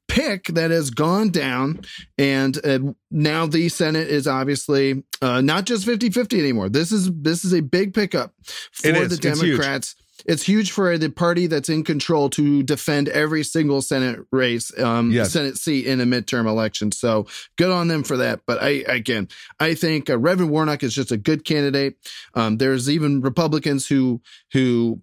pick 0.08 0.46
that 0.48 0.72
has 0.72 0.90
gone 0.90 1.30
down. 1.30 1.80
And 2.18 2.58
uh, 2.66 2.80
now 3.10 3.46
the 3.48 3.70
senate 3.70 4.10
is 4.10 4.28
obviously 4.28 5.04
uh, 5.22 5.40
not 5.40 5.66
just 5.66 5.88
50-50 5.88 6.38
anymore. 6.38 6.68
This 6.68 6.92
is 6.92 7.10
this 7.14 7.46
is 7.46 7.54
a 7.54 7.62
big 7.62 7.94
pickup 7.94 8.34
for 8.74 8.88
the 9.12 9.16
democrats 9.56 9.96
it's 10.26 10.44
huge 10.44 10.72
for 10.72 10.98
the 10.98 11.10
party 11.10 11.48
that's 11.48 11.70
in 11.70 11.84
control 11.84 12.30
to 12.32 12.64
defend 12.64 13.10
every 13.10 13.44
single 13.44 13.82
Senate 13.82 14.20
race, 14.32 14.78
um, 14.80 15.12
Yes. 15.12 15.32
Senate 15.32 15.58
seat 15.58 15.86
in 15.86 16.00
a 16.00 16.06
midterm 16.06 16.48
election. 16.48 16.92
So 16.92 17.28
good 17.58 17.72
on 17.72 17.88
them 17.88 18.04
for 18.04 18.18
that. 18.18 18.42
But 18.46 18.62
I, 18.62 18.84
again, 18.88 19.28
I 19.60 19.74
think 19.74 20.10
uh, 20.10 20.18
Reverend 20.18 20.52
Warnock 20.52 20.84
is 20.84 20.94
just 20.94 21.12
a 21.12 21.18
good 21.18 21.46
candidate. 21.46 21.98
Um, 22.34 22.58
there's 22.58 22.90
even 22.90 23.22
Republicans 23.22 23.88
who, 23.88 24.22
who, 24.54 25.02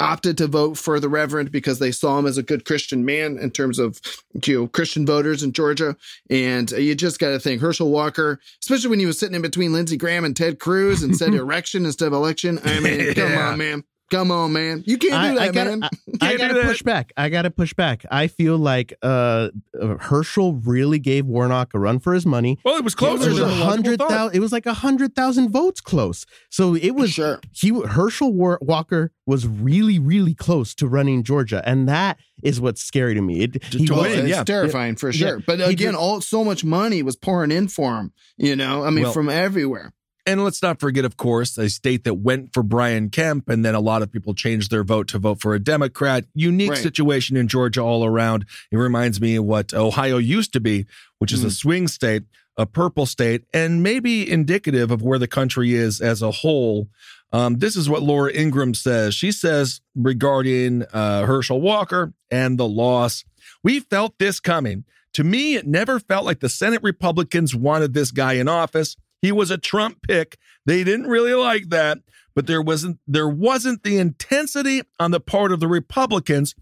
opted 0.00 0.36
to 0.36 0.46
vote 0.46 0.76
for 0.76 1.00
the 1.00 1.08
reverend 1.08 1.50
because 1.50 1.78
they 1.78 1.92
saw 1.92 2.18
him 2.18 2.26
as 2.26 2.36
a 2.36 2.42
good 2.42 2.64
christian 2.64 3.04
man 3.04 3.38
in 3.38 3.50
terms 3.50 3.78
of 3.78 4.00
you 4.44 4.60
know 4.60 4.66
christian 4.66 5.06
voters 5.06 5.42
in 5.42 5.52
georgia 5.52 5.96
and 6.30 6.72
you 6.72 6.94
just 6.96 7.20
got 7.20 7.30
to 7.30 7.38
think 7.38 7.60
herschel 7.60 7.90
walker 7.90 8.40
especially 8.60 8.90
when 8.90 8.98
he 8.98 9.06
was 9.06 9.18
sitting 9.18 9.36
in 9.36 9.42
between 9.42 9.72
lindsey 9.72 9.96
graham 9.96 10.24
and 10.24 10.36
ted 10.36 10.58
cruz 10.58 11.02
and 11.02 11.16
said 11.16 11.32
erection 11.34 11.86
instead 11.86 12.06
of 12.06 12.12
election 12.12 12.58
i 12.64 12.80
mean 12.80 13.14
come 13.14 13.38
on 13.38 13.56
man 13.56 13.84
Come 14.10 14.30
on, 14.30 14.54
man. 14.54 14.84
You 14.86 14.96
can't 14.96 15.12
do 15.12 15.16
I, 15.18 15.34
that, 15.34 15.38
I 15.50 15.52
gotta, 15.52 15.76
man. 15.76 15.88
I, 16.22 16.28
I 16.32 16.36
gotta 16.38 16.62
push 16.62 16.82
back. 16.82 17.12
I 17.16 17.28
gotta 17.28 17.50
push 17.50 17.74
back. 17.74 18.06
I 18.10 18.26
feel 18.26 18.56
like 18.56 18.94
uh, 19.02 19.50
uh, 19.78 19.96
Herschel 19.98 20.54
really 20.54 20.98
gave 20.98 21.26
Warnock 21.26 21.74
a 21.74 21.78
run 21.78 21.98
for 21.98 22.14
his 22.14 22.24
money. 22.24 22.58
well 22.64 22.76
it 22.76 22.84
was 22.84 22.94
It 22.94 22.96
closer 22.96 23.28
was 23.28 23.38
than 23.38 23.48
a 23.50 23.52
a 23.52 23.56
lot 23.56 23.60
of 23.60 23.60
people 23.60 23.70
hundred 23.84 23.98
thought. 23.98 24.10
thousand. 24.10 24.36
It 24.36 24.40
was 24.40 24.50
like 24.52 24.64
a 24.66 24.72
hundred 24.74 25.14
thousand 25.14 25.50
votes 25.50 25.82
close. 25.82 26.24
So 26.48 26.74
it 26.74 26.92
was 26.94 27.10
Sure. 27.12 27.38
he 27.52 27.68
Herschel 27.86 28.32
War- 28.32 28.58
Walker 28.62 29.12
was 29.26 29.46
really 29.46 29.98
really 29.98 30.34
close 30.34 30.74
to 30.76 30.86
running 30.88 31.22
Georgia, 31.22 31.62
and 31.66 31.86
that 31.88 32.18
is 32.42 32.60
what's 32.62 32.82
scary 32.82 33.12
to 33.14 33.20
me. 33.20 33.40
It, 33.40 33.62
he 33.64 33.84
to 33.86 33.92
was- 33.94 34.02
win, 34.04 34.20
it's 34.20 34.28
yeah. 34.30 34.44
terrifying 34.44 34.96
for 34.96 35.10
Yeah. 35.10 35.28
sure. 35.28 35.40
But 35.46 35.60
again, 35.60 35.94
all 35.94 36.22
so 36.22 36.44
much 36.44 36.64
money 36.64 37.02
was 37.02 37.16
pouring 37.16 37.50
in 37.50 37.68
for 37.68 37.96
him. 37.98 38.12
You 38.38 38.56
know, 38.56 38.84
I 38.84 38.90
mean, 38.90 39.04
Well- 39.04 39.12
from 39.12 39.28
everywhere. 39.28 39.92
And 40.28 40.44
let's 40.44 40.60
not 40.62 40.78
forget, 40.78 41.06
of 41.06 41.16
course, 41.16 41.56
a 41.56 41.70
state 41.70 42.04
that 42.04 42.16
went 42.16 42.52
for 42.52 42.62
Brian 42.62 43.08
Kemp, 43.08 43.48
and 43.48 43.64
then 43.64 43.74
a 43.74 43.80
lot 43.80 44.02
of 44.02 44.12
people 44.12 44.34
changed 44.34 44.70
their 44.70 44.84
vote 44.84 45.08
to 45.08 45.18
vote 45.18 45.40
for 45.40 45.54
a 45.54 45.58
Democrat. 45.58 46.26
Unique 46.34 46.72
Right. 46.72 46.82
situation 46.82 47.34
in 47.34 47.48
Georgia 47.48 47.80
all 47.80 48.04
around. 48.04 48.44
It 48.70 48.76
reminds 48.76 49.22
me 49.22 49.36
of 49.36 49.44
what 49.44 49.72
Ohio 49.72 50.18
used 50.18 50.52
to 50.52 50.60
be, 50.60 50.84
which 51.18 51.32
is 51.32 51.42
a 51.44 51.46
Mm. 51.46 51.52
swing 51.52 51.88
state, 51.88 52.24
a 52.58 52.66
purple 52.66 53.06
state, 53.06 53.44
and 53.54 53.82
maybe 53.82 54.30
indicative 54.30 54.90
of 54.90 55.00
where 55.00 55.18
the 55.18 55.26
country 55.26 55.72
is 55.72 55.98
as 55.98 56.20
a 56.20 56.30
whole. 56.30 56.88
Um, 57.32 57.58
this 57.58 57.74
is 57.74 57.88
what 57.88 58.02
Laura 58.02 58.30
Ingraham 58.30 58.74
says. 58.74 59.14
She 59.14 59.32
says 59.32 59.80
regarding 59.94 60.82
uh, 60.92 61.24
Herschel 61.24 61.62
Walker 61.62 62.12
and 62.30 62.58
the 62.58 62.68
loss, 62.68 63.24
we 63.64 63.80
felt 63.80 64.18
this 64.18 64.40
coming. 64.40 64.84
To 65.14 65.24
me, 65.24 65.54
it 65.56 65.66
never 65.66 65.98
felt 65.98 66.26
like 66.26 66.40
the 66.40 66.50
Senate 66.50 66.82
Republicans 66.82 67.54
wanted 67.54 67.94
this 67.94 68.10
guy 68.10 68.34
in 68.34 68.46
office. 68.46 68.94
He 69.20 69.32
was 69.32 69.50
a 69.50 69.58
Trump 69.58 69.98
pick. 70.02 70.38
They 70.64 70.84
didn't 70.84 71.06
really 71.06 71.34
like 71.34 71.70
that, 71.70 71.98
but 72.34 72.46
there 72.46 72.62
wasn't 72.62 72.98
there 73.06 73.28
wasn't 73.28 73.82
the 73.82 73.98
intensity 73.98 74.82
on 74.98 75.10
the 75.10 75.20
part 75.20 75.52
of 75.52 75.60
the 75.60 75.68
Republicans 75.68 76.54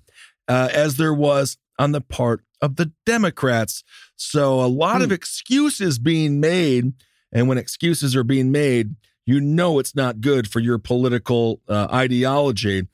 uh, 0.49 0.69
as 0.73 0.97
there 0.97 1.15
was 1.15 1.59
on 1.79 1.93
the 1.93 2.01
part 2.01 2.43
of 2.63 2.77
the 2.77 2.93
Democrats. 3.05 3.85
So 4.17 4.61
a 4.61 4.67
lot 4.67 5.03
of 5.03 5.13
excuses 5.13 5.99
being 5.99 6.41
made, 6.41 6.95
and 7.31 7.49
when 7.49 7.59
excuses 7.59 8.17
are 8.17 8.25
being 8.25 8.51
made, 8.51 8.97
you 9.27 9.41
know 9.41 9.79
it's 9.79 9.95
not 9.95 10.21
good 10.21 10.49
for 10.49 10.61
your 10.61 10.79
political 10.79 11.61
uh, 11.69 11.89
ideology. 11.93 12.87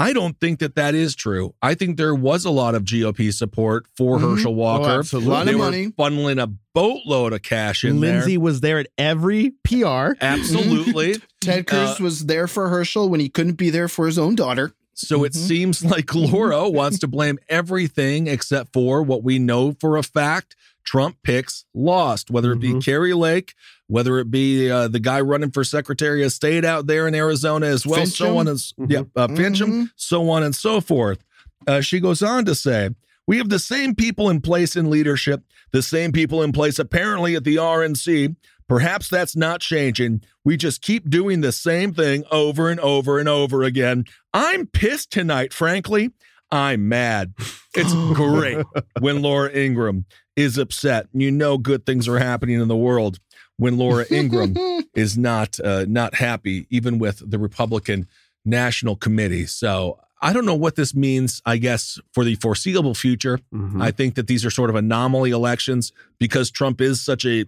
I 0.00 0.12
don't 0.12 0.38
think 0.40 0.60
that 0.60 0.74
that 0.76 0.94
is 0.94 1.14
true. 1.14 1.54
I 1.60 1.74
think 1.74 1.96
there 1.96 2.14
was 2.14 2.44
a 2.44 2.50
lot 2.50 2.74
of 2.74 2.84
GOP 2.84 3.32
support 3.32 3.86
for 3.96 4.18
Mhm. 4.18 4.36
Herschel 4.36 4.54
Walker. 4.54 4.90
Oh, 4.90 4.98
absolutely. 5.00 5.30
A 5.30 5.34
lot 5.34 5.46
They 5.46 5.52
of 5.52 5.58
money. 5.58 5.92
funneling 5.98 6.42
a 6.42 6.50
boatload 6.74 7.32
of 7.32 7.42
cash 7.42 7.84
in 7.84 8.00
Lindsey 8.00 8.32
there. 8.32 8.40
was 8.40 8.60
there 8.60 8.78
at 8.78 8.86
every 8.96 9.52
PR. 9.64 10.16
Absolutely. 10.20 11.16
Ted 11.40 11.66
Cruz 11.66 12.00
Uh, 12.00 12.04
was 12.04 12.26
there 12.26 12.46
for 12.46 12.68
Herschel 12.68 13.08
when 13.08 13.20
he 13.20 13.28
couldn't 13.28 13.54
be 13.58 13.70
there 13.70 13.88
for 13.88 14.06
his 14.06 14.18
own 14.18 14.34
daughter. 14.34 14.72
So 14.94 15.24
it 15.24 15.32
Mhm. 15.32 15.36
seems 15.36 15.84
like 15.84 16.14
Laura 16.14 16.68
wants 16.70 16.98
to 17.00 17.06
blame 17.08 17.38
everything 17.48 18.26
except 18.26 18.72
for 18.72 19.02
what 19.02 19.22
we 19.22 19.38
know 19.38 19.74
for 19.80 19.96
a 19.96 20.02
fact 20.02 20.56
Trump 20.84 21.16
picks 21.22 21.64
lost, 21.74 22.30
whether 22.30 22.52
it 22.52 22.58
be 22.60 22.72
Mhm. 22.72 22.84
Kari 22.84 23.12
Lake, 23.14 23.54
whether 23.90 24.18
it 24.18 24.30
be 24.30 24.70
uh, 24.70 24.88
the 24.88 25.00
guy 25.00 25.20
running 25.20 25.50
for 25.50 25.64
Secretary 25.64 26.24
of 26.24 26.32
State 26.32 26.64
out 26.64 26.86
there 26.86 27.06
in 27.08 27.14
Arizona 27.14 27.66
as 27.66 27.86
well, 27.86 28.06
so 28.06 28.38
on 28.38 28.48
and 28.48 28.56
Mhm. 28.58 28.90
yeah, 28.90 29.02
uh, 29.16 29.26
Finchem, 29.28 29.68
Mhm. 29.68 29.90
so 29.96 30.30
on 30.30 30.42
and 30.42 30.54
so 30.54 30.80
forth. 30.80 31.18
Uh, 31.66 31.80
she 31.80 32.00
goes 32.00 32.22
on 32.22 32.44
to 32.46 32.54
say, 32.54 32.90
"We 33.26 33.38
have 33.38 33.48
the 33.48 33.58
same 33.58 33.94
people 33.94 34.30
in 34.30 34.40
place 34.40 34.76
in 34.76 34.88
leadership, 34.90 35.42
the 35.72 35.82
same 35.82 36.12
people 36.12 36.42
in 36.42 36.52
place 36.52 36.78
apparently 36.78 37.34
at 37.34 37.44
the 37.44 37.58
RNC. 37.58 38.36
Perhaps 38.68 39.08
that's 39.08 39.34
not 39.34 39.60
changing. 39.60 40.22
We 40.44 40.56
just 40.56 40.80
keep 40.80 41.10
doing 41.10 41.40
the 41.40 41.50
same 41.50 41.92
thing 41.92 42.22
over 42.30 42.70
and 42.70 42.78
over 42.78 43.18
and 43.18 43.28
over 43.28 43.64
again. 43.64 44.04
I'm 44.32 44.66
pissed 44.68 45.10
tonight, 45.10 45.52
frankly. 45.52 46.10
I'm 46.52 46.88
mad. 46.88 47.34
It's 47.74 47.92
great 48.14 48.64
when 49.00 49.22
Laura 49.22 49.50
Ingraham 49.52 50.04
is 50.36 50.56
upset. 50.58 51.06
You 51.12 51.30
know 51.32 51.58
good 51.58 51.84
things 51.84 52.08
are 52.08 52.18
happening 52.18 52.60
in 52.60 52.68
the 52.68 52.76
world 52.76 53.18
when 53.60 53.76
Laura 53.78 54.04
Ingraham 54.10 54.56
is 54.94 55.16
not 55.16 55.60
uh, 55.60 55.84
not 55.88 56.14
happy, 56.16 56.66
even 56.70 56.98
with 56.98 57.22
the 57.30 57.38
Republican 57.38 58.08
National 58.44 58.96
Committee. 58.96 59.46
So 59.46 60.00
I 60.22 60.32
don't 60.32 60.46
know 60.46 60.54
what 60.64 60.76
this 60.76 60.94
means. 60.94 61.40
I 61.46 61.56
guess 61.58 61.98
for 62.14 62.24
the 62.24 62.34
foreseeable 62.36 62.94
future, 62.94 63.38
Mhm. 63.54 63.80
I 63.82 63.90
think 63.90 64.14
that 64.16 64.26
these 64.26 64.44
are 64.44 64.50
sort 64.50 64.70
of 64.70 64.76
anomaly 64.76 65.30
elections 65.30 65.92
because 66.18 66.50
Trump 66.50 66.80
is 66.80 67.00
such 67.02 67.24
a 67.24 67.44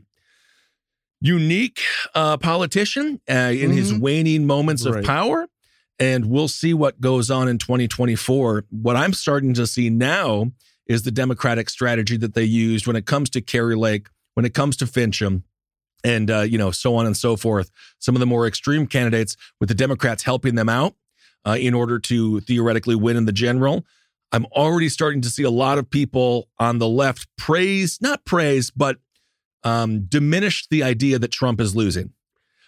unique 1.20 1.80
uh, 2.14 2.36
politician 2.36 3.20
uh, 3.30 3.52
in 3.54 3.70
his 3.70 3.92
Mhm. 3.92 4.00
waning 4.00 4.46
moments 4.46 4.84
of 4.84 4.94
Right. 4.94 5.04
power. 5.04 5.48
And 5.98 6.26
we'll 6.26 6.48
see 6.48 6.74
what 6.74 7.00
goes 7.00 7.30
on 7.30 7.48
in 7.48 7.58
2024. 7.58 8.64
What 8.70 8.96
I'm 8.96 9.12
starting 9.12 9.54
to 9.54 9.66
see 9.66 9.88
now 9.88 10.50
is 10.86 11.02
the 11.04 11.12
Democratic 11.12 11.70
strategy 11.70 12.16
that 12.16 12.34
they 12.34 12.44
used 12.44 12.86
when 12.88 12.96
it 12.96 13.06
comes 13.06 13.30
to 13.30 13.40
Kari 13.40 13.76
Lake, 13.76 14.08
when 14.34 14.44
it 14.44 14.52
comes 14.52 14.76
to 14.78 14.84
Finchem, 14.86 15.42
and 16.04 16.30
uh, 16.30 16.40
you 16.40 16.58
know 16.58 16.70
so 16.70 16.94
on 16.96 17.06
and 17.06 17.16
so 17.16 17.36
forth. 17.36 17.70
Some 17.98 18.14
of 18.16 18.20
the 18.20 18.26
more 18.26 18.46
extreme 18.46 18.86
candidates 18.86 19.36
with 19.60 19.68
the 19.68 19.74
Democrats 19.74 20.22
helping 20.24 20.54
them 20.54 20.68
out 20.68 20.94
uh, 21.46 21.56
in 21.60 21.74
order 21.74 21.98
to 22.00 22.40
theoretically 22.40 22.94
win 22.94 23.16
in 23.16 23.24
the 23.24 23.32
general. 23.32 23.84
I'm 24.32 24.46
already 24.46 24.88
starting 24.88 25.20
to 25.22 25.28
see 25.30 25.42
a 25.42 25.50
lot 25.50 25.76
of 25.78 25.90
people 25.90 26.48
on 26.58 26.78
the 26.78 26.88
left 26.88 27.28
praise, 27.36 27.98
not 28.00 28.24
praise, 28.24 28.70
but 28.70 28.96
um, 29.64 30.06
diminish 30.06 30.66
the 30.68 30.82
idea 30.82 31.18
that 31.18 31.30
Trump 31.30 31.60
is 31.60 31.76
losing. 31.76 32.12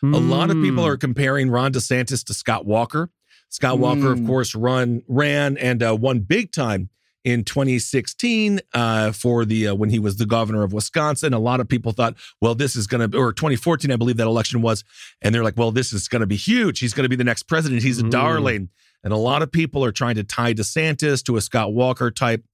A 0.03 0.07
lot 0.19 0.51
of 0.51 0.61
people 0.61 0.85
Mm. 0.85 0.89
are 0.89 0.97
comparing 0.99 1.49
Ron 1.49 1.73
DeSantis 1.73 2.23
to 2.27 2.35
Scott 2.35 2.67
Walker. 2.67 3.09
Scott 3.49 3.79
Walker, 3.79 4.13
of 4.13 4.19
Mm. 4.19 4.27
course, 4.27 4.55
run 4.55 5.03
ran 5.09 5.57
and 5.57 5.83
uh, 5.83 5.97
won 5.99 6.21
big 6.21 6.53
time 6.53 6.91
in 7.25 7.43
2016 7.43 8.61
uh, 8.75 9.11
for 9.13 9.45
the 9.45 9.69
uh, 9.69 9.75
when 9.75 9.89
he 9.91 9.99
was 9.99 10.17
the 10.17 10.27
governor 10.27 10.63
of 10.63 10.73
Wisconsin. 10.73 11.33
A 11.33 11.39
lot 11.39 11.59
of 11.61 11.69
people 11.69 11.93
thought, 11.93 12.15
well, 12.41 12.55
this 12.55 12.77
is 12.77 12.87
going 12.87 13.11
to, 13.11 13.19
or 13.19 13.33
2014, 13.33 13.91
I 13.91 13.97
believe 13.97 14.19
that 14.19 14.27
election 14.27 14.61
was, 14.63 14.85
and 15.23 15.35
they're 15.35 15.43
like, 15.45 15.57
well, 15.57 15.71
this 15.73 15.93
is 15.93 16.07
going 16.09 16.21
to 16.21 16.27
be 16.27 16.37
huge. 16.37 16.81
He's 16.81 16.93
going 16.95 17.05
to 17.05 17.09
be 17.09 17.17
the 17.17 17.25
next 17.25 17.45
president. 17.45 17.83
He's 17.83 17.99
a 17.99 18.05
Mm. 18.05 18.11
darling. 18.11 18.69
And 19.03 19.13
a 19.13 19.17
lot 19.17 19.43
of 19.43 19.51
people 19.53 19.85
are 19.85 19.93
trying 19.93 20.15
to 20.17 20.25
tie 20.25 20.55
DeSantis 20.55 21.23
to 21.25 21.37
a 21.37 21.41
Scott 21.41 21.73
Walker 21.73 22.11
type 22.11 22.45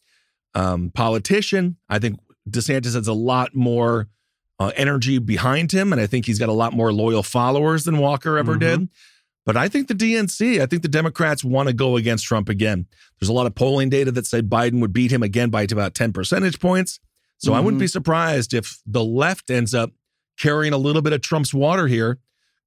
um, 0.55 0.91
politician. 0.95 1.77
I 1.89 1.99
think 2.01 2.19
DeSantis 2.49 2.95
has 2.95 3.07
a 3.09 3.13
lot 3.13 3.55
more 3.55 4.09
uh, 4.59 4.73
energy 4.77 5.19
behind 5.19 5.73
him, 5.73 5.93
and 5.93 6.01
I 6.01 6.07
think 6.07 6.27
he's 6.27 6.39
got 6.39 6.49
a 6.49 6.53
lot 6.53 6.73
more 6.75 6.93
loyal 6.93 7.23
followers 7.23 7.85
than 7.85 7.99
Walker 7.99 8.37
ever 8.37 8.57
Mhm. 8.57 8.61
did. 8.61 8.89
But 9.47 9.57
I 9.57 9.69
think 9.69 9.89
the 9.89 9.95
DNC, 9.95 10.61
I 10.61 10.67
think 10.67 10.83
the 10.83 10.89
Democrats 10.89 11.43
want 11.43 11.69
to 11.69 11.73
go 11.73 11.97
against 11.97 12.27
Trump 12.27 12.49
again. 12.49 12.87
There's 13.19 13.31
a 13.31 13.33
lot 13.33 13.47
of 13.47 13.55
polling 13.55 13.89
data 13.89 14.13
that 14.13 14.27
said 14.27 14.51
Biden 14.51 14.81
would 14.81 14.93
beat 14.93 15.11
him 15.11 15.23
again 15.23 15.51
by 15.51 15.63
about 15.63 15.95
10 15.95 16.13
percentage 16.13 16.61
points. 16.61 17.01
So 17.39 17.55
I 17.55 17.61
wouldn't 17.61 17.81
be 17.81 17.87
mm-hmm. 17.87 17.91
surprised 17.91 18.53
if 18.53 18.83
the 18.85 19.03
left 19.03 19.49
ends 19.49 19.75
up 19.75 19.93
carrying 20.39 20.75
a 20.75 20.79
little 20.79 21.01
bit 21.01 21.15
of 21.15 21.23
Trump's 21.23 21.55
water 21.55 21.87
here 21.87 22.19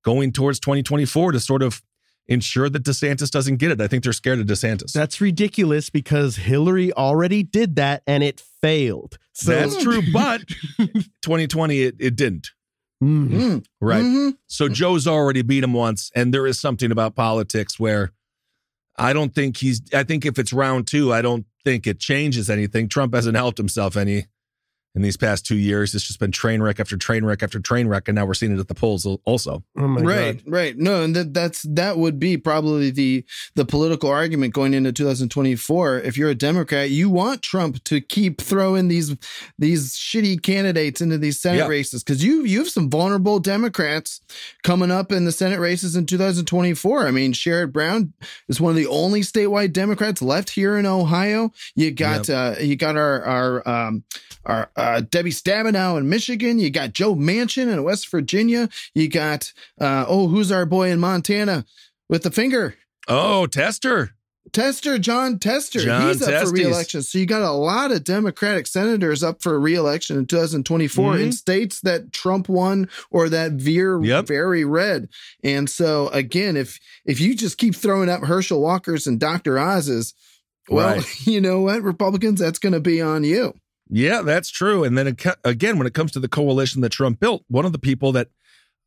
going 0.04 0.32
towards 0.32 0.60
2024 0.60 1.34
to 1.34 1.40
sort 1.40 1.62
of 1.62 1.84
ensure 2.28 2.70
that 2.70 2.84
DeSantis 2.84 3.30
doesn't 3.30 3.58
get 3.58 3.72
it. 3.72 3.82
I 3.82 3.88
think 3.88 4.04
they're 4.04 4.14
scared 4.14 4.40
of 4.40 4.48
DeSantis. 4.48 4.94
That's 4.94 5.22
ridiculous 5.22 5.90
because 5.90 6.38
Hillary 6.38 6.92
already 6.94 7.44
did 7.44 7.76
that 7.76 8.02
and 8.08 8.24
it 8.24 8.42
failed. 8.62 9.18
So 9.34 9.52
That's 9.52 9.82
true, 9.82 10.02
but 10.12 10.42
2020 11.22 11.82
it, 11.82 11.96
it 12.00 12.16
didn't. 12.16 12.50
Mm. 13.04 13.30
Mm. 13.30 13.66
Right. 13.82 14.04
Mhm. 14.04 14.38
So 14.48 14.70
Joe's 14.70 15.08
already 15.08 15.42
beat 15.42 15.64
him 15.64 15.74
once, 15.74 16.10
and 16.16 16.34
there 16.34 16.48
is 16.48 16.60
something 16.60 16.92
about 16.92 17.16
politics 17.16 17.80
where 17.80 18.12
I 18.98 19.14
don't 19.14 19.34
think 19.34 19.58
he's. 19.58 19.82
I 19.94 20.04
think 20.04 20.26
if 20.26 20.38
it's 20.40 20.54
round 20.54 20.88
two, 20.88 21.12
I 21.12 21.22
don't 21.22 21.46
think 21.66 21.88
it 21.88 22.00
changes 22.00 22.50
anything. 22.50 22.88
Trump 22.88 23.14
hasn't 23.14 23.36
helped 23.36 23.58
himself 23.58 23.98
any 23.98 24.26
in 24.96 25.02
these 25.02 25.18
past 25.18 25.46
two 25.46 25.56
years. 25.58 25.96
It's 25.96 26.06
just 26.06 26.20
been 26.20 26.32
train 26.32 26.62
wreck 26.62 26.80
after 26.80 26.98
train 26.98 27.26
wreck 27.26 27.42
after 27.42 27.60
train 27.60 27.88
wreck, 27.88 28.08
and 28.08 28.16
now 28.16 28.26
we're 28.26 28.34
seeing 28.36 28.52
it 28.56 28.60
at 28.60 28.68
the 28.68 28.76
polls 28.76 29.06
also. 29.26 29.64
Oh 29.78 29.88
my 29.88 30.02
right, 30.02 30.44
god. 30.46 30.52
right. 30.52 30.78
No, 30.78 31.02
and 31.04 31.16
that 31.16 31.34
that's 31.34 31.64
that 31.64 31.98
would 31.98 32.20
be 32.20 32.38
probably 32.38 32.92
the 32.92 33.26
the 33.56 33.66
political 33.66 34.10
argument 34.10 34.54
going 34.54 34.74
into 34.74 34.92
2024. 34.92 36.00
If 36.02 36.18
you're 36.18 36.30
a 36.30 36.36
Democrat, 36.36 36.90
you 36.90 37.10
want 37.10 37.42
Trump 37.42 37.84
to 37.86 38.02
keep 38.02 38.42
throwing 38.42 38.88
these 38.88 39.16
these 39.58 39.94
shitty 39.94 40.42
candidates 40.44 41.02
into 41.02 41.18
these 41.18 41.40
Senate 41.40 41.58
Yeah. 41.60 41.68
races 41.68 42.04
because 42.04 42.24
you 42.24 42.44
you 42.44 42.60
have 42.60 42.70
some 42.70 42.90
vulnerable 42.90 43.40
Democrats 43.40 44.22
coming 44.64 44.92
up 44.92 45.12
in 45.12 45.26
the 45.26 45.32
Senate 45.32 45.60
races 45.60 45.96
in 45.96 46.06
2024. 46.06 47.08
I 47.08 47.12
mean, 47.12 47.34
Sherrod 47.34 47.72
Brown 47.72 48.14
is 48.48 48.62
one 48.62 48.70
of 48.72 48.76
the 48.76 48.88
only 48.88 49.22
statewide 49.22 49.74
Democrats 49.74 50.22
left 50.22 50.52
here 50.52 50.78
in 50.78 50.86
Ohio. 50.86 51.52
You 51.76 51.92
got 51.92 52.30
uh 52.30 52.56
you 52.60 52.76
got 52.76 52.96
our 52.96 53.24
our 53.24 53.68
um 53.68 54.04
our 54.46 54.70
uh, 54.76 54.82
Debbie 55.02 55.32
Stabenow 55.32 55.98
in 55.98 56.10
Michigan. 56.10 56.60
You 56.60 56.70
got 56.70 56.94
Joe 56.94 57.16
Manchin 57.16 57.72
in 57.72 57.84
West 57.84 58.10
Virginia. 58.10 58.70
You 58.94 59.08
got 59.10 59.52
uh, 59.80 60.06
oh, 60.08 60.28
who's 60.28 60.52
our 60.52 60.66
boy 60.66 60.90
in 60.92 61.00
Montana 61.00 61.66
with 62.10 62.24
the 62.24 62.32
finger? 62.32 62.76
Oh, 63.08 63.46
Tester. 63.48 64.12
Tester, 64.52 65.00
Jon 65.00 65.40
Tester. 65.40 65.80
John 65.80 66.08
He's 66.10 66.22
up 66.22 66.30
Testes. 66.30 66.50
for 66.50 66.56
reelection. 66.56 67.02
So 67.02 67.18
you 67.18 67.26
got 67.26 67.42
a 67.42 67.52
lot 67.52 67.92
of 67.92 68.04
Democratic 68.04 68.68
senators 68.68 69.24
up 69.24 69.42
for 69.42 69.58
reelection 69.60 70.18
in 70.18 70.26
2024 70.28 71.18
in 71.18 71.30
Mhm. 71.30 71.34
states 71.34 71.80
that 71.82 72.12
Trump 72.12 72.50
won 72.50 72.90
or 73.10 73.30
that 73.30 73.54
veer 73.54 74.04
Yep. 74.04 74.28
very 74.28 74.64
red. 74.66 75.08
And 75.44 75.70
so 75.70 76.10
again, 76.10 76.56
if 76.58 76.80
if 77.06 77.20
you 77.20 77.36
just 77.36 77.58
keep 77.58 77.74
throwing 77.76 78.10
up 78.10 78.24
Herschel 78.26 78.62
Walkers 78.62 79.08
and 79.08 79.20
Dr. 79.20 79.58
Oz's, 79.58 80.14
well, 80.70 80.98
Right. 80.98 81.06
you 81.28 81.42
know 81.42 81.62
what, 81.62 81.82
Republicans, 81.82 82.40
that's 82.40 82.60
going 82.60 82.74
to 82.74 82.80
be 82.82 83.02
on 83.02 83.24
you. 83.24 83.54
Yeah, 83.94 84.22
that's 84.22 84.50
true. 84.50 84.84
And 84.84 84.98
then 84.98 85.16
again, 85.44 85.78
when 85.78 85.88
it 85.88 85.94
comes 85.94 86.12
to 86.14 86.20
the 86.20 86.28
coalition 86.28 86.82
that 86.82 86.92
Trump 86.92 87.20
built, 87.20 87.44
one 87.48 87.66
of 87.66 87.72
the 87.72 87.80
people 87.80 88.12
that 88.14 88.30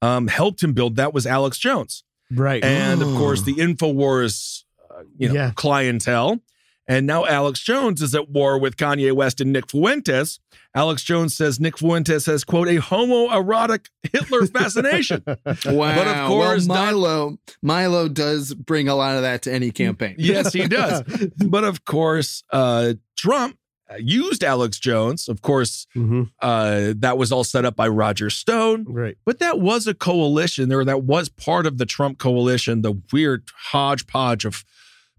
um, 0.03 0.27
helped 0.29 0.63
him 0.63 0.73
build 0.75 0.97
that 0.97 1.15
was 1.15 1.27
Alex 1.27 1.59
Jones. 1.59 2.03
Right. 2.31 2.63
and 2.65 3.01
of 3.03 3.09
Oh. 3.09 3.17
course 3.19 3.43
the 3.43 3.55
Infowars, 3.55 4.65
uh, 4.91 5.03
you 5.17 5.29
know, 5.29 5.35
Yeah. 5.35 5.53
clientele. 5.55 6.41
And 6.89 7.07
now 7.07 7.25
Alex 7.25 7.61
Jones 7.61 8.01
is 8.03 8.15
at 8.15 8.29
war 8.31 8.59
with 8.59 8.77
Kanye 8.77 9.13
West 9.13 9.41
and 9.41 9.53
Nick 9.53 9.71
Fuentes. 9.71 10.39
Alex 10.75 11.03
Jones 11.03 11.35
says 11.37 11.59
Nick 11.59 11.79
Fuentes 11.79 12.27
has 12.27 12.45
quote 12.45 12.69
a 12.69 12.81
homoerotic 12.81 13.87
Hitler 14.13 14.47
fascination. 14.59 15.23
Wow. 15.27 15.45
But 15.65 16.07
of 16.09 16.29
course, 16.29 16.67
well, 16.69 16.77
Don- 16.79 16.95
Milo 16.95 17.39
Milo 17.63 18.09
does 18.09 18.55
bring 18.55 18.89
a 18.89 18.95
lot 18.95 19.17
of 19.17 19.23
that 19.23 19.43
to 19.43 19.53
any 19.53 19.71
campaign. 19.73 20.15
yes, 20.19 20.53
he 20.53 20.67
does. 20.69 21.03
But 21.39 21.65
of 21.65 21.85
course, 21.85 22.43
uh, 22.53 22.95
Trump 23.17 23.57
used 23.99 24.43
Alex 24.43 24.78
Jones. 24.78 25.28
Of 25.28 25.43
course, 25.43 25.87
Mhm. 25.97 26.30
uh, 26.43 26.93
that 26.97 27.16
was 27.18 27.30
all 27.32 27.45
set 27.45 27.64
up 27.64 27.76
by 27.76 27.87
Roger 27.89 28.30
Stone. 28.30 28.84
Right. 28.89 29.16
But 29.24 29.39
that 29.39 29.61
was 29.61 29.87
a 29.87 29.95
coalition, 29.95 30.72
or 30.72 30.84
that 30.84 31.03
was 31.05 31.28
part 31.28 31.66
of 31.66 31.78
the 31.78 31.87
Trump 31.87 32.18
coalition, 32.18 32.82
the 32.82 33.01
weird 33.12 33.45
hodgepodge 33.70 34.45
of 34.45 34.64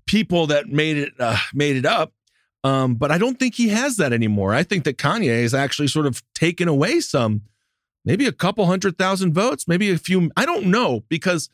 people 0.05 0.47
that 0.47 0.67
made 0.67 0.97
it 0.97 1.13
uh, 1.19 1.37
made 1.53 1.75
it 1.77 1.85
up. 1.85 2.13
Um, 2.63 2.95
but 2.95 3.11
I 3.11 3.17
don't 3.17 3.39
think 3.39 3.55
he 3.55 3.69
has 3.69 3.97
that 3.97 4.11
anymore. 4.11 4.53
I 4.53 4.63
think 4.63 4.83
that 4.83 4.97
Kanye 4.97 5.41
has 5.43 5.53
actually 5.53 5.87
sort 5.87 6.05
of 6.05 6.21
taken 6.33 6.67
away 6.67 6.99
some, 6.99 7.43
maybe 8.03 8.25
a 8.25 8.31
couple 8.31 8.65
hundred 8.65 8.97
thousand 8.97 9.33
votes, 9.33 9.67
maybe 9.67 9.89
a 9.91 9.97
few. 9.97 10.31
I 10.35 10.45
don't 10.45 10.65
know 10.65 11.03
because, 11.07 11.49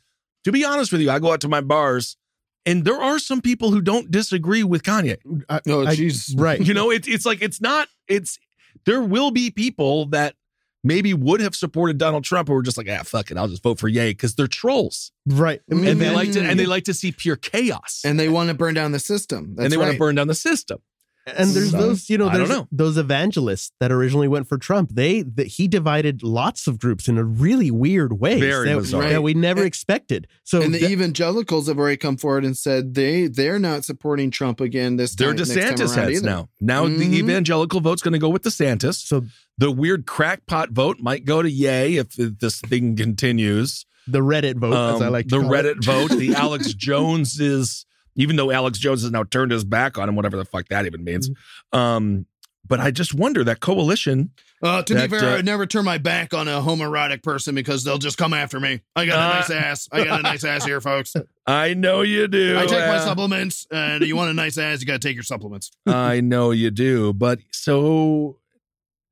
to 0.45 0.51
be 0.51 0.63
honest 0.65 0.91
with 0.91 1.01
you, 1.01 1.11
I 1.11 1.19
go 1.19 1.31
out 1.33 1.41
to 1.41 1.47
my 1.49 1.61
bars, 1.61 2.17
and 2.65 2.85
there 2.85 3.01
are 3.01 3.19
some 3.19 3.41
people 3.41 3.71
who 3.71 3.81
don't 3.81 4.09
disagree 4.11 4.63
with 4.63 4.83
Kanye. 4.83 5.17
I- 5.49 5.61
Oh, 5.67 5.85
I- 5.85 5.95
jeez. 5.95 6.33
right. 6.37 6.59
You 6.65 6.73
know, 6.73 6.89
it's 6.91 7.07
it's 7.07 7.25
like 7.25 7.41
it's 7.41 7.59
not. 7.61 7.87
It's 8.07 8.39
there 8.85 9.01
will 9.01 9.31
be 9.31 9.49
people 9.51 10.07
that 10.07 10.35
maybe 10.83 11.13
would 11.13 11.39
have 11.39 11.55
supported 11.55 11.97
Donald 11.97 12.23
Trump 12.25 12.49
who 12.49 12.53
were 12.53 12.61
just 12.61 12.77
like, 12.77 12.87
ah, 12.89 13.03
fuck 13.03 13.31
it, 13.31 13.37
I'll 13.37 13.47
just 13.47 13.63
vote 13.63 13.79
for 13.79 13.87
Yay 13.87 14.11
because 14.11 14.35
they're 14.35 14.47
trolls 14.47 15.11
Right. 15.25 15.61
I 15.71 15.75
mean, 15.75 15.87
and 15.87 16.01
they 16.01 16.09
like 16.09 16.31
to 16.33 16.41
and 16.41 16.59
they 16.59 16.65
like 16.65 16.83
to 16.85 16.93
see 16.93 17.11
pure 17.13 17.37
chaos 17.37 18.01
And 18.03 18.19
they 18.19 18.27
want 18.27 18.49
to 18.49 18.53
burn 18.53 18.73
down 18.73 18.91
the 18.91 18.99
system. 18.99 19.53
That's 19.55 19.65
and 19.65 19.71
they 19.71 19.77
want 19.77 19.93
to 19.93 19.97
burn 19.97 20.15
down 20.15 20.27
the 20.27 20.35
system. 20.35 20.79
And 21.25 21.51
there's 21.51 21.71
So, 21.71 21.77
those, 21.77 22.09
you 22.09 22.17
know, 22.17 22.27
there's 22.29 22.49
know. 22.49 22.67
those 22.69 22.97
evangelists 22.97 23.71
that 23.79 23.93
originally 23.93 24.27
went 24.27 24.49
for 24.49 24.57
Trump. 24.57 24.89
They 24.93 25.21
that 25.21 25.47
he 25.47 25.69
divided 25.69 26.21
lots 26.21 26.67
of 26.67 26.79
groups 26.79 27.07
in 27.07 27.17
a 27.17 27.23
really 27.23 27.71
weird 27.71 28.19
way 28.19 28.41
Very 28.41 28.67
that, 28.69 28.75
bizarre. 28.79 29.07
that 29.07 29.23
we 29.23 29.33
never 29.33 29.61
And- 29.61 29.67
expected. 29.67 30.27
So 30.43 30.61
and 30.61 30.73
the 30.75 30.79
that- 30.79 30.91
evangelicals 30.91 31.67
have 31.67 31.79
already 31.79 31.95
come 31.95 32.17
forward 32.17 32.43
and 32.43 32.57
said 32.57 32.93
they 32.95 33.27
they're 33.27 33.57
not 33.59 33.85
supporting 33.85 34.31
Trump 34.31 34.59
again 34.59 34.97
this 34.97 35.15
They're 35.15 35.29
time. 35.29 35.37
next 35.37 35.49
time 35.53 35.57
DeSantis 35.57 35.95
around 35.95 36.07
heads 36.09 36.17
either. 36.19 36.25
now. 36.29 36.49
Now 36.59 36.85
the 36.87 36.95
Mhm. 37.05 37.13
evangelical 37.13 37.79
vote's 37.79 38.01
going 38.01 38.11
to 38.13 38.19
go 38.19 38.29
with 38.29 38.41
DeSantis. 38.43 38.95
so 38.95 39.25
The 39.57 39.71
weird 39.71 40.05
crackpot 40.07 40.71
vote 40.71 40.97
might 40.99 41.25
go 41.25 41.41
to 41.43 41.49
Yay 41.49 41.95
if 41.97 42.15
this 42.15 42.59
thing 42.59 42.95
continues. 42.97 43.85
the 44.07 44.19
Reddit 44.19 44.55
vote, 44.57 44.73
as 44.95 45.01
I 45.01 45.05
Um, 45.07 45.13
like 45.13 45.27
to 45.29 45.37
the 45.37 45.41
call 45.43 45.53
it. 45.53 45.63
Reddit 45.77 45.83
vote, 45.85 46.11
the 46.19 46.35
Alex 46.35 46.73
Jones 46.73 47.39
is, 47.39 47.85
even 48.15 48.35
though 48.35 48.51
Alex 48.51 48.77
Jones 48.79 49.01
has 49.03 49.11
now 49.11 49.23
turned 49.23 49.51
his 49.51 49.63
back 49.63 49.97
on 49.97 50.07
him, 50.09 50.15
whatever 50.15 50.37
the 50.37 50.45
fuck 50.45 50.67
that 50.69 50.85
even 50.85 51.03
means. 51.03 51.29
Mm-hmm. 51.29 51.77
Um, 51.79 52.25
but 52.65 52.79
I 52.79 52.91
just 52.91 53.13
wonder 53.13 53.43
that 53.43 53.59
coalition. 53.59 54.31
Uh, 54.63 54.81
to 54.83 54.93
That, 54.93 55.11
be 55.11 55.19
fair, 55.19 55.31
uh, 55.31 55.37
I'd 55.39 55.45
never 55.45 55.65
turn 55.65 55.83
my 55.83 55.97
back 55.97 56.33
on 56.33 56.47
a 56.47 56.61
homoerotic 56.61 57.21
person 57.21 57.53
because 57.55 57.83
they'll 57.83 57.97
just 57.97 58.17
come 58.17 58.33
after 58.33 58.57
me. 58.57 58.79
I 58.95 59.05
got 59.05 59.17
a 59.19 59.21
Uh, 59.21 59.39
nice 59.39 59.49
ass. 59.49 59.89
I 59.91 60.05
got 60.05 60.19
a 60.21 60.23
nice 60.23 60.45
ass 60.45 60.63
here, 60.63 60.79
folks. 60.79 61.13
I 61.45 61.73
know 61.73 62.03
you 62.03 62.29
do. 62.29 62.57
I 62.57 62.65
take 62.65 62.87
my 62.87 62.99
supplements, 62.99 63.67
and 63.69 64.01
you 64.05 64.15
want 64.15 64.29
a 64.29 64.33
nice 64.33 64.57
ass, 64.57 64.79
you 64.79 64.85
got 64.87 65.01
to 65.01 65.05
take 65.05 65.15
your 65.15 65.23
supplements. 65.23 65.71
I 65.85 66.21
know 66.21 66.51
you 66.51 66.71
do. 66.71 67.11
But 67.11 67.39
so, 67.51 68.37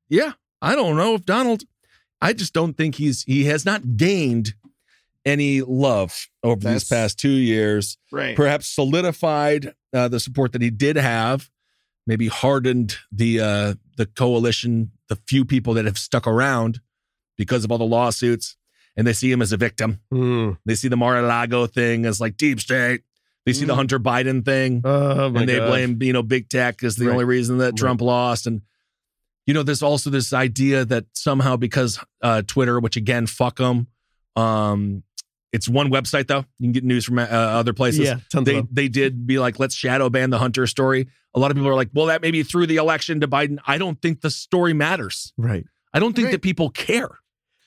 yeah, 0.08 0.32
I 0.62 0.74
don't 0.74 0.96
know 0.96 1.14
if 1.14 1.26
Donald. 1.26 1.64
I 2.22 2.32
just 2.32 2.54
don't 2.54 2.74
think 2.74 2.94
he's 2.94 3.24
he 3.24 3.44
has 3.44 3.66
not 3.66 3.96
gained 3.98 4.54
any 5.24 5.60
love 5.62 6.26
over 6.42 6.68
these 6.68 6.84
past 6.88 7.18
two 7.18 7.28
years. 7.30 7.96
Right. 8.10 8.36
perhaps 8.36 8.66
solidified 8.66 9.74
uh, 9.94 10.08
the 10.08 10.18
support 10.20 10.52
that 10.52 10.62
he 10.62 10.70
did 10.70 10.96
have, 10.96 11.48
maybe 12.06 12.28
hardened 12.28 12.96
the 13.12 13.40
uh, 13.40 13.74
the 13.96 14.06
coalition, 14.06 14.90
the 15.08 15.16
few 15.28 15.44
people 15.44 15.74
that 15.74 15.84
have 15.84 15.98
stuck 15.98 16.26
around 16.26 16.80
because 17.36 17.64
of 17.64 17.70
all 17.72 17.78
the 17.78 17.84
lawsuits, 17.84 18.56
and 18.96 19.06
they 19.06 19.12
see 19.12 19.30
him 19.30 19.40
as 19.42 19.52
a 19.52 19.56
victim. 19.56 20.00
Mm. 20.12 20.58
They 20.66 20.74
see 20.74 20.88
the 20.88 20.96
Mar-a-Lago 20.96 21.66
thing 21.66 22.04
as 22.06 22.20
like 22.20 22.36
deep 22.36 22.60
state. 22.60 23.02
They 23.46 23.52
see 23.52 23.64
the 23.64 23.72
Mm. 23.72 23.76
Hunter 23.76 23.98
Biden 23.98 24.44
thing, 24.44 24.82
Oh 24.84 25.26
and 25.34 25.48
they 25.48 25.56
gosh. 25.58 25.68
blame 25.68 26.02
you 26.02 26.12
know 26.12 26.22
big 26.22 26.48
tech 26.48 26.82
as 26.84 26.96
the 26.96 27.06
Right. 27.06 27.12
only 27.12 27.24
reason 27.24 27.58
that 27.58 27.64
Right. 27.72 27.76
Trump 27.76 28.00
lost. 28.00 28.46
And 28.46 28.62
you 29.46 29.54
know, 29.54 29.62
there's 29.64 29.82
also 29.82 30.08
this 30.10 30.32
idea 30.32 30.84
that 30.84 31.06
somehow 31.14 31.56
because 31.56 31.98
uh, 32.22 32.42
Twitter, 32.46 32.78
which 32.78 32.96
again, 32.96 33.26
fuck 33.26 33.56
them, 33.56 33.88
um, 34.36 35.02
it's 35.52 35.68
one 35.68 35.90
website 35.90 36.26
though. 36.28 36.44
You 36.58 36.66
can 36.66 36.72
get 36.72 36.84
news 36.84 37.04
from 37.04 37.18
uh, 37.18 37.22
other 37.22 37.72
places. 37.72 38.00
Yeah, 38.00 38.20
tons 38.30 38.46
they 38.46 38.56
of 38.58 38.66
them. 38.66 38.68
they 38.72 38.88
did 38.88 39.26
be 39.26 39.38
like, 39.38 39.58
let's 39.58 39.74
shadow 39.74 40.08
ban 40.10 40.30
the 40.30 40.38
Hunter 40.38 40.66
story. 40.66 41.08
A 41.34 41.38
lot 41.38 41.50
of 41.50 41.56
people 41.56 41.68
are 41.70 41.74
like, 41.74 41.90
well, 41.94 42.06
that 42.06 42.20
maybe 42.22 42.42
threw 42.42 42.66
the 42.66 42.76
election 42.76 43.20
to 43.20 43.28
Biden. 43.28 43.58
I 43.66 43.78
don't 43.78 44.00
think 44.02 44.20
the 44.20 44.30
story 44.30 44.72
matters. 44.74 45.32
Right. 45.38 45.64
I 45.94 45.98
don't 45.98 46.14
think 46.14 46.26
Right. 46.26 46.32
that 46.32 46.42
people 46.42 46.70
care. 46.70 47.10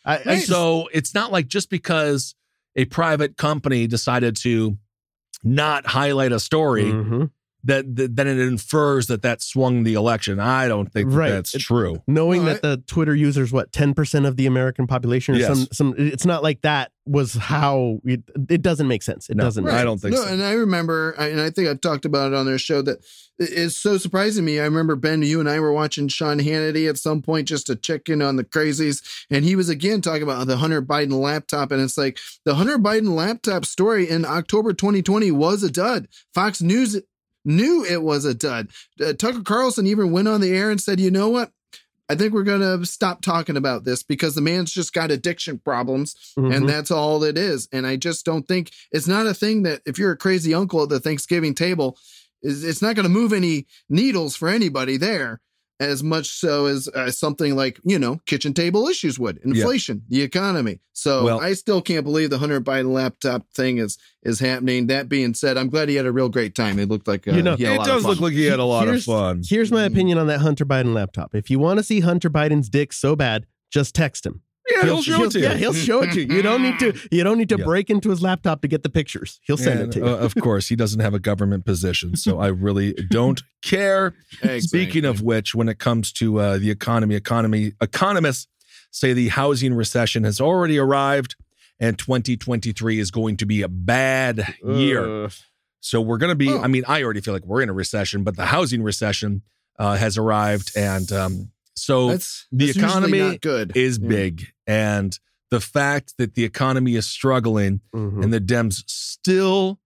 I, 0.03 0.17
I 0.17 0.23
just- 0.35 0.47
so 0.47 0.87
it's 0.93 1.13
not 1.13 1.31
like 1.31 1.47
just 1.47 1.69
because 1.69 2.35
a 2.75 2.85
private 2.85 3.37
company 3.37 3.87
decided 3.87 4.35
to 4.37 4.77
not 5.43 5.85
highlight 5.85 6.31
a 6.31 6.39
story 6.39 6.85
Mhm. 6.85 7.29
That, 7.65 7.95
that 7.95 8.15
then 8.15 8.27
it 8.27 8.39
infers 8.39 9.07
that 9.07 9.21
that 9.23 9.41
swung 9.41 9.83
the 9.83 9.93
election. 9.95 10.39
I 10.39 10.67
don't 10.67 10.91
think 10.91 11.09
that 11.09 11.15
Right. 11.15 11.29
that's 11.31 11.53
It- 11.55 11.59
true. 11.61 12.01
knowing 12.07 12.45
No, 12.45 12.53
that 12.53 12.61
the 12.61 12.77
Twitter 12.87 13.13
users 13.15 13.51
what 13.51 13.71
ten 13.71 13.93
percent 13.93 14.25
of 14.25 14.37
the 14.37 14.45
American 14.45 14.87
population 14.87 15.35
or 15.35 15.39
Yes. 15.39 15.47
some 15.47 15.67
some 15.71 15.95
it's 15.97 16.25
not 16.25 16.43
like 16.43 16.61
that 16.61 16.91
was 17.07 17.33
how 17.35 17.99
it, 18.03 18.23
it 18.49 18.63
doesn't 18.63 18.87
make 18.87 19.03
sense. 19.03 19.29
It 19.29 19.37
No, 19.37 19.43
doesn't. 19.43 19.67
I 19.67 19.83
don't 19.83 19.99
think 20.01 20.15
no, 20.15 20.23
so. 20.23 20.27
and 20.27 20.41
I 20.41 20.53
remember, 20.53 21.13
I- 21.19 21.27
and 21.27 21.39
I 21.39 21.51
think 21.51 21.67
I've 21.67 21.81
talked 21.81 22.03
about 22.05 22.31
it 22.33 22.35
on 22.35 22.47
their 22.47 22.57
show 22.57 22.81
that 22.81 23.05
it's 23.37 23.75
so 23.77 23.97
surprising 23.97 24.43
to 24.43 24.45
me. 24.51 24.59
I 24.59 24.63
remember 24.63 24.95
Ben, 24.95 25.21
you 25.21 25.39
and 25.39 25.47
I 25.49 25.59
were 25.59 25.71
watching 25.73 26.07
Sean 26.07 26.39
Hannity 26.39 26.89
at 26.89 26.97
some 26.97 27.21
point 27.21 27.47
just 27.47 27.67
to 27.67 27.75
check 27.75 28.09
in 28.09 28.21
on 28.23 28.37
the 28.37 28.43
crazies, 28.43 29.03
and 29.29 29.45
he 29.45 29.55
was 29.55 29.69
again 29.69 30.01
talking 30.01 30.23
about 30.23 30.47
the 30.47 30.57
Hunter 30.57 30.81
Biden 30.81 31.19
laptop, 31.21 31.71
and 31.71 31.79
it's 31.81 31.97
like 31.97 32.17
the 32.43 32.55
Hunter 32.55 32.79
Biden 32.79 33.09
laptop 33.15 33.65
story 33.65 34.09
in 34.09 34.25
October 34.25 34.73
2020 34.73 35.29
was 35.31 35.61
a 35.63 35.69
dud. 35.71 36.07
Fox 36.33 36.59
News 36.61 36.99
knew 37.45 37.85
it 37.85 38.01
was 38.01 38.25
a 38.25 38.33
dud. 38.33 38.69
Uh, 38.99 39.13
Tucker 39.13 39.41
Carlson 39.43 39.87
even 39.87 40.11
went 40.11 40.27
on 40.27 40.41
the 40.41 40.51
air 40.51 40.69
and 40.71 40.81
said, 40.81 40.99
"You 40.99 41.11
know 41.11 41.29
what?" 41.29 41.51
I 42.07 42.13
think 42.15 42.33
we're 42.33 42.43
going 42.43 42.61
to 42.61 42.85
stop 42.85 43.21
talking 43.23 43.57
about 43.57 43.83
this 43.83 44.03
because 44.03 44.35
the 44.35 44.41
man's 44.41 44.71
just 44.71 44.93
got 44.93 45.09
addiction 45.09 45.57
problems 45.57 46.15
Mhm. 46.37 46.55
and 46.55 46.69
that's 46.69 46.91
all 46.91 47.23
it 47.23 47.35
is. 47.35 47.67
And 47.71 47.87
I 47.87 47.95
just 47.95 48.25
don't 48.25 48.47
think 48.47 48.71
it's 48.91 49.07
not 49.07 49.25
a 49.25 49.33
thing 49.33 49.63
that 49.63 49.81
if 49.87 49.97
you're 49.97 50.11
a 50.11 50.17
crazy 50.17 50.53
uncle 50.53 50.83
at 50.83 50.89
the 50.89 50.99
Thanksgiving 50.99 51.55
table, 51.55 51.97
it's 52.43 52.81
not 52.81 52.95
going 52.95 53.05
to 53.05 53.09
move 53.09 53.33
any 53.33 53.65
needles 53.89 54.35
for 54.35 54.49
anybody 54.49 54.97
there 54.97 55.41
as 55.79 56.01
much 56.03 56.27
so 56.29 56.67
as 56.67 56.87
uh, 56.89 57.11
something 57.11 57.55
like 57.55 57.79
you 57.83 57.99
know 57.99 58.17
kitchen 58.25 58.53
table 58.53 58.87
issues 58.87 59.19
would 59.19 59.37
inflation 59.43 60.01
the 60.07 60.21
economy 60.21 60.79
so 60.93 61.25
Well- 61.25 61.41
i 61.41 61.51
still 61.53 61.81
can't 61.81 62.05
believe 62.05 62.29
the 62.29 62.37
hunter 62.37 62.61
biden 62.61 62.93
laptop 62.93 63.45
thing 63.53 63.77
is 63.79 63.97
is 64.23 64.39
happening 64.39 64.87
that 64.87 65.09
being 65.09 65.33
said 65.33 65.57
i'm 65.57 65.69
glad 65.69 65.89
he 65.89 65.95
had 65.95 66.05
a 66.05 66.13
real 66.13 66.29
great 66.29 66.55
time 66.55 66.79
it 66.79 66.87
looked 66.87 67.07
like 67.09 67.27
uh, 67.27 67.31
You 67.33 67.43
know, 67.43 67.55
he 67.57 67.63
had 67.65 67.71
a 67.71 67.75
It 67.75 67.77
lot 67.79 67.87
of 67.89 67.93
does 67.95 68.03
fun. 68.03 68.11
look 68.11 68.21
like 68.21 68.33
he 68.33 68.45
had 68.45 68.59
a 68.59 68.63
lot 68.63 68.87
of 68.87 69.03
fun. 69.03 69.41
Here's 69.45 69.71
my 69.71 69.83
opinion 69.83 70.17
on 70.17 70.27
that 70.27 70.39
Hunter 70.39 70.65
Biden 70.65 70.93
laptop. 70.93 71.35
If 71.35 71.49
you 71.49 71.59
want 71.59 71.79
to 71.79 71.83
see 71.83 71.99
Hunter 71.99 72.29
Biden's 72.29 72.69
dick 72.69 72.93
so 72.93 73.15
bad, 73.15 73.45
just 73.69 73.93
text 73.93 74.25
him. 74.25 74.41
Yeah, 74.69 74.83
he'll 74.83 75.01
show 75.01 75.23
it 75.23 75.31
to 75.31 75.39
you. 75.39 75.45
Yeah, 75.45 75.53
he'll 75.55 75.73
show 75.73 76.01
it 76.01 76.11
to 76.13 76.21
you. 76.21 76.35
You 76.35 76.41
don't 76.41 76.61
need 76.63 76.79
to. 76.79 76.93
You 77.11 77.23
don't 77.23 77.37
need 77.37 77.49
to 77.49 77.57
Yeah. 77.59 77.65
break 77.65 77.89
into 77.89 78.09
his 78.09 78.21
laptop 78.21 78.61
to 78.61 78.67
get 78.67 78.81
the 78.83 78.89
pictures. 78.89 79.39
He'll 79.43 79.57
send 79.57 79.79
And, 79.79 79.89
it 79.89 79.99
to 79.99 79.99
you. 79.99 80.05
uh, 80.07 80.17
of 80.17 80.33
course, 80.35 80.69
he 80.69 80.75
doesn't 80.75 80.99
have 81.01 81.13
a 81.13 81.19
government 81.19 81.65
position, 81.65 82.15
so 82.15 82.39
I 82.39 82.47
really 82.47 82.93
don't 83.09 83.41
care. 83.61 84.15
Exactly. 84.41 84.61
Speaking 84.61 85.05
of 85.05 85.21
which, 85.21 85.53
when 85.53 85.69
it 85.69 85.77
comes 85.77 86.11
to 86.13 86.39
uh, 86.39 86.57
the 86.57 86.71
economy, 86.71 87.15
economy 87.15 87.73
economists 87.81 88.47
say 88.91 89.13
the 89.13 89.27
housing 89.29 89.73
recession 89.73 90.23
has 90.23 90.41
already 90.41 90.77
arrived, 90.79 91.35
and 91.79 91.97
2023 91.99 92.99
is 92.99 93.11
going 93.11 93.37
to 93.37 93.45
be 93.45 93.61
a 93.61 93.67
bad 93.67 94.55
year. 94.65 95.25
Ugh. 95.25 95.31
So 95.81 96.01
we're 96.01 96.17
going 96.17 96.31
to 96.31 96.35
be. 96.35 96.49
Oh. 96.49 96.61
I 96.61 96.67
mean, 96.67 96.83
I 96.87 97.03
already 97.03 97.21
feel 97.21 97.33
like 97.35 97.45
we're 97.45 97.61
in 97.61 97.69
a 97.69 97.73
recession, 97.73 98.23
but 98.23 98.35
the 98.35 98.45
housing 98.47 98.81
recession 98.81 99.43
uh, 99.77 99.95
has 99.97 100.17
arrived, 100.17 100.71
and 100.75 101.11
um, 101.11 101.51
so 101.75 102.09
that's 102.09 102.47
the 102.51 102.67
that's 102.67 102.77
economy 102.77 103.37
good 103.39 103.75
is 103.75 103.99
Yeah. 104.01 104.07
big, 104.09 104.47
and 104.67 105.17
the 105.51 105.59
fact 105.59 106.13
that 106.17 106.33
the 106.35 106.43
economy 106.43 106.95
is 106.95 107.05
struggling 107.07 107.81
Mhm. 107.93 108.23
and 108.23 108.33
the 108.33 108.41
Dems 108.41 108.83
still 108.87 109.79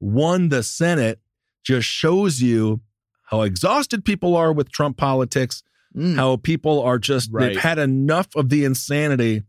won 0.00 0.48
the 0.48 0.62
Senate 0.62 1.20
just 1.64 1.86
shows 1.88 2.42
you 2.42 2.80
how 3.30 3.42
exhausted 3.42 4.04
people 4.04 4.36
are 4.36 4.52
with 4.52 4.70
Trump 4.70 4.96
politics, 4.96 5.62
Mm. 5.96 6.16
how 6.16 6.36
people 6.36 6.80
are 6.82 6.98
just, 6.98 7.30
Right. 7.32 7.48
they've 7.54 7.62
had 7.62 7.78
enough 7.78 8.28
of 8.36 8.50
the 8.50 8.64
insanity 8.64 9.42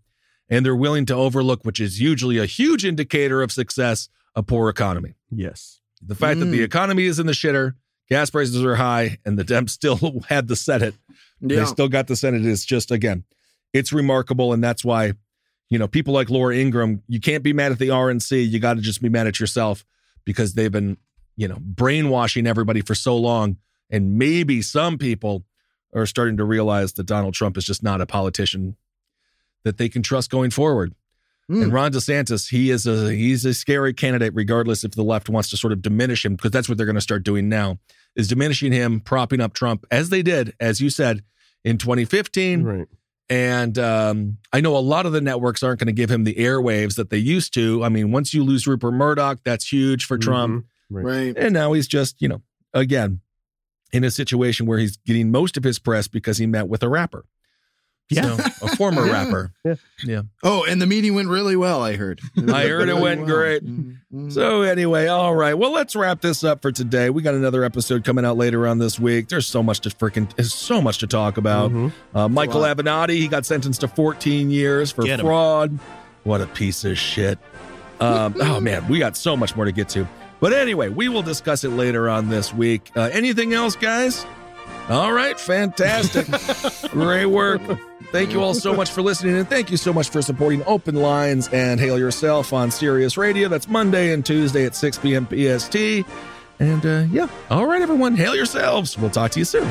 and 0.50 0.66
they're 0.66 0.76
willing 0.76 1.06
to 1.08 1.14
overlook, 1.14 1.66
which 1.66 1.80
is 1.80 2.00
usually 2.00 2.38
a 2.38 2.46
huge 2.46 2.86
indicator 2.86 3.42
of 3.42 3.52
success, 3.52 4.08
a 4.36 4.42
poor 4.44 4.70
economy. 4.70 5.16
Yes. 5.30 5.82
The 6.02 6.16
fact 6.16 6.40
that 6.40 6.46
the 6.46 6.60
Mm. 6.60 6.64
economy 6.66 7.04
is 7.06 7.20
in 7.20 7.26
the 7.28 7.34
shitter, 7.34 7.74
gas 8.10 8.30
prices 8.30 8.64
are 8.64 8.76
high, 8.76 9.18
and 9.26 9.38
the 9.38 9.44
Dems 9.44 9.70
still 9.82 10.22
had 10.30 10.48
the 10.48 10.56
Senate 10.56 10.96
yeah 11.42 11.60
they 11.60 11.66
still 11.66 11.88
got 11.88 12.08
the 12.08 12.16
Senate. 12.16 12.46
It's 12.46 12.66
just 12.66 12.92
again, 12.92 13.24
it's 13.74 13.94
remarkable, 13.94 14.54
and 14.54 14.64
that's 14.64 14.84
why, 14.84 15.14
you 15.70 15.80
know, 15.80 15.88
people 15.88 16.14
like 16.14 16.30
Laura 16.30 16.56
Ingraham, 16.56 17.04
you 17.08 17.20
can't 17.20 17.44
be 17.44 17.54
mad 17.54 17.72
at 17.72 17.80
the 17.80 17.90
RNC. 17.90 18.50
You 18.50 18.60
got 18.60 18.76
to 18.76 18.82
just 18.82 19.02
be 19.02 19.10
mad 19.10 19.28
at 19.28 19.40
yourself 19.40 19.86
because 20.26 20.54
they've 20.54 20.72
been, 20.72 20.98
you 21.36 21.48
know, 21.48 21.58
brainwashing 21.60 22.48
everybody 22.48 22.82
for 22.82 22.96
so 22.96 23.18
long, 23.18 23.58
and 23.90 24.18
maybe 24.18 24.62
some 24.62 24.98
people 24.98 25.46
are 25.94 26.06
starting 26.06 26.38
to 26.38 26.44
realize 26.44 26.94
that 26.94 27.06
Donald 27.06 27.34
Trump 27.34 27.58
is 27.58 27.66
just 27.66 27.82
not 27.82 28.02
a 28.02 28.06
politician 28.06 28.76
that 29.64 29.78
they 29.78 29.90
can 29.90 30.04
trust 30.04 30.30
going 30.30 30.52
forward. 30.52 30.94
Mm. 31.50 31.64
And 31.64 31.74
Ron 31.74 31.92
DeSantis, 31.94 32.50
he 32.50 32.72
is 32.72 32.86
a 32.86 33.14
he's 33.14 33.46
a 33.46 33.54
scary 33.54 33.94
candidate, 33.94 34.34
regardless 34.36 34.84
if 34.84 34.92
the 34.92 35.04
left 35.04 35.30
wants 35.30 35.50
to 35.52 35.58
sort 35.58 35.72
of 35.74 35.82
diminish 35.82 36.26
him, 36.26 36.36
because 36.36 36.52
that's 36.52 36.68
what 36.68 36.78
they're 36.78 36.86
going 36.86 36.96
to 36.96 37.02
start 37.02 37.24
doing 37.24 37.48
now, 37.48 37.80
is 38.16 38.28
diminishing 38.28 38.72
him, 38.72 39.00
propping 39.00 39.40
up 39.40 39.54
Trump, 39.54 39.86
as 39.90 40.10
they 40.10 40.22
did, 40.22 40.54
as 40.60 40.82
you 40.82 40.90
said, 40.90 41.24
in 41.64 41.78
2015. 41.78 42.64
Right. 42.64 42.88
And 43.30 43.78
um, 43.78 44.38
I 44.54 44.62
know 44.62 44.76
a 44.78 44.80
lot 44.80 45.06
of 45.06 45.12
the 45.12 45.22
networks 45.22 45.62
aren't 45.64 45.80
going 45.80 45.88
to 45.88 45.94
give 45.94 46.10
him 46.10 46.24
the 46.24 46.36
airwaves 46.36 46.96
that 46.96 47.10
they 47.10 47.18
used 47.18 47.54
to. 47.56 47.84
I 47.84 47.90
mean, 47.90 48.12
once 48.12 48.34
you 48.34 48.44
lose 48.44 48.68
Rupert 48.68 48.94
Murdoch, 48.94 49.40
that's 49.44 49.72
huge 49.72 50.06
for 50.06 50.18
Trump. 50.18 50.66
Mhm. 50.92 51.04
right 51.04 51.38
And 51.38 51.54
now 51.54 51.74
he's 51.74 51.88
just, 51.88 52.22
you 52.22 52.30
know, 52.30 52.42
again, 52.74 53.20
in 53.92 54.04
a 54.04 54.12
situation 54.12 54.66
where 54.66 54.80
he's 54.80 54.98
getting 54.98 55.32
most 55.32 55.58
of 55.58 55.64
his 55.64 55.80
press 55.80 56.08
because 56.08 56.38
he 56.38 56.46
met 56.46 56.68
with 56.70 56.84
a 56.84 56.90
rapper. 56.90 57.26
Yeah. 58.10 58.38
So, 58.38 58.68
a 58.68 58.76
former 58.78 59.06
Yeah. 59.08 59.12
rapper. 59.12 59.52
Yeah. 60.06 60.22
oh 60.44 60.64
and 60.64 60.82
the 60.82 60.86
meeting 60.88 61.14
went 61.14 61.28
really 61.28 61.58
well 61.58 61.84
i 61.84 61.98
heard 61.98 62.22
I 62.50 62.68
heard 62.68 62.88
it 62.88 62.98
went 62.98 63.26
great. 63.26 63.66
Mhm. 63.66 63.98
Mhm. 64.14 64.32
So 64.32 64.62
anyway, 64.62 65.08
all 65.08 65.36
right. 65.36 65.54
Well, 65.56 65.72
let's 65.74 65.94
wrap 65.96 66.22
this 66.22 66.44
up 66.44 66.62
for 66.62 66.72
today. 66.72 67.10
We 67.10 67.22
got 67.22 67.36
another 67.36 67.64
episode 67.66 68.06
coming 68.06 68.24
out 68.24 68.38
later 68.38 68.66
on 68.68 68.78
this 68.78 68.98
week. 69.00 69.28
There's 69.28 69.46
so 69.48 69.62
much 69.62 69.82
to 69.82 69.90
freaking 69.90 70.34
there's 70.38 70.54
so 70.54 70.82
much 70.82 71.00
to 71.00 71.08
talk 71.08 71.38
about. 71.38 71.72
Mhm. 71.72 71.92
Uh, 72.16 72.30
Michael. 72.30 72.62
Avenatti, 72.62 73.18
he 73.18 73.28
got 73.28 73.46
sentenced 73.46 73.82
to 73.82 73.88
14 73.90 74.50
years 74.50 74.92
for 74.92 75.04
Get 75.04 75.20
him. 75.20 75.26
fraud. 75.26 75.78
What 76.24 76.40
a 76.42 76.48
piece 76.48 76.86
of 76.86 76.98
shit. 76.98 77.38
Um, 78.00 78.36
oh 78.40 78.60
man, 78.62 78.88
we 78.88 79.00
got 79.00 79.18
so 79.18 79.36
much 79.36 79.56
more 79.56 79.66
to 79.66 79.72
get 79.74 79.90
to. 79.90 80.08
But 80.40 80.54
anyway, 80.54 80.88
we 80.90 81.10
will 81.10 81.24
discuss 81.24 81.64
it 81.64 81.70
later 81.72 82.10
on 82.10 82.30
this 82.30 82.54
week. 82.54 82.92
Uh, 82.96 83.10
anything 83.12 83.54
else, 83.54 83.76
guys? 83.76 84.26
All 84.90 85.12
right, 85.12 85.40
fantastic. 85.40 86.28
Great 86.92 87.26
work. 87.26 87.62
Thank 88.12 88.32
you 88.32 88.42
all 88.42 88.54
so 88.54 88.74
much 88.74 88.90
for 88.92 89.02
listening, 89.02 89.36
and 89.36 89.50
thank 89.50 89.70
you 89.70 89.76
so 89.76 89.92
much 89.92 90.10
for 90.10 90.22
supporting 90.22 90.64
Open 90.66 90.96
Lines 90.96 91.50
and 91.50 91.78
Hail 91.80 92.00
Yourself 92.00 92.54
on 92.54 92.72
Sirius 92.72 93.18
Radio. 93.18 93.50
That's 93.50 93.68
Monday 93.68 94.14
and 94.14 94.26
Tuesday 94.26 94.66
at 94.66 94.76
6 94.76 95.00
p.m. 95.00 95.28
PST. 95.28 95.76
And 96.60 96.86
uh, 96.86 97.06
yeah, 97.12 97.28
all 97.50 97.66
right, 97.66 97.82
everyone, 97.82 98.16
hail 98.16 98.36
yourselves. 98.36 98.98
We'll 98.98 99.10
talk 99.10 99.32
to 99.32 99.40
you 99.40 99.46
soon. 99.46 99.70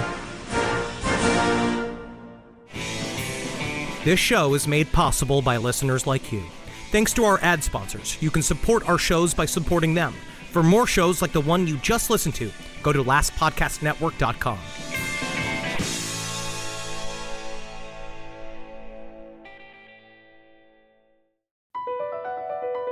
This 4.05 4.21
show 4.21 4.55
is 4.55 4.69
made 4.69 4.93
possible 4.93 5.43
by 5.43 5.57
listeners 5.57 6.07
like 6.07 6.31
you. 6.31 6.45
Thanks 6.93 7.13
to 7.15 7.25
our 7.25 7.41
ad 7.43 7.65
sponsors, 7.65 8.17
you 8.23 8.31
can 8.31 8.43
support 8.43 8.89
our 8.89 8.99
shows 8.99 9.35
by 9.35 9.47
supporting 9.47 9.95
them. 9.95 10.15
For 10.51 10.63
more 10.63 10.87
shows 10.87 11.21
like 11.21 11.33
the 11.33 11.41
one 11.41 11.67
you 11.67 11.77
just 11.77 12.09
listened 12.09 12.35
to, 12.37 12.51
go 12.83 12.93
to 12.93 13.05
lastpodcastnetwork.com. 13.05 14.59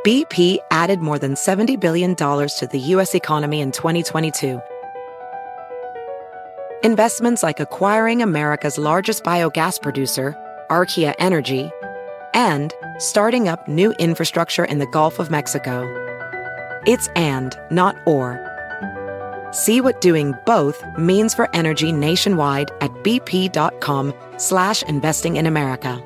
BP 0.05 0.59
added 0.71 1.01
more 1.01 1.19
than 1.19 1.33
$70 1.33 1.81
billion 1.81 2.15
to 2.15 2.69
the 2.71 2.79
U.S. 2.79 3.15
economy 3.15 3.63
in 3.63 3.73
2022. 3.73 4.61
Investments 6.83 7.43
like 7.43 7.59
acquiring 7.59 8.21
America's 8.21 8.77
largest 8.77 9.25
biogas 9.25 9.81
producer, 9.81 10.37
Archaea 10.69 11.15
Energy, 11.19 11.71
and 12.35 12.75
starting 12.99 13.49
up 13.49 13.67
new 13.67 13.93
infrastructure 13.93 14.67
in 14.67 14.79
the 14.79 14.87
Gulf 14.89 15.19
of 15.19 15.31
Mexico. 15.31 16.05
It's 16.87 17.09
and, 17.17 17.59
not 17.71 17.97
or. 18.07 18.41
See 19.53 19.81
what 19.81 20.01
doing 20.01 20.35
both 20.45 20.85
means 20.99 21.33
for 21.33 21.49
energy 21.55 21.93
nationwide 21.93 22.71
at 22.81 22.91
bp.com 23.05 24.13
slash 24.37 24.83
investing 24.83 25.37
in 25.37 25.47
America. 25.47 26.03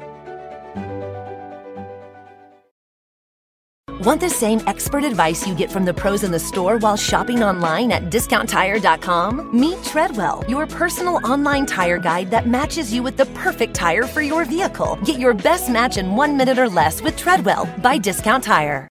Want 4.01 4.21
the 4.21 4.31
same 4.31 4.61
expert 4.69 5.03
advice 5.03 5.45
you 5.45 5.57
get 5.57 5.73
from 5.73 5.85
the 5.85 5.93
pros 5.93 6.23
in 6.23 6.31
the 6.31 6.39
store 6.39 6.79
while 6.79 6.97
shopping 6.97 7.43
online 7.43 7.91
at 7.91 8.05
discounttire.com? 8.05 9.51
Meet 9.59 9.83
Treadwell, 9.83 10.45
your 10.49 10.69
personal 10.69 11.17
online 11.25 11.67
tire 11.67 11.99
guide 11.99 12.31
that 12.31 12.47
matches 12.47 12.93
you 12.93 13.03
with 13.03 13.17
the 13.17 13.27
perfect 13.27 13.75
tire 13.75 14.05
for 14.05 14.23
your 14.23 14.45
vehicle. 14.45 14.97
Get 15.05 15.19
your 15.19 15.35
best 15.35 15.69
match 15.69 15.97
in 15.97 16.15
one 16.15 16.37
minute 16.37 16.61
or 16.61 16.69
less 16.69 17.03
with 17.03 17.17
Treadwell 17.17 17.69
by 17.79 17.99
Discount 17.99 18.45
Tire. 18.45 18.89